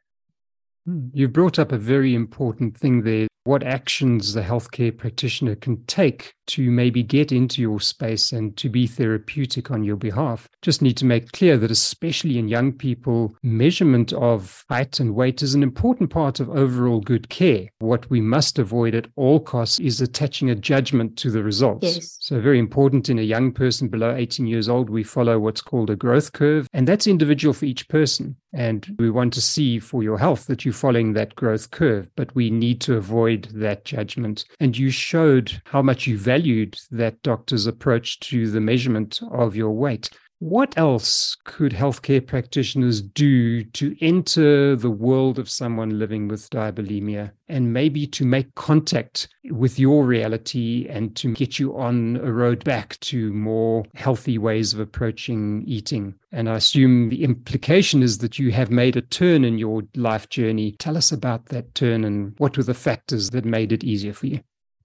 Hmm. 0.85 1.09
You've 1.13 1.33
brought 1.33 1.59
up 1.59 1.71
a 1.71 1.77
very 1.77 2.13
important 2.15 2.77
thing 2.77 3.03
there 3.03 3.27
what 3.43 3.63
actions 3.63 4.33
the 4.33 4.41
healthcare 4.41 4.95
practitioner 4.95 5.55
can 5.55 5.83
take 5.85 6.33
to 6.49 6.71
maybe 6.71 7.03
get 7.03 7.31
into 7.31 7.61
your 7.61 7.79
space 7.79 8.31
and 8.31 8.57
to 8.57 8.69
be 8.69 8.87
therapeutic 8.87 9.71
on 9.71 9.83
your 9.83 9.95
behalf. 9.95 10.49
Just 10.61 10.81
need 10.81 10.97
to 10.97 11.05
make 11.05 11.31
clear 11.31 11.57
that, 11.57 11.71
especially 11.71 12.37
in 12.37 12.47
young 12.47 12.71
people, 12.71 13.35
measurement 13.43 14.13
of 14.13 14.65
height 14.69 14.99
and 14.99 15.15
weight 15.15 15.41
is 15.41 15.53
an 15.53 15.63
important 15.63 16.09
part 16.09 16.39
of 16.39 16.49
overall 16.49 16.99
good 16.99 17.29
care. 17.29 17.67
What 17.79 18.09
we 18.09 18.21
must 18.21 18.59
avoid 18.59 18.95
at 18.95 19.07
all 19.15 19.39
costs 19.39 19.79
is 19.79 20.01
attaching 20.01 20.49
a 20.49 20.55
judgment 20.55 21.17
to 21.17 21.31
the 21.31 21.43
results. 21.43 21.95
Yes. 21.95 22.17
So, 22.19 22.41
very 22.41 22.59
important 22.59 23.09
in 23.09 23.19
a 23.19 23.23
young 23.23 23.51
person 23.51 23.87
below 23.87 24.15
18 24.15 24.47
years 24.47 24.67
old, 24.67 24.89
we 24.89 25.03
follow 25.03 25.39
what's 25.39 25.61
called 25.61 25.89
a 25.89 25.95
growth 25.95 26.33
curve, 26.33 26.67
and 26.73 26.87
that's 26.87 27.07
individual 27.07 27.53
for 27.53 27.65
each 27.65 27.87
person. 27.89 28.35
And 28.53 28.95
we 28.97 29.11
want 29.11 29.33
to 29.33 29.41
see 29.41 29.79
for 29.79 30.01
your 30.01 30.17
health 30.17 30.47
that 30.47 30.65
you're 30.65 30.73
following 30.73 31.13
that 31.13 31.35
growth 31.35 31.69
curve, 31.69 32.07
but 32.15 32.33
we 32.33 32.49
need 32.49 32.81
to 32.81 32.97
avoid 32.97 33.47
that 33.53 33.85
judgment. 33.85 34.45
And 34.59 34.77
you 34.77 34.89
showed 34.89 35.61
how 35.65 35.81
much 35.81 36.07
you 36.07 36.17
valued 36.39 36.79
that 36.89 37.21
doctor's 37.21 37.67
approach 37.67 38.17
to 38.21 38.49
the 38.49 38.61
measurement 38.61 39.19
of 39.31 39.57
your 39.57 39.71
weight. 39.71 40.09
What 40.39 40.77
else 40.77 41.35
could 41.43 41.73
healthcare 41.73 42.25
practitioners 42.25 43.01
do 43.01 43.61
to 43.61 43.93
enter 43.99 44.73
the 44.77 44.89
world 44.89 45.37
of 45.37 45.49
someone 45.49 45.99
living 45.99 46.29
with 46.29 46.49
diabulimia 46.49 47.31
and 47.49 47.73
maybe 47.73 48.07
to 48.07 48.23
make 48.23 48.55
contact 48.55 49.27
with 49.49 49.77
your 49.77 50.05
reality 50.05 50.87
and 50.89 51.13
to 51.17 51.33
get 51.33 51.59
you 51.59 51.77
on 51.77 52.21
a 52.23 52.31
road 52.31 52.63
back 52.63 52.97
to 53.01 53.33
more 53.33 53.83
healthy 53.95 54.37
ways 54.37 54.73
of 54.73 54.79
approaching 54.79 55.65
eating? 55.67 56.15
And 56.31 56.47
I 56.49 56.55
assume 56.55 57.09
the 57.09 57.25
implication 57.25 58.01
is 58.01 58.19
that 58.19 58.39
you 58.39 58.53
have 58.53 58.71
made 58.71 58.95
a 58.95 59.01
turn 59.01 59.43
in 59.43 59.57
your 59.57 59.81
life 59.93 60.29
journey. 60.29 60.71
Tell 60.71 60.95
us 60.95 61.11
about 61.11 61.47
that 61.47 61.75
turn 61.75 62.05
and 62.05 62.33
what 62.37 62.55
were 62.55 62.63
the 62.63 62.73
factors 62.73 63.31
that 63.31 63.43
made 63.43 63.73
it 63.73 63.83
easier 63.83 64.13
for 64.13 64.27
you? 64.27 64.39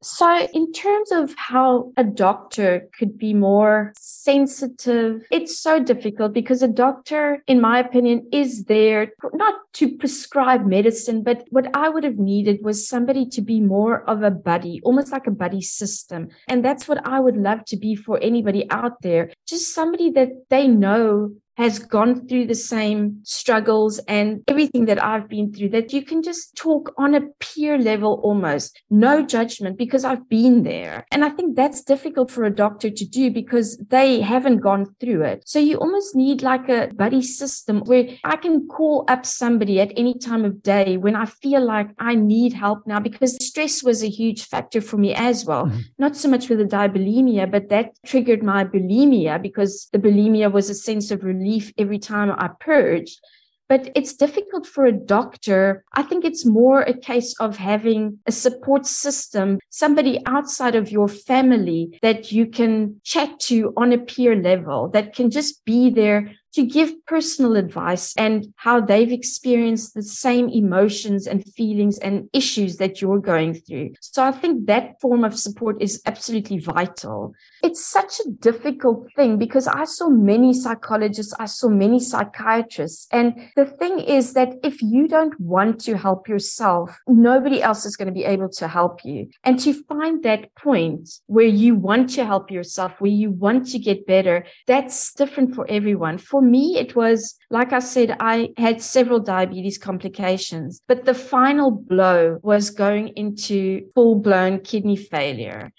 So, 0.04 0.46
in 0.52 0.70
terms 0.72 1.10
of 1.12 1.34
how 1.38 1.90
a 1.96 2.04
doctor 2.04 2.90
could 2.98 3.16
be 3.16 3.32
more 3.32 3.94
sensitive, 3.96 5.22
it's 5.30 5.58
so 5.58 5.82
difficult 5.82 6.34
because 6.34 6.62
a 6.62 6.68
doctor, 6.68 7.42
in 7.46 7.58
my 7.58 7.78
opinion, 7.78 8.28
is 8.30 8.64
there 8.64 9.12
not 9.32 9.54
to 9.74 9.96
prescribe 9.96 10.66
medicine, 10.66 11.22
but 11.22 11.46
what 11.48 11.74
I 11.74 11.88
would 11.88 12.04
have 12.04 12.18
needed 12.18 12.62
was 12.62 12.86
somebody 12.86 13.24
to 13.30 13.40
be 13.40 13.60
more 13.60 14.04
of 14.08 14.22
a 14.22 14.30
buddy, 14.30 14.82
almost 14.84 15.10
like 15.10 15.26
a 15.26 15.30
buddy 15.30 15.62
system. 15.62 16.28
And 16.48 16.62
that's 16.62 16.86
what 16.86 17.00
I 17.06 17.18
would 17.18 17.38
love 17.38 17.64
to 17.68 17.76
be 17.78 17.96
for 17.96 18.18
anybody 18.20 18.70
out 18.70 19.00
there. 19.00 19.32
Just 19.46 19.74
somebody 19.74 20.10
that 20.10 20.50
they 20.50 20.68
know 20.68 21.32
has 21.56 21.78
gone 21.78 22.26
through 22.26 22.46
the 22.46 22.54
same 22.54 23.20
struggles 23.22 23.98
and 24.08 24.42
everything 24.48 24.86
that 24.86 25.02
I've 25.02 25.28
been 25.28 25.52
through, 25.52 25.68
that 25.70 25.92
you 25.92 26.02
can 26.02 26.22
just 26.22 26.56
talk 26.56 26.92
on 26.98 27.14
a 27.14 27.20
peer 27.38 27.78
level 27.78 28.20
almost, 28.24 28.82
no 28.90 29.24
judgment, 29.24 29.78
because 29.78 30.04
I've 30.04 30.28
been 30.28 30.64
there. 30.64 31.06
And 31.12 31.24
I 31.24 31.30
think 31.30 31.54
that's 31.54 31.82
difficult 31.82 32.30
for 32.30 32.44
a 32.44 32.54
doctor 32.54 32.90
to 32.90 33.04
do 33.06 33.30
because 33.30 33.76
they 33.88 34.20
haven't 34.20 34.58
gone 34.58 34.86
through 34.98 35.22
it. 35.22 35.44
So 35.46 35.58
you 35.60 35.76
almost 35.76 36.16
need 36.16 36.42
like 36.42 36.68
a 36.68 36.90
buddy 36.94 37.22
system 37.22 37.80
where 37.84 38.08
I 38.24 38.36
can 38.36 38.66
call 38.66 39.04
up 39.08 39.24
somebody 39.24 39.80
at 39.80 39.92
any 39.96 40.14
time 40.18 40.44
of 40.44 40.62
day 40.62 40.96
when 40.96 41.14
I 41.14 41.26
feel 41.26 41.64
like 41.64 41.88
I 41.98 42.16
need 42.16 42.52
help 42.52 42.84
now, 42.86 42.98
because 42.98 43.36
stress 43.44 43.82
was 43.82 44.02
a 44.02 44.08
huge 44.08 44.46
factor 44.46 44.80
for 44.80 44.96
me 44.96 45.14
as 45.14 45.44
well. 45.44 45.66
Mm-hmm. 45.66 45.80
Not 45.98 46.16
so 46.16 46.28
much 46.28 46.48
with 46.48 46.58
the 46.58 46.64
diabulimia, 46.64 47.48
but 47.50 47.68
that 47.68 47.92
triggered 48.04 48.42
my 48.42 48.64
bulimia 48.64 49.40
because 49.40 49.88
the 49.92 49.98
bulimia 49.98 50.50
was 50.50 50.68
a 50.68 50.74
sense 50.74 51.12
of 51.12 51.22
relief 51.22 51.43
relief 51.44 51.72
every 51.78 51.98
time 51.98 52.30
I 52.30 52.48
purge. 52.60 53.18
But 53.66 53.90
it's 53.94 54.14
difficult 54.14 54.66
for 54.66 54.84
a 54.84 54.92
doctor. 54.92 55.84
I 55.94 56.02
think 56.02 56.24
it's 56.24 56.44
more 56.44 56.82
a 56.82 56.92
case 56.92 57.34
of 57.40 57.56
having 57.56 58.18
a 58.26 58.32
support 58.32 58.84
system, 58.84 59.58
somebody 59.70 60.20
outside 60.26 60.74
of 60.74 60.90
your 60.90 61.08
family 61.08 61.98
that 62.02 62.30
you 62.30 62.46
can 62.46 63.00
chat 63.04 63.40
to 63.48 63.72
on 63.76 63.92
a 63.92 63.98
peer 63.98 64.36
level 64.36 64.88
that 64.90 65.14
can 65.14 65.30
just 65.30 65.64
be 65.64 65.88
there 65.88 66.34
to 66.54 66.64
give 66.64 66.92
personal 67.06 67.56
advice 67.56 68.14
and 68.16 68.46
how 68.56 68.80
they've 68.80 69.12
experienced 69.12 69.94
the 69.94 70.02
same 70.02 70.48
emotions 70.48 71.26
and 71.26 71.44
feelings 71.54 71.98
and 71.98 72.28
issues 72.32 72.76
that 72.76 73.00
you're 73.00 73.18
going 73.18 73.54
through. 73.54 73.90
So 74.00 74.22
I 74.22 74.32
think 74.32 74.66
that 74.66 75.00
form 75.00 75.24
of 75.24 75.38
support 75.38 75.82
is 75.82 76.00
absolutely 76.06 76.58
vital. 76.58 77.34
It's 77.62 77.84
such 77.84 78.20
a 78.20 78.30
difficult 78.30 79.08
thing 79.16 79.38
because 79.38 79.66
I 79.66 79.84
saw 79.84 80.08
many 80.08 80.52
psychologists, 80.52 81.34
I 81.38 81.46
saw 81.46 81.68
many 81.68 81.98
psychiatrists. 81.98 83.08
And 83.10 83.34
the 83.56 83.66
thing 83.66 83.98
is 83.98 84.34
that 84.34 84.54
if 84.62 84.80
you 84.82 85.08
don't 85.08 85.38
want 85.40 85.80
to 85.82 85.96
help 85.96 86.28
yourself, 86.28 87.00
nobody 87.08 87.62
else 87.62 87.84
is 87.84 87.96
going 87.96 88.08
to 88.08 88.12
be 88.12 88.24
able 88.24 88.50
to 88.50 88.68
help 88.68 89.04
you. 89.04 89.28
And 89.42 89.58
to 89.60 89.72
find 89.84 90.22
that 90.22 90.54
point 90.54 91.08
where 91.26 91.46
you 91.46 91.74
want 91.74 92.10
to 92.10 92.24
help 92.24 92.50
yourself, 92.50 93.00
where 93.00 93.10
you 93.10 93.30
want 93.30 93.66
to 93.68 93.78
get 93.78 94.06
better, 94.06 94.44
that's 94.66 95.12
different 95.14 95.54
for 95.54 95.66
everyone. 95.68 96.18
For 96.18 96.43
me, 96.50 96.78
it 96.78 96.94
was, 96.94 97.36
like 97.50 97.72
I 97.72 97.80
said, 97.80 98.16
I 98.20 98.50
had 98.56 98.80
several 98.82 99.20
diabetes 99.20 99.78
complications, 99.78 100.80
but 100.86 101.04
the 101.04 101.14
final 101.14 101.70
blow 101.70 102.38
was 102.42 102.70
going 102.70 103.08
into 103.08 103.88
full 103.94 104.16
blown 104.16 104.60
kidney 104.60 104.96
failure. 104.96 105.72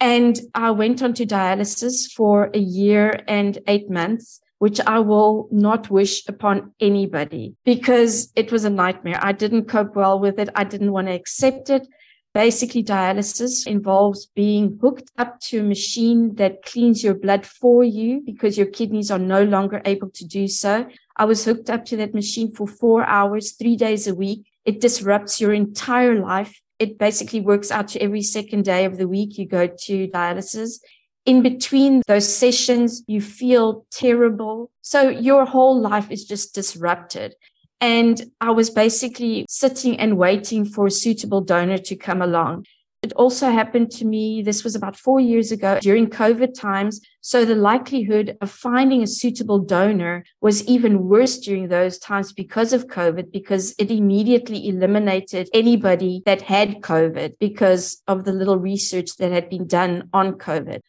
And 0.00 0.38
I 0.54 0.70
went 0.70 1.02
on 1.02 1.14
to 1.14 1.26
dialysis 1.26 2.12
for 2.12 2.50
a 2.54 2.58
year 2.58 3.20
and 3.26 3.58
eight 3.66 3.90
months, 3.90 4.40
which 4.58 4.80
I 4.86 5.00
will 5.00 5.48
not 5.50 5.90
wish 5.90 6.26
upon 6.28 6.72
anybody 6.80 7.56
because 7.64 8.32
it 8.36 8.52
was 8.52 8.64
a 8.64 8.70
nightmare. 8.70 9.18
I 9.20 9.32
didn't 9.32 9.66
cope 9.66 9.96
well 9.96 10.20
with 10.20 10.38
it. 10.38 10.50
I 10.54 10.64
didn't 10.64 10.92
want 10.92 11.08
to 11.08 11.14
accept 11.14 11.70
it. 11.70 11.86
Basically, 12.34 12.84
dialysis 12.84 13.66
involves 13.66 14.26
being 14.26 14.78
hooked 14.80 15.10
up 15.16 15.40
to 15.40 15.60
a 15.60 15.62
machine 15.62 16.34
that 16.36 16.62
cleans 16.62 17.02
your 17.02 17.14
blood 17.14 17.46
for 17.46 17.82
you 17.82 18.22
because 18.24 18.56
your 18.56 18.66
kidneys 18.66 19.10
are 19.10 19.18
no 19.18 19.42
longer 19.42 19.80
able 19.84 20.10
to 20.10 20.26
do 20.26 20.46
so. 20.46 20.86
I 21.16 21.24
was 21.24 21.44
hooked 21.44 21.70
up 21.70 21.84
to 21.86 21.96
that 21.96 22.14
machine 22.14 22.52
for 22.52 22.66
four 22.66 23.04
hours, 23.04 23.52
three 23.52 23.76
days 23.76 24.06
a 24.06 24.14
week. 24.14 24.46
It 24.64 24.80
disrupts 24.80 25.40
your 25.40 25.52
entire 25.52 26.20
life. 26.20 26.60
It 26.78 26.98
basically 26.98 27.40
works 27.40 27.70
out 27.70 27.88
to 27.88 28.02
every 28.02 28.22
second 28.22 28.64
day 28.64 28.84
of 28.84 28.98
the 28.98 29.08
week 29.08 29.38
you 29.38 29.46
go 29.46 29.66
to 29.66 30.08
dialysis. 30.08 30.80
In 31.24 31.42
between 31.42 32.02
those 32.06 32.32
sessions, 32.32 33.02
you 33.06 33.20
feel 33.20 33.86
terrible. 33.90 34.70
So 34.82 35.08
your 35.08 35.44
whole 35.44 35.80
life 35.80 36.10
is 36.10 36.24
just 36.24 36.54
disrupted. 36.54 37.34
And 37.80 38.20
I 38.40 38.50
was 38.50 38.70
basically 38.70 39.46
sitting 39.48 39.98
and 40.00 40.18
waiting 40.18 40.64
for 40.64 40.86
a 40.86 40.90
suitable 40.90 41.40
donor 41.40 41.78
to 41.78 41.96
come 41.96 42.22
along. 42.22 42.66
It 43.02 43.12
also 43.12 43.50
happened 43.50 43.92
to 43.92 44.04
me, 44.04 44.42
this 44.42 44.64
was 44.64 44.74
about 44.74 44.96
four 44.96 45.20
years 45.20 45.52
ago 45.52 45.78
during 45.80 46.08
COVID 46.08 46.52
times. 46.58 47.00
So 47.20 47.44
the 47.44 47.54
likelihood 47.54 48.36
of 48.40 48.50
finding 48.50 49.04
a 49.04 49.06
suitable 49.06 49.60
donor 49.60 50.24
was 50.40 50.66
even 50.66 51.04
worse 51.04 51.38
during 51.38 51.68
those 51.68 51.98
times 51.98 52.32
because 52.32 52.72
of 52.72 52.88
COVID, 52.88 53.30
because 53.30 53.72
it 53.78 53.92
immediately 53.92 54.68
eliminated 54.68 55.48
anybody 55.54 56.22
that 56.26 56.42
had 56.42 56.80
COVID 56.80 57.38
because 57.38 58.02
of 58.08 58.24
the 58.24 58.32
little 58.32 58.58
research 58.58 59.16
that 59.18 59.30
had 59.30 59.48
been 59.48 59.68
done 59.68 60.08
on 60.12 60.32
COVID 60.32 60.80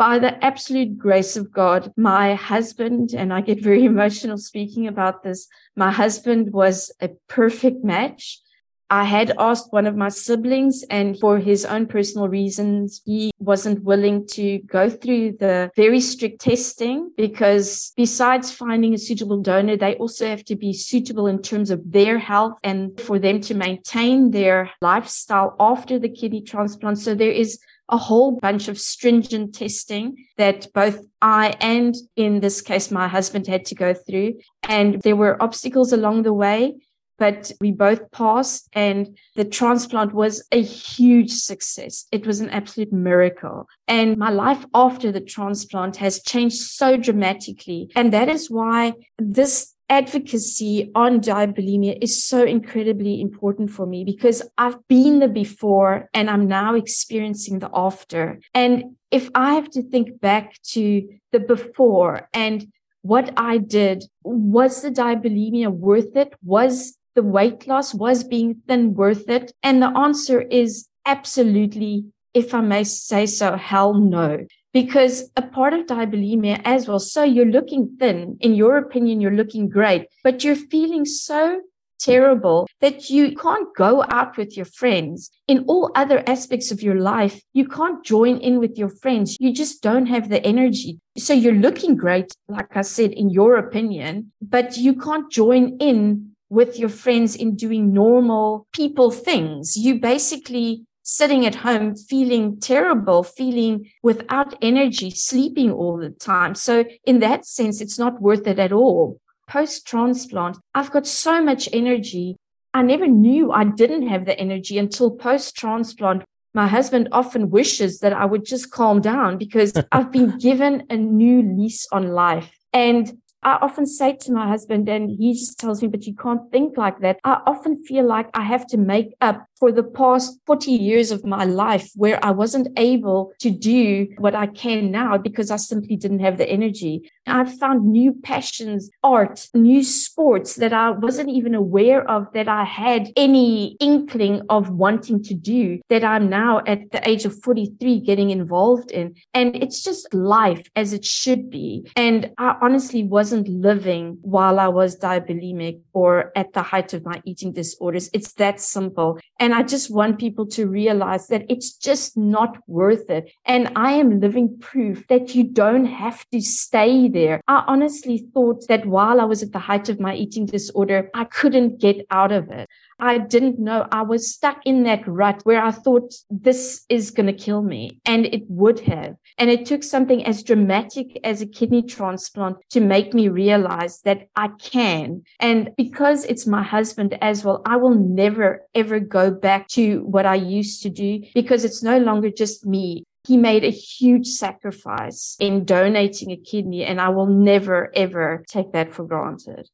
by 0.00 0.18
the 0.18 0.42
absolute 0.42 0.96
grace 0.96 1.36
of 1.36 1.52
God, 1.52 1.92
my 1.94 2.34
husband, 2.34 3.12
and 3.12 3.34
I 3.34 3.42
get 3.42 3.62
very 3.62 3.84
emotional 3.94 4.38
speaking 4.38 4.86
about 4.86 5.22
this, 5.22 5.46
my 5.76 5.90
husband 5.90 6.54
was 6.54 6.90
a 7.02 7.10
perfect 7.28 7.84
match. 7.84 8.40
I 8.88 9.04
had 9.04 9.34
asked 9.38 9.74
one 9.74 9.86
of 9.86 9.96
my 9.96 10.08
siblings, 10.08 10.84
and 10.88 11.18
for 11.20 11.38
his 11.38 11.66
own 11.66 11.86
personal 11.86 12.28
reasons, 12.28 13.02
he 13.04 13.30
wasn't 13.38 13.84
willing 13.84 14.26
to 14.28 14.60
go 14.60 14.88
through 14.88 15.36
the 15.38 15.70
very 15.76 16.00
strict 16.00 16.40
testing 16.40 17.10
because, 17.18 17.92
besides 17.94 18.50
finding 18.50 18.94
a 18.94 18.98
suitable 18.98 19.42
donor, 19.42 19.76
they 19.76 19.96
also 19.96 20.26
have 20.26 20.44
to 20.46 20.56
be 20.56 20.72
suitable 20.72 21.26
in 21.26 21.42
terms 21.42 21.70
of 21.70 21.92
their 21.92 22.18
health 22.18 22.58
and 22.64 22.98
for 22.98 23.18
them 23.18 23.42
to 23.42 23.54
maintain 23.54 24.30
their 24.30 24.70
lifestyle 24.80 25.54
after 25.60 25.98
the 25.98 26.08
kidney 26.08 26.40
transplant. 26.40 26.98
So, 26.98 27.14
there 27.14 27.30
is 27.30 27.60
a 27.90 27.96
whole 27.96 28.32
bunch 28.32 28.68
of 28.68 28.78
stringent 28.78 29.54
testing 29.54 30.26
that 30.36 30.72
both 30.72 31.04
I 31.20 31.54
and 31.60 31.94
in 32.16 32.40
this 32.40 32.60
case, 32.60 32.90
my 32.90 33.08
husband 33.08 33.46
had 33.46 33.64
to 33.66 33.74
go 33.74 33.94
through. 33.94 34.40
And 34.62 35.00
there 35.02 35.16
were 35.16 35.42
obstacles 35.42 35.92
along 35.92 36.22
the 36.22 36.32
way, 36.32 36.76
but 37.18 37.52
we 37.60 37.70
both 37.70 38.10
passed 38.12 38.68
and 38.72 39.18
the 39.36 39.44
transplant 39.44 40.14
was 40.14 40.42
a 40.52 40.62
huge 40.62 41.32
success. 41.32 42.06
It 42.10 42.26
was 42.26 42.40
an 42.40 42.48
absolute 42.50 42.92
miracle. 42.92 43.68
And 43.86 44.16
my 44.16 44.30
life 44.30 44.64
after 44.72 45.12
the 45.12 45.20
transplant 45.20 45.96
has 45.96 46.22
changed 46.22 46.56
so 46.56 46.96
dramatically. 46.96 47.90
And 47.94 48.12
that 48.12 48.28
is 48.28 48.50
why 48.50 48.94
this 49.18 49.74
advocacy 49.90 50.90
on 50.94 51.20
diabulimia 51.20 51.98
is 52.00 52.24
so 52.24 52.44
incredibly 52.44 53.20
important 53.20 53.70
for 53.70 53.84
me 53.84 54.04
because 54.04 54.40
I've 54.56 54.86
been 54.88 55.18
the 55.18 55.28
before 55.28 56.08
and 56.14 56.30
I'm 56.30 56.46
now 56.46 56.74
experiencing 56.74 57.58
the 57.58 57.70
after. 57.74 58.38
And 58.54 58.96
if 59.10 59.28
I 59.34 59.54
have 59.54 59.68
to 59.70 59.82
think 59.82 60.20
back 60.20 60.54
to 60.74 61.06
the 61.32 61.40
before 61.40 62.28
and 62.32 62.66
what 63.02 63.32
I 63.36 63.58
did. 63.58 64.04
Was 64.22 64.82
the 64.82 64.90
diabulimia 64.90 65.70
worth 65.70 66.16
it? 66.16 66.34
Was 66.44 66.96
the 67.14 67.22
weight 67.22 67.66
loss, 67.66 67.94
was 67.94 68.24
being 68.24 68.62
thin 68.66 68.94
worth 68.94 69.28
it? 69.28 69.52
And 69.62 69.82
the 69.82 69.96
answer 69.96 70.40
is 70.40 70.88
absolutely, 71.06 72.04
if 72.34 72.54
I 72.54 72.60
may 72.60 72.84
say 72.84 73.26
so, 73.26 73.56
hell 73.56 73.94
no. 73.94 74.46
Because 74.72 75.30
a 75.36 75.42
part 75.42 75.72
of 75.72 75.86
diabulimia 75.86 76.60
as 76.64 76.86
well. 76.86 77.00
So 77.00 77.24
you're 77.24 77.46
looking 77.46 77.96
thin. 77.98 78.36
In 78.40 78.54
your 78.54 78.76
opinion, 78.78 79.20
you're 79.20 79.32
looking 79.32 79.68
great, 79.68 80.06
but 80.22 80.44
you're 80.44 80.54
feeling 80.54 81.04
so 81.04 81.60
terrible 82.00 82.66
that 82.80 83.10
you 83.10 83.36
can't 83.36 83.68
go 83.76 84.04
out 84.08 84.36
with 84.36 84.56
your 84.56 84.66
friends. 84.66 85.30
In 85.46 85.64
all 85.68 85.90
other 85.94 86.22
aspects 86.26 86.70
of 86.70 86.82
your 86.82 86.96
life, 86.96 87.42
you 87.52 87.68
can't 87.68 88.04
join 88.04 88.38
in 88.38 88.58
with 88.58 88.78
your 88.78 88.88
friends. 88.88 89.36
You 89.38 89.52
just 89.52 89.82
don't 89.82 90.06
have 90.06 90.28
the 90.28 90.44
energy. 90.44 90.98
So 91.18 91.34
you're 91.34 91.52
looking 91.52 91.96
great, 91.96 92.32
like 92.48 92.76
I 92.76 92.82
said, 92.82 93.12
in 93.12 93.30
your 93.30 93.56
opinion, 93.56 94.32
but 94.40 94.76
you 94.76 94.94
can't 94.94 95.30
join 95.30 95.76
in 95.78 96.32
with 96.48 96.78
your 96.78 96.88
friends 96.88 97.36
in 97.36 97.54
doing 97.54 97.92
normal 97.92 98.66
people 98.72 99.10
things. 99.10 99.76
You 99.76 100.00
basically 100.00 100.84
sitting 101.10 101.44
at 101.46 101.56
home 101.56 101.96
feeling 101.96 102.60
terrible, 102.60 103.22
feeling 103.22 103.90
without 104.02 104.54
energy, 104.62 105.10
sleeping 105.10 105.70
all 105.70 105.96
the 105.96 106.10
time. 106.10 106.54
So 106.54 106.84
in 107.04 107.20
that 107.20 107.44
sense, 107.44 107.80
it's 107.80 107.98
not 107.98 108.20
worth 108.20 108.46
it 108.46 108.58
at 108.58 108.72
all 108.72 109.20
post 109.50 109.86
transplant, 109.86 110.56
I've 110.74 110.92
got 110.92 111.06
so 111.06 111.42
much 111.42 111.68
energy. 111.72 112.36
I 112.72 112.82
never 112.82 113.08
knew 113.08 113.50
I 113.50 113.64
didn't 113.64 114.06
have 114.06 114.24
the 114.24 114.38
energy 114.38 114.78
until 114.78 115.10
post 115.10 115.56
transplant. 115.56 116.22
My 116.54 116.68
husband 116.68 117.08
often 117.10 117.50
wishes 117.50 117.98
that 117.98 118.12
I 118.12 118.24
would 118.24 118.44
just 118.44 118.70
calm 118.70 119.00
down 119.00 119.38
because 119.38 119.72
I've 119.92 120.12
been 120.12 120.38
given 120.38 120.84
a 120.88 120.96
new 120.96 121.42
lease 121.42 121.86
on 121.90 122.12
life. 122.12 122.50
And 122.72 123.20
I 123.42 123.54
often 123.60 123.86
say 123.86 124.16
to 124.20 124.32
my 124.32 124.46
husband, 124.46 124.88
and 124.88 125.10
he 125.10 125.32
just 125.32 125.58
tells 125.58 125.82
me, 125.82 125.88
but 125.88 126.04
you 126.06 126.14
can't 126.14 126.50
think 126.52 126.76
like 126.76 127.00
that. 127.00 127.18
I 127.24 127.40
often 127.46 127.82
feel 127.84 128.06
like 128.06 128.28
I 128.34 128.42
have 128.42 128.66
to 128.68 128.76
make 128.76 129.14
up 129.20 129.46
for 129.60 129.70
the 129.70 129.84
past 129.84 130.40
40 130.46 130.72
years 130.72 131.10
of 131.10 131.24
my 131.24 131.44
life 131.44 131.90
where 131.94 132.18
I 132.24 132.30
wasn't 132.30 132.68
able 132.78 133.32
to 133.40 133.50
do 133.50 134.08
what 134.18 134.34
I 134.34 134.46
can 134.46 134.90
now 134.90 135.18
because 135.18 135.50
I 135.50 135.56
simply 135.56 135.96
didn't 135.96 136.20
have 136.20 136.38
the 136.38 136.48
energy. 136.48 137.12
I've 137.26 137.56
found 137.58 137.86
new 137.86 138.12
passions, 138.12 138.90
art, 139.04 139.48
new 139.54 139.84
sports 139.84 140.56
that 140.56 140.72
I 140.72 140.90
wasn't 140.90 141.28
even 141.28 141.54
aware 141.54 142.08
of 142.10 142.26
that 142.32 142.48
I 142.48 142.64
had 142.64 143.12
any 143.16 143.76
inkling 143.80 144.42
of 144.48 144.70
wanting 144.70 145.22
to 145.24 145.34
do 145.34 145.80
that 145.90 146.02
I'm 146.02 146.28
now 146.28 146.62
at 146.66 146.90
the 146.90 147.06
age 147.08 147.24
of 147.24 147.40
43 147.42 148.00
getting 148.00 148.30
involved 148.30 148.90
in. 148.90 149.14
And 149.34 149.54
it's 149.56 149.82
just 149.82 150.12
life 150.14 150.66
as 150.74 150.92
it 150.92 151.04
should 151.04 151.50
be. 151.50 151.90
And 151.96 152.32
I 152.38 152.56
honestly 152.62 153.04
wasn't 153.04 153.48
living 153.48 154.18
while 154.22 154.58
I 154.58 154.68
was 154.68 154.98
diabulimic 154.98 155.80
or 155.92 156.32
at 156.34 156.52
the 156.54 156.62
height 156.62 156.94
of 156.94 157.04
my 157.04 157.20
eating 157.24 157.52
disorders. 157.52 158.08
It's 158.12 158.32
that 158.34 158.60
simple. 158.60 159.18
And 159.38 159.49
I 159.52 159.62
just 159.62 159.90
want 159.90 160.18
people 160.18 160.46
to 160.48 160.66
realize 160.66 161.28
that 161.28 161.46
it's 161.48 161.72
just 161.72 162.16
not 162.16 162.58
worth 162.66 163.10
it. 163.10 163.30
And 163.44 163.72
I 163.76 163.92
am 163.92 164.20
living 164.20 164.58
proof 164.58 165.06
that 165.08 165.34
you 165.34 165.44
don't 165.44 165.86
have 165.86 166.24
to 166.30 166.40
stay 166.40 167.08
there. 167.08 167.40
I 167.48 167.64
honestly 167.66 168.26
thought 168.32 168.66
that 168.68 168.86
while 168.86 169.20
I 169.20 169.24
was 169.24 169.42
at 169.42 169.52
the 169.52 169.58
height 169.58 169.88
of 169.88 170.00
my 170.00 170.14
eating 170.14 170.46
disorder, 170.46 171.10
I 171.14 171.24
couldn't 171.24 171.80
get 171.80 172.06
out 172.10 172.32
of 172.32 172.50
it. 172.50 172.68
I 173.00 173.18
didn't 173.18 173.58
know. 173.58 173.86
I 173.90 174.02
was 174.02 174.32
stuck 174.32 174.58
in 174.64 174.84
that 174.84 175.06
rut 175.06 175.40
where 175.44 175.62
I 175.62 175.70
thought 175.70 176.14
this 176.30 176.84
is 176.88 177.10
going 177.10 177.26
to 177.26 177.32
kill 177.32 177.62
me. 177.62 178.00
And 178.04 178.26
it 178.26 178.42
would 178.48 178.80
have. 178.80 179.16
And 179.38 179.50
it 179.50 179.66
took 179.66 179.82
something 179.82 180.24
as 180.24 180.42
dramatic 180.42 181.18
as 181.24 181.40
a 181.40 181.46
kidney 181.46 181.82
transplant 181.82 182.58
to 182.70 182.80
make 182.80 183.14
me 183.14 183.28
realize 183.28 184.00
that 184.02 184.28
I 184.36 184.48
can. 184.58 185.22
And 185.38 185.70
because 185.76 186.24
it's 186.24 186.46
my 186.46 186.62
husband 186.62 187.16
as 187.20 187.44
well, 187.44 187.62
I 187.64 187.76
will 187.76 187.94
never, 187.94 188.62
ever 188.74 189.00
go 189.00 189.30
back 189.30 189.68
to 189.68 190.04
what 190.04 190.26
I 190.26 190.34
used 190.34 190.82
to 190.82 190.90
do 190.90 191.22
because 191.34 191.64
it's 191.64 191.82
no 191.82 191.98
longer 191.98 192.30
just 192.30 192.66
me 192.66 193.04
he 193.26 193.36
made 193.36 193.64
a 193.64 193.70
huge 193.70 194.26
sacrifice 194.26 195.36
in 195.40 195.64
donating 195.64 196.30
a 196.30 196.36
kidney, 196.36 196.84
and 196.84 197.00
I 197.00 197.10
will 197.10 197.26
never, 197.26 197.92
ever 197.94 198.42
take 198.48 198.72
that 198.72 198.94
for 198.94 199.04
granted. 199.04 199.68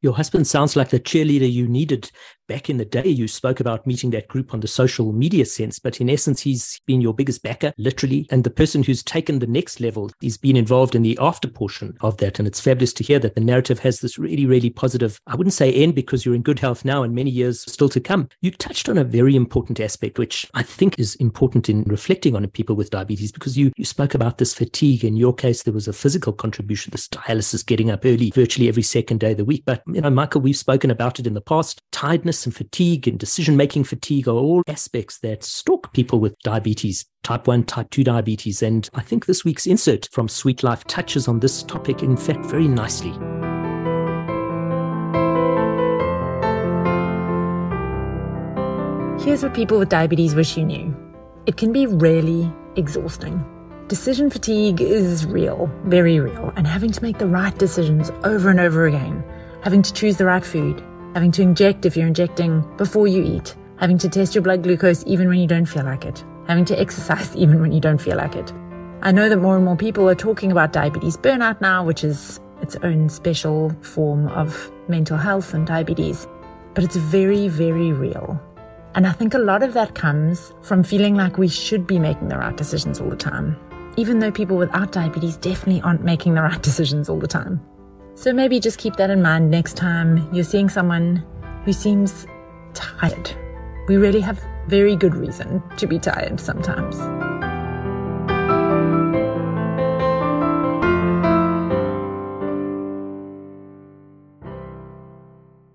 Your 0.00 0.14
husband 0.14 0.46
sounds 0.46 0.76
like 0.76 0.90
the 0.90 1.00
cheerleader 1.00 1.50
you 1.50 1.66
needed 1.66 2.10
back 2.46 2.70
in 2.70 2.76
the 2.76 2.84
day. 2.84 3.08
You 3.08 3.28
spoke 3.28 3.60
about 3.60 3.86
meeting 3.86 4.10
that 4.10 4.28
group 4.28 4.54
on 4.54 4.60
the 4.60 4.68
social 4.68 5.12
media 5.12 5.44
sense, 5.44 5.78
but 5.78 6.00
in 6.00 6.10
essence, 6.10 6.40
he's 6.40 6.80
been 6.86 7.00
your 7.00 7.14
biggest 7.14 7.42
backer, 7.42 7.72
literally, 7.78 8.26
and 8.30 8.44
the 8.44 8.50
person 8.50 8.82
who's 8.82 9.02
taken 9.02 9.38
the 9.38 9.46
next 9.46 9.80
level. 9.80 10.10
He's 10.20 10.36
been 10.36 10.56
involved 10.56 10.94
in 10.94 11.02
the 11.02 11.18
after 11.20 11.48
portion 11.48 11.96
of 12.00 12.16
that. 12.18 12.38
And 12.38 12.48
it's 12.48 12.60
fabulous 12.60 12.92
to 12.94 13.04
hear 13.04 13.18
that 13.20 13.34
the 13.34 13.40
narrative 13.40 13.78
has 13.80 14.00
this 14.00 14.18
really, 14.18 14.46
really 14.46 14.70
positive, 14.70 15.20
I 15.26 15.36
wouldn't 15.36 15.54
say 15.54 15.72
end 15.72 15.94
because 15.94 16.24
you're 16.24 16.34
in 16.34 16.42
good 16.42 16.58
health 16.58 16.84
now 16.84 17.02
and 17.02 17.14
many 17.14 17.30
years 17.30 17.62
still 17.62 17.88
to 17.90 18.00
come. 18.00 18.28
You 18.40 18.50
touched 18.50 18.88
on 18.88 18.98
a 18.98 19.04
very 19.04 19.36
important 19.36 19.80
aspect, 19.80 20.18
which 20.18 20.48
I 20.54 20.62
think 20.62 20.98
is 20.98 21.14
important 21.16 21.68
in 21.68 21.82
reflecting 21.84 22.36
on 22.36 22.46
people 22.48 22.76
with 22.76 22.90
diabetes, 22.90 23.32
because 23.32 23.56
you, 23.56 23.72
you 23.76 23.84
spoke 23.84 24.14
about 24.14 24.38
this 24.38 24.54
fatigue. 24.54 25.04
In 25.04 25.16
your 25.16 25.34
case, 25.34 25.62
there 25.62 25.74
was 25.74 25.88
a 25.88 25.92
physical 25.92 26.32
contribution, 26.32 26.90
this 26.90 27.08
dialysis, 27.08 27.64
getting 27.64 27.90
up 27.90 28.04
early 28.04 28.30
virtually 28.30 28.68
every 28.68 28.82
second 28.82 29.20
day 29.20 29.32
of 29.32 29.38
the 29.38 29.44
week. 29.44 29.62
But 29.64 29.82
you 29.86 30.00
know, 30.00 30.10
Michael, 30.10 30.40
we've 30.40 30.56
spoken 30.56 30.90
about 30.90 31.18
it 31.18 31.26
in 31.26 31.34
the 31.34 31.40
past. 31.40 31.80
Tiredness 31.92 32.33
and 32.42 32.54
fatigue 32.54 33.06
and 33.06 33.18
decision 33.18 33.56
making 33.56 33.84
fatigue 33.84 34.26
are 34.26 34.32
all 34.32 34.62
aspects 34.66 35.18
that 35.20 35.44
stalk 35.44 35.92
people 35.92 36.18
with 36.18 36.36
diabetes, 36.40 37.06
type 37.22 37.46
1, 37.46 37.64
type 37.64 37.88
2 37.90 38.02
diabetes. 38.02 38.62
And 38.62 38.90
I 38.94 39.00
think 39.00 39.26
this 39.26 39.44
week's 39.44 39.66
insert 39.66 40.08
from 40.10 40.28
Sweet 40.28 40.64
Life 40.64 40.84
touches 40.84 41.28
on 41.28 41.38
this 41.38 41.62
topic, 41.62 42.02
in 42.02 42.16
fact, 42.16 42.44
very 42.46 42.66
nicely. 42.66 43.12
Here's 49.24 49.42
what 49.42 49.54
people 49.54 49.78
with 49.78 49.88
diabetes 49.88 50.34
wish 50.34 50.56
you 50.56 50.64
knew 50.64 50.94
it 51.46 51.56
can 51.56 51.72
be 51.72 51.86
really 51.86 52.52
exhausting. 52.76 53.42
Decision 53.86 54.30
fatigue 54.30 54.80
is 54.80 55.26
real, 55.26 55.70
very 55.84 56.18
real, 56.18 56.52
and 56.56 56.66
having 56.66 56.90
to 56.90 57.02
make 57.02 57.18
the 57.18 57.26
right 57.26 57.56
decisions 57.58 58.10
over 58.24 58.50
and 58.50 58.58
over 58.58 58.86
again 58.86 59.22
having 59.64 59.80
to 59.80 59.92
choose 59.94 60.18
the 60.18 60.26
right 60.26 60.44
food, 60.44 60.84
having 61.14 61.30
to 61.32 61.42
inject 61.42 61.86
if 61.86 61.96
you're 61.96 62.06
injecting 62.06 62.60
before 62.76 63.06
you 63.06 63.22
eat, 63.22 63.54
having 63.78 63.96
to 63.98 64.08
test 64.08 64.34
your 64.34 64.42
blood 64.42 64.62
glucose 64.62 65.04
even 65.06 65.28
when 65.28 65.38
you 65.38 65.46
don't 65.46 65.66
feel 65.66 65.84
like 65.84 66.04
it, 66.04 66.24
having 66.46 66.64
to 66.64 66.78
exercise 66.80 67.34
even 67.36 67.60
when 67.60 67.72
you 67.72 67.80
don't 67.80 68.00
feel 68.00 68.16
like 68.16 68.34
it. 68.34 68.52
I 69.02 69.12
know 69.12 69.28
that 69.28 69.36
more 69.36 69.56
and 69.56 69.64
more 69.64 69.76
people 69.76 70.08
are 70.08 70.14
talking 70.14 70.50
about 70.50 70.72
diabetes 70.72 71.16
burnout 71.16 71.60
now, 71.60 71.84
which 71.84 72.04
is 72.04 72.40
its 72.62 72.76
own 72.76 73.08
special 73.08 73.70
form 73.82 74.28
of 74.28 74.72
mental 74.88 75.16
health 75.16 75.54
and 75.54 75.66
diabetes, 75.66 76.26
but 76.74 76.82
it's 76.82 76.96
very, 76.96 77.48
very 77.48 77.92
real. 77.92 78.40
And 78.94 79.06
I 79.06 79.12
think 79.12 79.34
a 79.34 79.38
lot 79.38 79.62
of 79.62 79.74
that 79.74 79.94
comes 79.94 80.52
from 80.62 80.82
feeling 80.82 81.16
like 81.16 81.36
we 81.36 81.48
should 81.48 81.86
be 81.86 81.98
making 81.98 82.28
the 82.28 82.38
right 82.38 82.56
decisions 82.56 83.00
all 83.00 83.10
the 83.10 83.16
time, 83.16 83.56
even 83.96 84.20
though 84.20 84.30
people 84.30 84.56
without 84.56 84.92
diabetes 84.92 85.36
definitely 85.36 85.82
aren't 85.82 86.04
making 86.04 86.34
the 86.34 86.42
right 86.42 86.62
decisions 86.70 87.08
all 87.08 87.18
the 87.18 87.28
time. 87.28 87.60
So 88.16 88.32
maybe 88.32 88.58
just 88.58 88.78
keep 88.78 88.96
that 88.96 89.10
in 89.10 89.20
mind 89.20 89.50
next 89.50 89.76
time 89.76 90.32
you're 90.32 90.44
seeing 90.44 90.68
someone 90.68 91.24
who 91.64 91.72
seems 91.72 92.26
tired. 92.72 93.30
We 93.86 93.96
really 93.96 94.20
have 94.20 94.42
very 94.66 94.96
good 94.96 95.14
reason 95.14 95.62
to 95.76 95.86
be 95.86 95.98
tired 95.98 96.40
sometimes. 96.40 96.96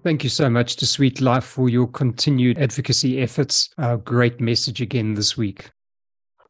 Thank 0.02 0.24
you 0.24 0.30
so 0.30 0.50
much 0.50 0.78
to 0.78 0.88
Sweet 0.88 1.22
Life 1.22 1.44
for 1.44 1.70
your 1.70 1.86
continued 1.86 2.58
advocacy 2.58 3.22
efforts. 3.22 3.70
A 3.78 3.98
great 3.98 4.40
message 4.42 4.82
again 4.82 5.14
this 5.14 5.38
week. 5.38 5.70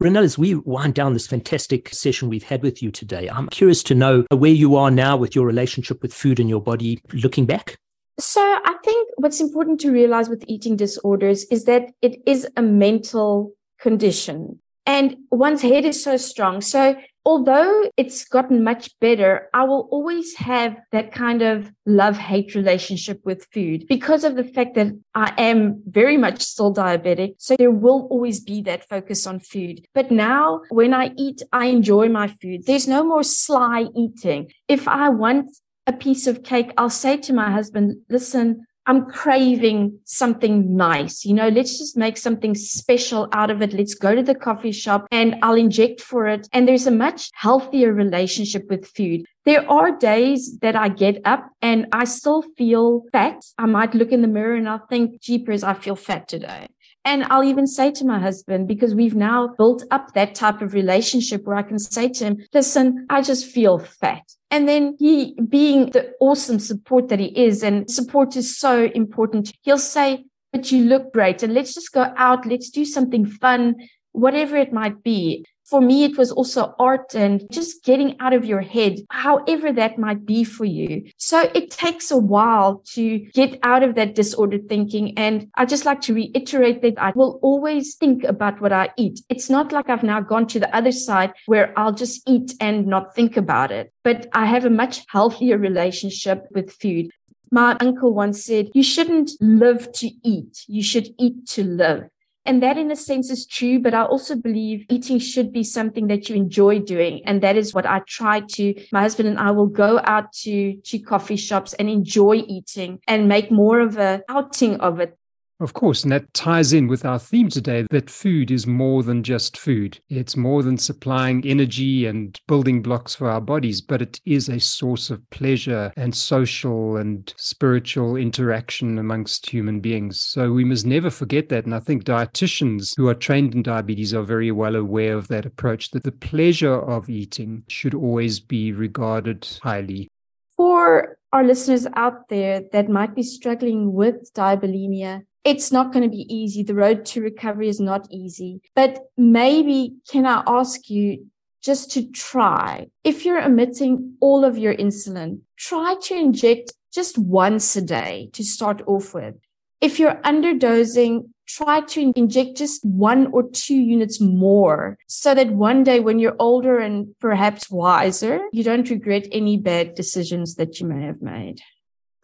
Ronelle, 0.02 0.24
as 0.24 0.38
we 0.38 0.56
wind 0.56 0.93
down 0.93 1.12
this 1.12 1.28
fantastic 1.28 1.89
session 1.93 2.30
we've 2.30 2.43
had 2.43 2.64
with 2.64 2.82
you 2.82 2.89
today, 2.89 3.28
I'm 3.30 3.50
curious 3.50 3.84
to 3.84 3.93
know 3.93 4.26
where 4.32 4.50
you 4.50 4.78
are 4.78 4.89
now 4.89 5.18
with 5.18 5.36
your 5.36 5.45
relationship 5.45 6.02
with 6.02 6.14
food 6.14 6.39
and 6.39 6.50
your 6.50 6.62
body 6.62 7.02
looking 7.12 7.45
back. 7.45 7.76
So, 8.18 8.39
I 8.39 8.76
think 8.86 9.10
what's 9.18 9.41
important 9.41 9.82
to 9.82 9.91
realize 9.91 10.30
with 10.30 10.45
eating 10.47 10.78
disorders 10.78 11.43
is 11.52 11.66
that 11.66 11.91
it 12.02 12.22
is 12.26 12.47
a 12.56 12.62
mental 12.62 13.52
condition 13.78 14.62
and 14.86 15.18
one's 15.32 15.62
head 15.62 15.84
is 15.84 16.02
so 16.02 16.16
strong. 16.16 16.62
So, 16.62 16.95
although 17.26 17.89
it's 17.97 18.26
gotten 18.26 18.63
much 18.63 18.97
better, 18.99 19.49
I 19.53 19.63
will 19.63 19.88
always 19.91 20.36
have 20.36 20.78
that 20.91 21.11
kind 21.11 21.41
of 21.41 21.72
love 21.86 22.17
hate 22.17 22.55
relationship 22.55 23.22
with 23.24 23.47
food 23.53 23.86
because 23.88 24.24
of 24.24 24.36
the 24.36 24.43
fact 24.43 24.76
that 24.76 24.88
I 25.13 25.34
am 25.38 25.84
very 25.86 26.17
much 26.17 26.41
still 26.41 26.74
diabetic. 26.74 27.36
So 27.38 27.55
there 27.55 27.72
will 27.72 28.07
always 28.09 28.39
be 28.39 28.61
that 28.63 28.88
focus 28.88 29.28
on 29.28 29.39
food. 29.39 29.86
But 29.93 30.11
now 30.11 30.61
when 30.70 30.93
I 30.93 31.11
eat, 31.17 31.41
I 31.51 31.65
enjoy 31.67 32.09
my 32.09 32.28
food. 32.28 32.65
There's 32.65 32.88
no 32.88 33.03
more 33.03 33.24
sly 33.24 33.88
eating. 33.95 34.51
If 34.67 34.88
I 34.88 35.09
want 35.09 35.51
a 35.88 35.93
piece 35.93 36.28
of 36.28 36.43
cake, 36.43 36.72
I'll 36.78 36.89
say 36.89 37.17
to 37.17 37.34
my 37.34 37.51
husband, 37.51 37.97
listen, 38.09 38.67
I'm 38.86 39.05
craving 39.05 39.99
something 40.05 40.75
nice. 40.75 41.23
You 41.23 41.34
know, 41.36 41.49
let's 41.49 41.77
just 41.77 41.95
make 41.95 42.17
something 42.17 42.55
special 42.55 43.27
out 43.34 43.51
of 43.51 43.61
it. 43.61 43.73
Let's 43.73 43.93
go 43.93 44.15
to 44.15 44.23
the 44.23 44.34
coffee 44.34 44.71
shop 44.71 45.07
and 45.11 45.36
I'll 45.43 45.55
inject 45.55 46.01
for 46.01 46.27
it. 46.27 46.47
And 46.53 46.67
there's 46.67 46.88
a 46.88 46.91
much 46.91 47.30
healthier 47.34 47.93
relationship 47.93 48.69
with 48.69 48.88
food. 48.88 49.25
There 49.45 49.69
are 49.69 49.97
days 49.97 50.57
that 50.59 50.75
I 50.75 50.89
get 50.89 51.21
up 51.25 51.49
and 51.61 51.88
I 51.91 52.05
still 52.05 52.43
feel 52.57 53.03
fat. 53.11 53.43
I 53.57 53.65
might 53.65 53.93
look 53.93 54.11
in 54.11 54.21
the 54.21 54.27
mirror 54.27 54.55
and 54.55 54.67
I'll 54.67 54.86
think, 54.88 55.21
jeepers, 55.21 55.63
I 55.63 55.73
feel 55.73 55.95
fat 55.95 56.27
today. 56.27 56.67
And 57.05 57.23
I'll 57.25 57.43
even 57.43 57.65
say 57.65 57.91
to 57.91 58.05
my 58.05 58.19
husband, 58.19 58.67
because 58.67 58.93
we've 58.93 59.15
now 59.15 59.47
built 59.57 59.84
up 59.89 60.13
that 60.13 60.36
type 60.36 60.61
of 60.61 60.73
relationship 60.73 61.45
where 61.45 61.55
I 61.55 61.63
can 61.63 61.80
say 61.80 62.09
to 62.09 62.23
him, 62.25 62.45
listen, 62.53 63.07
I 63.09 63.21
just 63.21 63.45
feel 63.45 63.80
fat. 63.80 64.23
And 64.52 64.68
then 64.68 64.95
he 64.97 65.36
being 65.47 65.91
the 65.91 66.14
awesome 66.20 66.60
support 66.60 67.10
that 67.10 67.20
he 67.20 67.28
is, 67.28 67.64
and 67.64 67.89
support 67.89 68.36
is 68.36 68.58
so 68.58 68.86
important. 68.95 69.54
He'll 69.62 69.78
say, 69.78 70.26
but 70.52 70.72
you 70.72 70.86
look 70.86 71.14
great 71.14 71.43
and 71.43 71.54
let's 71.54 71.76
just 71.76 71.91
go 71.93 72.12
out. 72.18 72.45
Let's 72.45 72.72
do 72.72 72.84
something 72.84 73.26
fun, 73.26 73.76
whatever 74.12 74.58
it 74.58 74.74
might 74.74 75.04
be 75.04 75.45
for 75.70 75.82
me, 75.82 76.03
it 76.03 76.17
was 76.17 76.32
also 76.32 76.74
art 76.80 77.13
and 77.13 77.45
just 77.51 77.84
getting 77.84 78.20
out 78.20 78.34
of 78.34 78.45
your 78.45 78.61
head, 78.61 78.99
however 79.09 79.72
that 79.74 79.99
might 79.99 80.26
be 80.26 80.43
for 80.43 80.65
you. 80.65 81.11
So 81.17 81.49
it 81.53 81.70
takes 81.70 82.11
a 82.11 82.17
while 82.17 82.82
to 82.93 83.20
get 83.34 83.59
out 83.63 83.84
of 83.84 83.95
that 83.95 84.15
disordered 84.15 84.67
thinking. 84.67 85.17
And 85.17 85.49
I 85.55 85.65
just 85.65 85.86
like 85.86 86.01
to 86.01 86.13
reiterate 86.13 86.82
that 86.82 86.99
I 86.99 87.11
will 87.15 87.39
always 87.41 87.95
think 87.95 88.24
about 88.24 88.61
what 88.61 88.74
I 88.74 88.89
eat. 88.97 89.22
It's 89.30 89.49
not 89.49 89.72
like 89.72 89.89
I've 89.89 90.03
now 90.03 90.22
gone 90.22 90.47
to 90.47 90.59
the 90.59 90.76
other 90.76 90.91
side 90.91 91.34
where 91.45 91.78
I'll 91.78 91.93
just 91.93 92.28
eat 92.28 92.53
and 92.59 92.88
not 92.88 93.13
think 93.15 93.38
about 93.38 93.72
it, 93.72 93.93
but 94.03 94.28
I 94.34 94.45
have 94.45 94.65
a 94.65 94.70
much 94.70 95.05
healthier 95.09 95.57
relationship 95.57 96.47
with 96.51 96.72
food. 96.72 97.11
My 97.51 97.76
uncle 97.80 98.13
once 98.13 98.45
said, 98.45 98.70
you 98.74 98.84
shouldn't 98.84 99.32
live 99.39 99.91
to 99.93 100.09
eat. 100.24 100.65
You 100.67 100.84
should 100.84 101.09
eat 101.17 101.47
to 101.49 101.63
live. 101.63 102.09
And 102.50 102.64
that 102.64 102.80
in 102.80 102.89
a 102.89 102.95
sense 102.95 103.30
is 103.30 103.45
true, 103.45 103.78
but 103.80 103.93
I 103.93 104.06
also 104.06 104.36
believe 104.36 104.84
eating 104.89 105.20
should 105.20 105.54
be 105.54 105.64
something 105.64 106.08
that 106.08 106.30
you 106.30 106.36
enjoy 106.36 106.80
doing. 106.80 107.22
And 107.28 107.43
that 107.43 107.56
is 107.56 107.76
what 107.76 107.86
I 107.86 108.02
try 108.08 108.39
to, 108.39 108.74
my 108.91 109.02
husband 109.02 109.30
and 109.30 109.38
I 109.38 109.52
will 109.52 109.68
go 109.68 110.02
out 110.04 110.34
to, 110.41 110.76
to 110.76 110.97
coffee 110.97 111.36
shops 111.36 111.74
and 111.74 111.88
enjoy 111.88 112.38
eating 112.47 113.02
and 113.08 113.28
make 113.28 113.52
more 113.52 113.82
of 113.82 114.00
a 114.00 114.24
outing 114.28 114.80
of 114.80 115.00
it 115.00 115.16
of 115.60 115.74
course, 115.74 116.03
and 116.03 116.12
that 116.12 116.34
ties 116.34 116.72
in 116.72 116.88
with 116.88 117.03
our 117.03 117.20
theme 117.20 117.49
today 117.49 117.86
that 117.89 118.10
food 118.10 118.49
is 118.49 118.66
more 118.66 119.03
than 119.03 119.24
just 119.24 119.57
food. 119.57 119.99
It's 120.10 120.38
more 120.38 120.64
than 120.64 120.78
supplying 120.78 121.45
energy 121.45 122.05
and 122.05 122.39
building 122.47 122.82
blocks 122.82 123.14
for 123.14 123.30
our 123.30 123.41
bodies, 123.41 123.82
but 123.82 124.01
it 124.01 124.22
is 124.26 124.47
a 124.47 124.60
source 124.60 125.10
of 125.10 125.30
pleasure 125.32 125.91
and 125.97 126.16
social 126.16 126.97
and 126.97 127.34
spiritual 127.38 128.16
interaction 128.16 128.97
amongst 128.97 129.49
human 129.49 129.82
beings. 129.82 130.20
So 130.20 130.51
we 130.53 130.64
must 130.64 130.86
never 130.86 131.10
forget 131.10 131.49
that. 131.49 131.66
And 131.66 131.76
I 131.76 131.80
think 131.80 132.05
dietitians 132.05 132.95
who 132.95 133.10
are 133.10 133.16
trained 133.16 133.53
in 133.53 133.64
diabetes 133.64 134.14
are 134.14 134.24
very 134.24 134.51
well 134.51 134.76
aware 134.76 135.16
of 135.16 135.28
that 135.28 135.45
approach 135.45 135.91
that 135.91 136.03
the 136.03 136.12
pleasure 136.12 136.80
of 136.80 137.10
eating 137.10 137.64
should 137.68 137.93
always 137.93 138.39
be 138.39 138.72
regarded 138.72 139.47
highly. 139.62 140.10
For 140.55 141.18
our 141.32 141.43
listeners 141.43 141.86
out 141.95 142.28
there 142.30 142.64
that 142.72 142.89
might 142.89 143.16
be 143.16 143.24
struggling 143.24 143.93
with 143.93 144.34
diabulimia, 144.34 145.24
it's 145.43 145.71
not 145.71 145.93
going 145.93 146.03
to 146.03 146.09
be 146.09 146.33
easy. 146.33 146.63
The 146.63 146.75
road 146.75 147.05
to 147.05 147.21
recovery 147.21 147.69
is 147.69 147.79
not 147.79 148.07
easy. 148.11 148.61
But 148.75 148.99
maybe 149.17 149.95
can 150.09 150.25
I 150.25 150.43
ask 150.45 150.89
you 150.89 151.27
just 151.61 151.91
to 151.91 152.09
try? 152.11 152.87
If 153.03 153.25
you're 153.25 153.41
omitting 153.41 154.15
all 154.19 154.45
of 154.45 154.57
your 154.57 154.75
insulin, 154.75 155.41
try 155.57 155.95
to 156.03 156.15
inject 156.15 156.73
just 156.93 157.17
once 157.17 157.75
a 157.75 157.81
day 157.81 158.29
to 158.33 158.43
start 158.43 158.81
off 158.87 159.13
with. 159.13 159.35
If 159.81 159.99
you're 159.99 160.15
underdosing, 160.15 161.29
try 161.47 161.81
to 161.81 162.11
inject 162.15 162.57
just 162.57 162.83
one 162.85 163.27
or 163.27 163.49
two 163.49 163.75
units 163.75 164.19
more 164.19 164.97
so 165.07 165.33
that 165.33 165.51
one 165.51 165.83
day 165.83 165.99
when 165.99 166.19
you're 166.19 166.35
older 166.37 166.79
and 166.79 167.15
perhaps 167.19 167.69
wiser, 167.69 168.41
you 168.51 168.63
don't 168.63 168.89
regret 168.89 169.27
any 169.31 169.57
bad 169.57 169.95
decisions 169.95 170.55
that 170.55 170.79
you 170.79 170.87
may 170.87 171.05
have 171.05 171.21
made. 171.21 171.61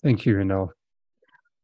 Thank 0.04 0.26
you, 0.26 0.36
Ronelle. 0.36 0.70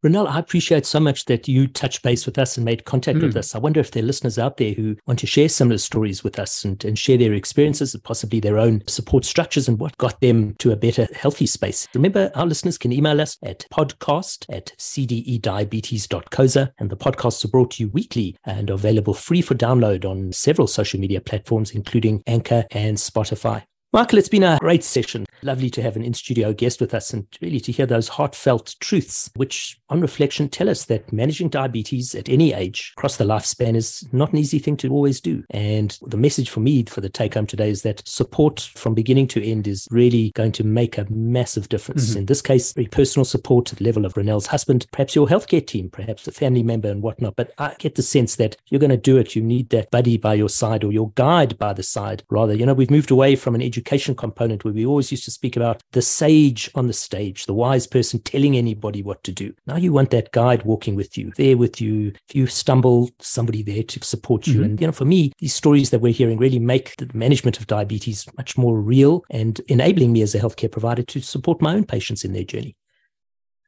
Ronelle, 0.03 0.27
I 0.27 0.39
appreciate 0.39 0.87
so 0.87 0.99
much 0.99 1.25
that 1.25 1.47
you 1.47 1.67
touched 1.67 2.01
base 2.01 2.25
with 2.25 2.39
us 2.39 2.57
and 2.57 2.65
made 2.65 2.85
contact 2.85 3.19
mm. 3.19 3.23
with 3.23 3.33
hmm. 3.33 3.39
us. 3.39 3.53
I 3.53 3.59
wonder 3.59 3.79
if 3.79 3.91
there 3.91 4.01
are 4.01 4.05
listeners 4.05 4.39
out 4.39 4.57
there 4.57 4.73
who 4.73 4.95
want 5.05 5.19
to 5.19 5.27
share 5.27 5.47
similar 5.47 5.77
stories 5.77 6.23
with 6.23 6.39
us 6.39 6.65
and, 6.65 6.83
and 6.83 6.97
share 6.97 7.17
their 7.17 7.33
experiences 7.33 7.93
and 7.93 8.03
possibly 8.03 8.39
their 8.39 8.57
own 8.57 8.81
support 8.87 9.25
structures 9.25 9.67
and 9.67 9.79
what 9.79 9.95
got 9.97 10.19
them 10.19 10.55
to 10.55 10.71
a 10.71 10.75
better, 10.75 11.07
healthy 11.13 11.45
space. 11.45 11.87
Remember, 11.93 12.31
our 12.33 12.47
listeners 12.47 12.79
can 12.79 12.91
email 12.91 13.21
us 13.21 13.37
at 13.43 13.65
podcast 13.71 14.45
at 14.49 14.73
cdediabetes.coza. 14.79 16.71
And 16.79 16.89
the 16.89 16.97
podcasts 16.97 17.45
are 17.45 17.49
brought 17.49 17.71
to 17.71 17.83
you 17.83 17.89
weekly 17.89 18.35
and 18.45 18.71
are 18.71 18.75
available 18.75 19.13
free 19.13 19.43
for 19.43 19.53
download 19.53 20.03
on 20.03 20.31
several 20.31 20.67
social 20.67 20.99
media 20.99 21.21
platforms, 21.21 21.71
including 21.71 22.23
Anchor 22.25 22.65
and 22.71 22.97
Spotify. 22.97 23.63
Michael, 23.93 24.19
it's 24.19 24.29
been 24.29 24.43
a 24.43 24.57
great 24.61 24.85
session. 24.85 25.25
Lovely 25.43 25.69
to 25.71 25.81
have 25.81 25.97
an 25.97 26.03
in 26.03 26.13
studio 26.13 26.53
guest 26.53 26.79
with 26.79 26.93
us 26.93 27.11
and 27.11 27.27
really 27.41 27.59
to 27.59 27.73
hear 27.73 27.85
those 27.85 28.07
heartfelt 28.07 28.75
truths, 28.79 29.29
which 29.35 29.77
on 29.89 29.99
reflection 29.99 30.47
tell 30.47 30.69
us 30.69 30.85
that 30.85 31.11
managing 31.11 31.49
diabetes 31.49 32.15
at 32.15 32.29
any 32.29 32.53
age 32.53 32.93
across 32.95 33.17
the 33.17 33.25
lifespan 33.25 33.75
is 33.75 34.07
not 34.13 34.31
an 34.31 34.37
easy 34.37 34.59
thing 34.59 34.77
to 34.77 34.89
always 34.93 35.19
do. 35.19 35.43
And 35.49 35.97
the 36.03 36.15
message 36.15 36.49
for 36.49 36.61
me 36.61 36.85
for 36.85 37.01
the 37.01 37.09
take 37.09 37.33
home 37.33 37.47
today 37.47 37.69
is 37.69 37.81
that 37.81 38.07
support 38.07 38.61
from 38.61 38.93
beginning 38.93 39.27
to 39.29 39.45
end 39.45 39.67
is 39.67 39.89
really 39.91 40.31
going 40.35 40.53
to 40.53 40.63
make 40.63 40.97
a 40.97 41.07
massive 41.09 41.67
difference. 41.67 42.11
Mm-hmm. 42.11 42.19
In 42.19 42.25
this 42.27 42.41
case, 42.41 42.71
very 42.71 42.87
personal 42.87 43.25
support 43.25 43.73
at 43.73 43.79
the 43.79 43.83
level 43.83 44.05
of 44.05 44.13
Ronelle's 44.13 44.47
husband, 44.47 44.85
perhaps 44.93 45.15
your 45.15 45.27
healthcare 45.27 45.67
team, 45.67 45.89
perhaps 45.89 46.25
a 46.27 46.31
family 46.31 46.63
member 46.63 46.89
and 46.89 47.01
whatnot. 47.01 47.35
But 47.35 47.51
I 47.57 47.75
get 47.77 47.95
the 47.95 48.03
sense 48.03 48.37
that 48.37 48.55
you're 48.69 48.79
going 48.79 48.91
to 48.91 48.95
do 48.95 49.17
it. 49.17 49.35
You 49.35 49.41
need 49.41 49.69
that 49.71 49.91
buddy 49.91 50.17
by 50.17 50.35
your 50.35 50.49
side 50.49 50.85
or 50.85 50.93
your 50.93 51.11
guide 51.15 51.57
by 51.57 51.73
the 51.73 51.83
side. 51.83 52.23
Rather, 52.29 52.53
you 52.53 52.65
know, 52.65 52.73
we've 52.73 52.89
moved 52.89 53.11
away 53.11 53.35
from 53.35 53.53
an 53.53 53.61
education 53.61 53.80
education 53.82 54.15
component 54.15 54.63
where 54.63 54.73
we 54.73 54.86
always 54.86 55.11
used 55.11 55.25
to 55.25 55.32
speak 55.32 55.57
about 55.57 55.82
the 55.91 56.01
sage 56.01 56.69
on 56.75 56.86
the 56.86 56.93
stage, 56.93 57.47
the 57.47 57.53
wise 57.53 57.88
person 57.88 58.19
telling 58.21 58.55
anybody 58.55 59.01
what 59.01 59.23
to 59.23 59.32
do. 59.32 59.53
Now 59.65 59.77
you 59.77 59.91
want 59.91 60.11
that 60.11 60.32
guide 60.32 60.63
walking 60.63 60.95
with 60.95 61.17
you, 61.17 61.32
there 61.36 61.57
with 61.57 61.82
you. 61.82 62.13
If 62.29 62.36
you 62.36 62.45
stumble, 62.45 63.09
somebody 63.19 63.63
there 63.63 63.84
to 63.84 64.03
support 64.03 64.45
you. 64.45 64.55
Mm-hmm. 64.55 64.63
And, 64.63 64.82
you 64.82 64.88
know, 64.88 64.93
for 64.93 65.05
me, 65.05 65.32
these 65.39 65.55
stories 65.55 65.89
that 65.89 65.99
we're 65.99 66.13
hearing 66.13 66.38
really 66.38 66.59
make 66.59 66.95
the 66.97 67.09
management 67.13 67.59
of 67.59 67.67
diabetes 67.67 68.27
much 68.38 68.55
more 68.57 68.79
real 68.79 69.23
and 69.32 69.59
enabling 69.67 70.11
me 70.13 70.21
as 70.21 70.36
a 70.36 70.39
healthcare 70.39 70.71
provider 70.71 71.01
to 71.03 71.21
support 71.21 71.61
my 71.61 71.73
own 71.73 71.84
patients 71.84 72.23
in 72.23 72.34
their 72.34 72.43
journey. 72.43 72.75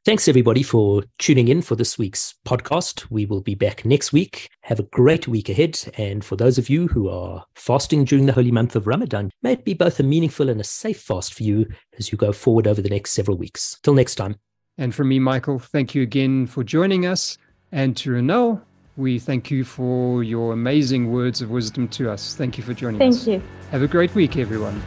Thanks, 0.04 0.28
everybody, 0.28 0.62
for 0.62 1.02
tuning 1.18 1.48
in 1.48 1.62
for 1.62 1.76
this 1.76 1.96
week's 1.96 2.34
podcast. 2.46 3.10
We 3.10 3.24
will 3.24 3.40
be 3.40 3.54
back 3.54 3.86
next 3.86 4.12
week. 4.12 4.50
Have 4.60 4.78
a 4.78 4.82
great 4.82 5.26
week 5.26 5.48
ahead. 5.48 5.80
And 5.96 6.22
for 6.22 6.36
those 6.36 6.58
of 6.58 6.68
you 6.68 6.88
who 6.88 7.08
are 7.08 7.42
fasting 7.54 8.04
during 8.04 8.26
the 8.26 8.34
holy 8.34 8.50
month 8.50 8.76
of 8.76 8.86
Ramadan, 8.86 9.30
may 9.42 9.52
it 9.52 9.64
be 9.64 9.72
both 9.72 9.98
a 9.98 10.02
meaningful 10.02 10.50
and 10.50 10.60
a 10.60 10.64
safe 10.64 11.00
fast 11.00 11.32
for 11.32 11.42
you 11.42 11.66
as 11.98 12.12
you 12.12 12.18
go 12.18 12.32
forward 12.32 12.66
over 12.66 12.82
the 12.82 12.90
next 12.90 13.12
several 13.12 13.38
weeks. 13.38 13.80
Till 13.82 13.94
next 13.94 14.16
time. 14.16 14.36
And 14.76 14.94
for 14.94 15.04
me, 15.04 15.18
Michael, 15.18 15.58
thank 15.58 15.94
you 15.94 16.02
again 16.02 16.48
for 16.48 16.62
joining 16.62 17.06
us. 17.06 17.38
And 17.72 17.96
to 17.96 18.10
Ronelle, 18.10 18.60
we 18.98 19.18
thank 19.18 19.50
you 19.50 19.64
for 19.64 20.22
your 20.22 20.52
amazing 20.52 21.12
words 21.12 21.40
of 21.40 21.48
wisdom 21.48 21.88
to 21.88 22.10
us. 22.10 22.34
Thank 22.34 22.58
you 22.58 22.62
for 22.62 22.74
joining 22.74 22.98
thank 22.98 23.14
us. 23.14 23.24
Thank 23.24 23.42
you. 23.42 23.48
Have 23.70 23.80
a 23.80 23.88
great 23.88 24.14
week, 24.14 24.36
everyone. 24.36 24.82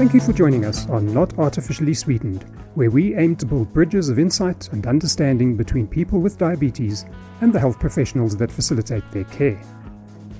Thank 0.00 0.14
you 0.14 0.20
for 0.20 0.32
joining 0.32 0.64
us 0.64 0.88
on 0.88 1.12
Not 1.12 1.38
Artificially 1.38 1.92
Sweetened, 1.92 2.46
where 2.74 2.90
we 2.90 3.14
aim 3.16 3.36
to 3.36 3.44
build 3.44 3.70
bridges 3.74 4.08
of 4.08 4.18
insight 4.18 4.72
and 4.72 4.86
understanding 4.86 5.58
between 5.58 5.86
people 5.86 6.20
with 6.20 6.38
diabetes 6.38 7.04
and 7.42 7.52
the 7.52 7.60
health 7.60 7.78
professionals 7.78 8.34
that 8.38 8.50
facilitate 8.50 9.04
their 9.10 9.24
care. 9.24 9.60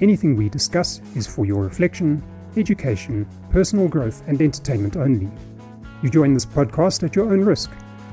Anything 0.00 0.34
we 0.34 0.48
discuss 0.48 1.02
is 1.14 1.26
for 1.26 1.44
your 1.44 1.62
reflection, 1.62 2.24
education, 2.56 3.28
personal 3.50 3.86
growth, 3.86 4.22
and 4.26 4.40
entertainment 4.40 4.96
only. 4.96 5.30
You 6.02 6.08
join 6.08 6.32
this 6.32 6.46
podcast 6.46 7.02
at 7.02 7.14
your 7.14 7.30
own 7.30 7.44
risk, 7.44 7.70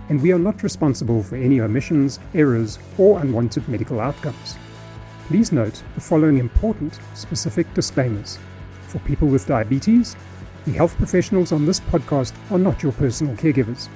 and 0.10 0.22
we 0.22 0.34
are 0.34 0.40
not 0.40 0.64
responsible 0.64 1.24
for 1.24 1.38
any 1.38 1.62
omissions, 1.62 2.20
errors, 2.34 2.78
or 2.98 3.22
unwanted 3.22 3.66
medical 3.70 4.02
outcomes. 4.02 4.58
Please 5.28 5.54
note 5.54 5.82
the 5.96 6.02
following 6.02 6.40
important, 6.40 7.00
specific 7.14 7.74
disclaimers. 7.74 8.38
For 8.90 9.00
people 9.00 9.30
with 9.30 9.48
diabetes, 9.48 10.18
the 10.68 10.74
health 10.74 10.98
professionals 10.98 11.54
on 11.54 11.66
this 11.66 11.80
podcast 11.80 12.34
are 12.52 12.60
not 12.60 12.84
your 12.84 12.92
personal 12.92 13.34
caregivers. 13.38 13.88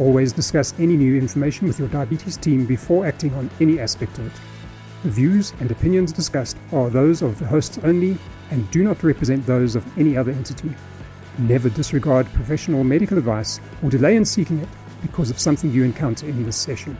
Always 0.00 0.32
discuss 0.32 0.74
any 0.76 0.96
new 0.96 1.16
information 1.16 1.68
with 1.68 1.78
your 1.78 1.86
diabetes 1.86 2.36
team 2.36 2.66
before 2.66 3.06
acting 3.06 3.32
on 3.34 3.48
any 3.60 3.78
aspect 3.78 4.18
of 4.18 4.26
it. 4.26 4.32
The 5.04 5.10
views 5.10 5.54
and 5.60 5.70
opinions 5.70 6.12
discussed 6.12 6.56
are 6.72 6.90
those 6.90 7.22
of 7.22 7.38
the 7.38 7.46
hosts 7.46 7.78
only 7.84 8.18
and 8.50 8.68
do 8.72 8.82
not 8.82 9.04
represent 9.04 9.46
those 9.46 9.76
of 9.76 9.86
any 9.96 10.16
other 10.16 10.32
entity. 10.32 10.72
Never 11.38 11.68
disregard 11.68 12.26
professional 12.32 12.82
medical 12.82 13.18
advice 13.18 13.60
or 13.80 13.90
delay 13.90 14.16
in 14.16 14.24
seeking 14.24 14.58
it 14.58 14.68
because 15.02 15.30
of 15.30 15.38
something 15.38 15.70
you 15.70 15.84
encounter 15.84 16.26
in 16.26 16.44
this 16.44 16.56
session. 16.56 16.98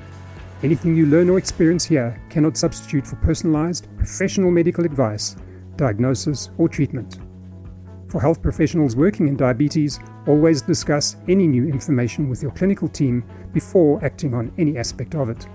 Anything 0.63 0.95
you 0.95 1.07
learn 1.07 1.31
or 1.31 1.39
experience 1.39 1.85
here 1.85 2.23
cannot 2.31 2.57
substitute 2.57 3.05
for 3.05 3.17
personalized, 3.17 3.89
professional 3.97 4.53
medical 4.53 4.85
advice, 4.85 5.35
diagnosis, 5.75 6.51
or 6.59 6.69
treatment. 6.69 7.19
For 8.09 8.21
health 8.21 8.41
professionals 8.41 8.95
working 8.95 9.27
in 9.27 9.37
diabetes, 9.37 9.99
always 10.27 10.63
discuss 10.63 11.17
any 11.29 11.47
new 11.49 11.67
information 11.67 12.29
with 12.29 12.41
your 12.41 12.53
clinical 12.53 12.89
team 12.89 13.25
before 13.53 14.05
acting 14.05 14.33
on 14.33 14.53
any 14.59 14.79
aspect 14.79 15.17
of 15.17 15.29
it. 15.29 15.47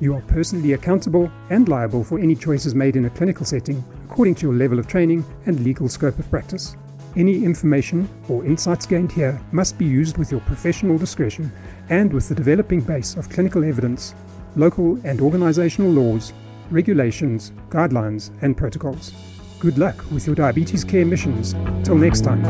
You 0.00 0.14
are 0.14 0.22
personally 0.22 0.72
accountable 0.72 1.30
and 1.50 1.68
liable 1.68 2.02
for 2.04 2.18
any 2.18 2.34
choices 2.34 2.74
made 2.74 2.96
in 2.96 3.04
a 3.04 3.10
clinical 3.10 3.44
setting 3.44 3.84
according 4.04 4.36
to 4.36 4.46
your 4.46 4.54
level 4.54 4.78
of 4.78 4.86
training 4.86 5.24
and 5.46 5.60
legal 5.60 5.88
scope 5.88 6.18
of 6.18 6.30
practice. 6.30 6.76
Any 7.16 7.44
information 7.44 8.08
or 8.28 8.44
insights 8.44 8.86
gained 8.86 9.12
here 9.12 9.38
must 9.52 9.76
be 9.76 9.84
used 9.84 10.16
with 10.16 10.30
your 10.30 10.40
professional 10.42 10.98
discretion 10.98 11.52
and 11.90 12.12
with 12.12 12.28
the 12.28 12.34
developing 12.34 12.80
base 12.80 13.16
of 13.16 13.28
clinical 13.28 13.64
evidence, 13.64 14.14
local 14.56 14.98
and 15.04 15.20
organizational 15.20 15.90
laws, 15.90 16.32
regulations, 16.70 17.52
guidelines, 17.68 18.30
and 18.42 18.56
protocols. 18.56 19.12
Good 19.60 19.76
luck 19.76 20.08
with 20.12 20.24
your 20.24 20.36
diabetes 20.36 20.84
care 20.84 21.04
missions. 21.04 21.54
Till 21.82 21.96
next 21.96 22.20
time. 22.20 22.44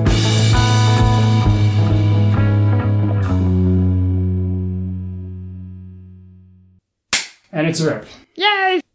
And 7.50 7.66
it's 7.66 7.80
a 7.80 7.88
wrap. 7.88 8.04
Yay! 8.36 8.80